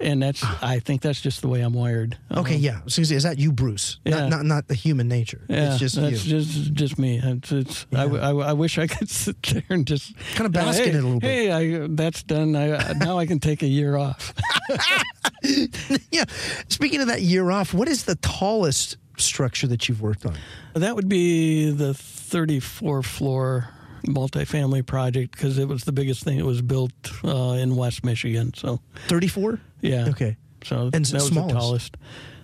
and 0.01 0.21
that's 0.23 0.43
i 0.61 0.79
think 0.79 1.01
that's 1.01 1.19
just 1.21 1.41
the 1.41 1.47
way 1.47 1.61
i'm 1.61 1.73
wired 1.73 2.17
Okay, 2.31 2.55
Um, 2.55 2.61
yeah. 2.61 2.79
So 2.87 3.01
is 3.01 3.23
that 3.23 3.37
you, 3.39 3.51
Bruce? 3.51 3.97
Yeah. 4.05 4.21
Not, 4.21 4.29
not 4.29 4.45
not 4.45 4.67
the 4.67 4.75
human 4.75 5.07
nature. 5.07 5.41
yeah, 5.49 5.71
it's 5.71 5.79
just 5.79 5.95
that's 5.95 6.25
you. 6.25 6.39
just 6.39 6.73
just 6.73 6.99
me. 6.99 7.19
It's, 7.23 7.51
it's 7.51 7.85
I, 7.93 8.05
Yeah. 8.05 8.27
I, 8.29 8.29
I 8.29 8.53
wish 8.53 8.77
I 8.77 8.87
could 8.87 9.09
sit 9.23 9.41
there 9.43 9.63
and 9.69 9.85
just 9.85 10.15
Kind 10.35 10.45
of 10.45 10.55
uh, 10.55 10.65
bask 10.65 10.79
in 10.81 10.89
it 10.95 10.99
a 10.99 11.01
little 11.01 11.19
bit. 11.19 11.27
Hey, 11.27 11.51
I, 11.83 11.87
that's 11.89 12.23
done. 12.23 12.55
I, 12.55 12.93
now 12.93 13.17
I 13.17 13.25
can 13.25 13.39
take 13.39 13.61
a 13.63 13.67
year 13.67 13.97
off. 13.97 14.33
yeah. 16.11 16.25
Speaking 16.69 17.01
of 17.01 17.07
that 17.07 17.21
year 17.21 17.49
off, 17.51 17.73
what 17.73 17.87
is 17.87 18.03
the 18.05 18.15
tallest 18.15 18.97
structure 19.17 19.67
that 19.67 19.89
you've 19.89 20.01
worked 20.01 20.25
on? 20.25 20.37
That 20.75 20.95
would 20.95 21.09
be 21.09 21.71
the 21.71 21.93
34 21.93 23.03
floor 23.03 23.69
multifamily 24.09 24.85
project 24.85 25.31
because 25.31 25.57
it 25.57 25.67
was 25.67 25.83
the 25.85 25.91
biggest 25.91 26.23
thing 26.23 26.37
that 26.39 26.45
was 26.45 26.61
built 26.61 26.91
uh, 27.23 27.53
in 27.59 27.75
West 27.75 28.03
Michigan. 28.03 28.53
So, 28.55 28.79
Thirty-four. 29.07 29.59
yeah. 29.81 30.07
Okay. 30.09 30.35
So 30.63 30.89
And 30.93 31.05
that 31.05 31.13
was 31.13 31.27
smallest? 31.27 31.53
the 31.53 31.59
tallest. 31.59 31.97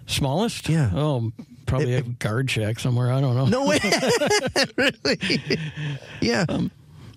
Smallest? 0.07 0.69
Yeah. 0.69 0.91
Oh, 0.95 1.31
probably 1.65 1.93
It- 1.93 2.05
a 2.05 2.09
guard 2.09 2.49
shack 2.49 2.79
somewhere. 2.79 3.11
I 3.11 3.19
don't 3.21 3.35
know. 3.35 3.45
No 3.45 3.65
way. 3.67 3.79
really? 4.77 5.59
Yeah. 6.21 6.45
Um, 6.47 6.71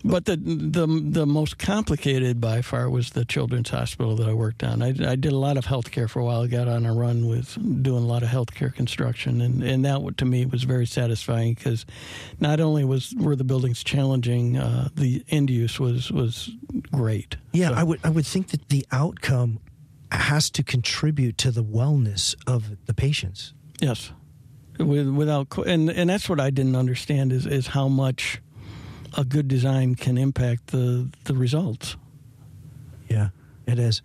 But 0.05 0.27
the 0.27 0.37
the 0.37 0.87
the 0.87 1.27
most 1.27 1.59
complicated 1.59 2.41
by 2.41 2.63
far 2.63 2.89
was 2.89 3.11
the 3.11 3.25
children's 3.25 3.71
hospital 3.71 4.15
that 4.17 4.29
I 4.29 4.33
worked 4.33 4.63
on. 4.63 4.81
I, 4.81 4.89
I 4.89 5.17
did 5.17 5.33
a 5.33 5.37
lot 5.39 5.57
of 5.57 5.67
healthcare 5.67 6.09
for 6.09 6.21
a 6.21 6.25
while. 6.25 6.43
I 6.43 6.47
got 6.47 6.69
on 6.69 6.87
a 6.87 6.95
run 6.95 7.27
with 7.27 7.55
doing 7.83 8.05
a 8.05 8.07
lot 8.07 8.23
of 8.23 8.29
healthcare 8.29 8.73
construction, 8.73 9.41
and, 9.41 9.63
and 9.63 9.85
that 9.85 10.17
to 10.19 10.25
me 10.25 10.47
was 10.47 10.63
very 10.63 10.87
satisfying 10.87 11.55
because 11.55 11.85
not 12.39 12.61
only 12.61 12.85
was 12.85 13.13
were 13.19 13.35
the 13.35 13.45
buildings 13.45 13.83
challenging, 13.83 14.57
uh, 14.57 14.89
the 14.95 15.25
end 15.31 15.51
use 15.51 15.81
was 15.81 16.13
was 16.13 16.51
great. 16.93 17.37
Yeah, 17.53 17.69
So- 17.71 17.75
I 17.75 17.83
would 17.83 18.01
I 18.05 18.11
would 18.11 18.27
think 18.27 18.49
that 18.49 18.69
the 18.69 18.87
outcome 18.93 19.59
has 20.13 20.49
to 20.51 20.63
contribute 20.63 21.37
to 21.39 21.51
the 21.51 21.65
wellness 21.65 22.35
of 22.47 22.77
the 22.87 22.95
patients. 22.95 23.53
Yes, 23.81 24.13
with, 24.79 25.09
without 25.09 25.57
and 25.67 25.91
and 25.91 26.09
that's 26.09 26.29
what 26.29 26.39
I 26.39 26.51
didn't 26.51 26.77
understand 26.77 27.33
is 27.33 27.47
is 27.47 27.67
how 27.69 27.89
much 27.89 28.41
a 29.17 29.25
good 29.25 29.49
design 29.49 29.95
can 29.95 30.19
impact 30.19 30.69
the 30.69 31.09
the 31.25 31.35
results. 31.35 31.97
Yeah, 33.09 33.29
it 33.67 33.79
is. 33.79 34.03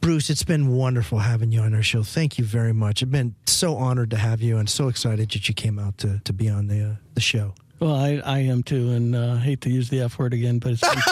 Bruce, 0.00 0.30
it's 0.30 0.44
been 0.44 0.68
wonderful 0.68 1.18
having 1.18 1.50
you 1.50 1.60
on 1.60 1.74
our 1.74 1.82
show. 1.82 2.02
Thank 2.02 2.38
you 2.38 2.44
very 2.44 2.72
much. 2.72 3.02
I've 3.02 3.10
been 3.10 3.34
so 3.46 3.76
honored 3.76 4.10
to 4.10 4.16
have 4.16 4.40
you 4.40 4.58
and 4.58 4.68
so 4.68 4.88
excited 4.88 5.30
that 5.30 5.48
you 5.48 5.54
came 5.54 5.78
out 5.78 5.98
to, 5.98 6.20
to 6.24 6.32
be 6.32 6.48
on 6.48 6.68
the 6.68 6.90
uh, 6.90 6.94
the 7.14 7.20
show. 7.20 7.54
Well, 7.80 7.94
I, 7.94 8.22
I 8.24 8.38
am 8.38 8.62
too, 8.62 8.92
and 8.92 9.14
uh, 9.14 9.36
hate 9.36 9.60
to 9.62 9.70
use 9.70 9.90
the 9.90 10.00
F 10.00 10.18
word 10.18 10.32
again, 10.32 10.58
but 10.58 10.72
it's 10.72 10.80
been, 10.80 11.02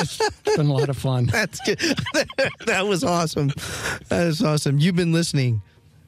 it's, 0.00 0.30
been 0.56 0.66
a 0.66 0.72
lot 0.72 0.90
of 0.90 0.98
fun. 0.98 1.26
That's 1.32 1.60
good. 1.60 1.78
that 2.66 2.86
was 2.86 3.04
awesome. 3.04 3.52
That 4.08 4.26
is 4.26 4.42
awesome. 4.42 4.78
You've 4.78 4.96
been 4.96 5.12
listening 5.12 5.62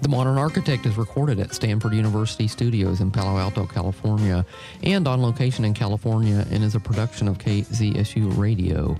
The 0.00 0.08
Modern 0.08 0.38
Architect 0.38 0.86
is 0.86 0.96
recorded 0.96 1.40
at 1.40 1.52
Stanford 1.52 1.92
University 1.92 2.46
Studios 2.46 3.00
in 3.00 3.10
Palo 3.10 3.36
Alto, 3.36 3.66
California, 3.66 4.46
and 4.84 5.08
on 5.08 5.20
location 5.20 5.64
in 5.64 5.74
California, 5.74 6.46
and 6.52 6.62
is 6.62 6.76
a 6.76 6.80
production 6.80 7.26
of 7.26 7.38
KZSU 7.38 8.38
Radio. 8.38 8.96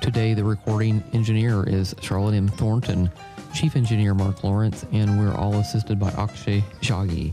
Today, 0.00 0.34
the 0.34 0.44
recording 0.44 1.02
engineer 1.12 1.68
is 1.68 1.96
Charlotte 2.00 2.36
M. 2.36 2.46
Thornton, 2.46 3.10
Chief 3.54 3.74
Engineer 3.74 4.14
Mark 4.14 4.44
Lawrence, 4.44 4.86
and 4.92 5.18
we're 5.18 5.34
all 5.34 5.54
assisted 5.54 5.98
by 5.98 6.10
Akshay 6.10 6.62
Jaggi. 6.80 7.32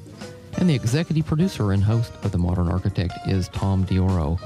And 0.57 0.67
the 0.67 0.73
executive 0.73 1.27
producer 1.27 1.71
and 1.71 1.83
host 1.83 2.13
of 2.23 2.31
The 2.31 2.39
Modern 2.39 2.67
Architect 2.67 3.13
is 3.27 3.47
Tom 3.49 3.85
Dioro. 3.85 4.39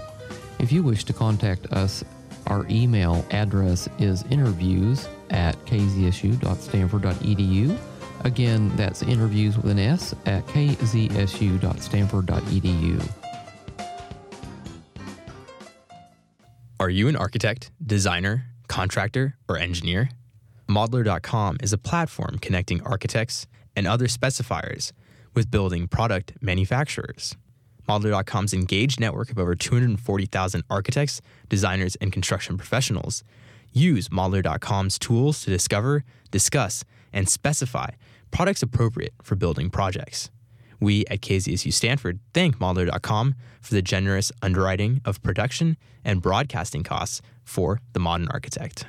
If 0.60 0.74
you 0.74 0.84
wish 0.84 1.06
to 1.06 1.14
contact 1.14 1.72
us, 1.72 2.04
our 2.48 2.66
email 2.70 3.26
address 3.32 3.88
is 3.98 4.26
interviews 4.30 5.08
at 5.30 5.56
kzsu.stanford.edu. 5.66 7.78
Again, 8.24 8.76
that's 8.76 9.04
interviews 9.04 9.58
with 9.58 9.70
an 9.70 9.80
S 9.80 10.16
at 10.26 10.46
kzsu.stanford.edu. 10.48 13.10
Are 16.80 16.90
you 16.90 17.08
an 17.08 17.16
architect, 17.16 17.72
designer, 17.86 18.46
contractor, 18.68 19.36
or 19.50 19.58
engineer? 19.58 20.10
Modlar.com 20.70 21.58
is 21.62 21.74
a 21.74 21.78
platform 21.78 22.38
connecting 22.40 22.82
architects 22.82 23.48
and 23.76 23.88
other 23.88 24.08
specifiers 24.08 24.92
with 25.34 25.50
building 25.50 25.88
product 25.88 26.34
manufacturers. 26.42 27.36
Modlar.com's 27.88 28.54
engaged 28.54 29.00
network 29.00 29.32
of 29.32 29.40
over 29.40 29.56
240,000 29.56 30.64
architects, 30.70 31.22
designers, 31.48 31.96
and 31.96 32.12
construction 32.12 32.58
professionals 32.58 33.24
use 33.72 34.10
Modlar.com's 34.10 35.00
tools 35.00 35.42
to 35.44 35.50
discover, 35.50 36.04
discuss, 36.32 36.84
and 37.14 37.30
specify 37.30 37.92
products 38.32 38.64
appropriate 38.64 39.14
for 39.22 39.36
building 39.36 39.70
projects. 39.70 40.30
We 40.80 41.06
at 41.08 41.22
KZSU 41.22 41.74
Stanford 41.74 42.20
thank 42.34 42.58
Modlar.com 42.58 43.36
for 43.62 43.74
the 43.74 43.82
generous 43.82 44.32
underwriting 44.42 45.02
of 45.06 45.22
production 45.24 45.78
and 46.04 46.22
broadcasting 46.22 46.84
costs 46.84 47.22
for 47.44 47.82
The 47.94 48.00
Modern 48.00 48.28
Architect. 48.30 48.86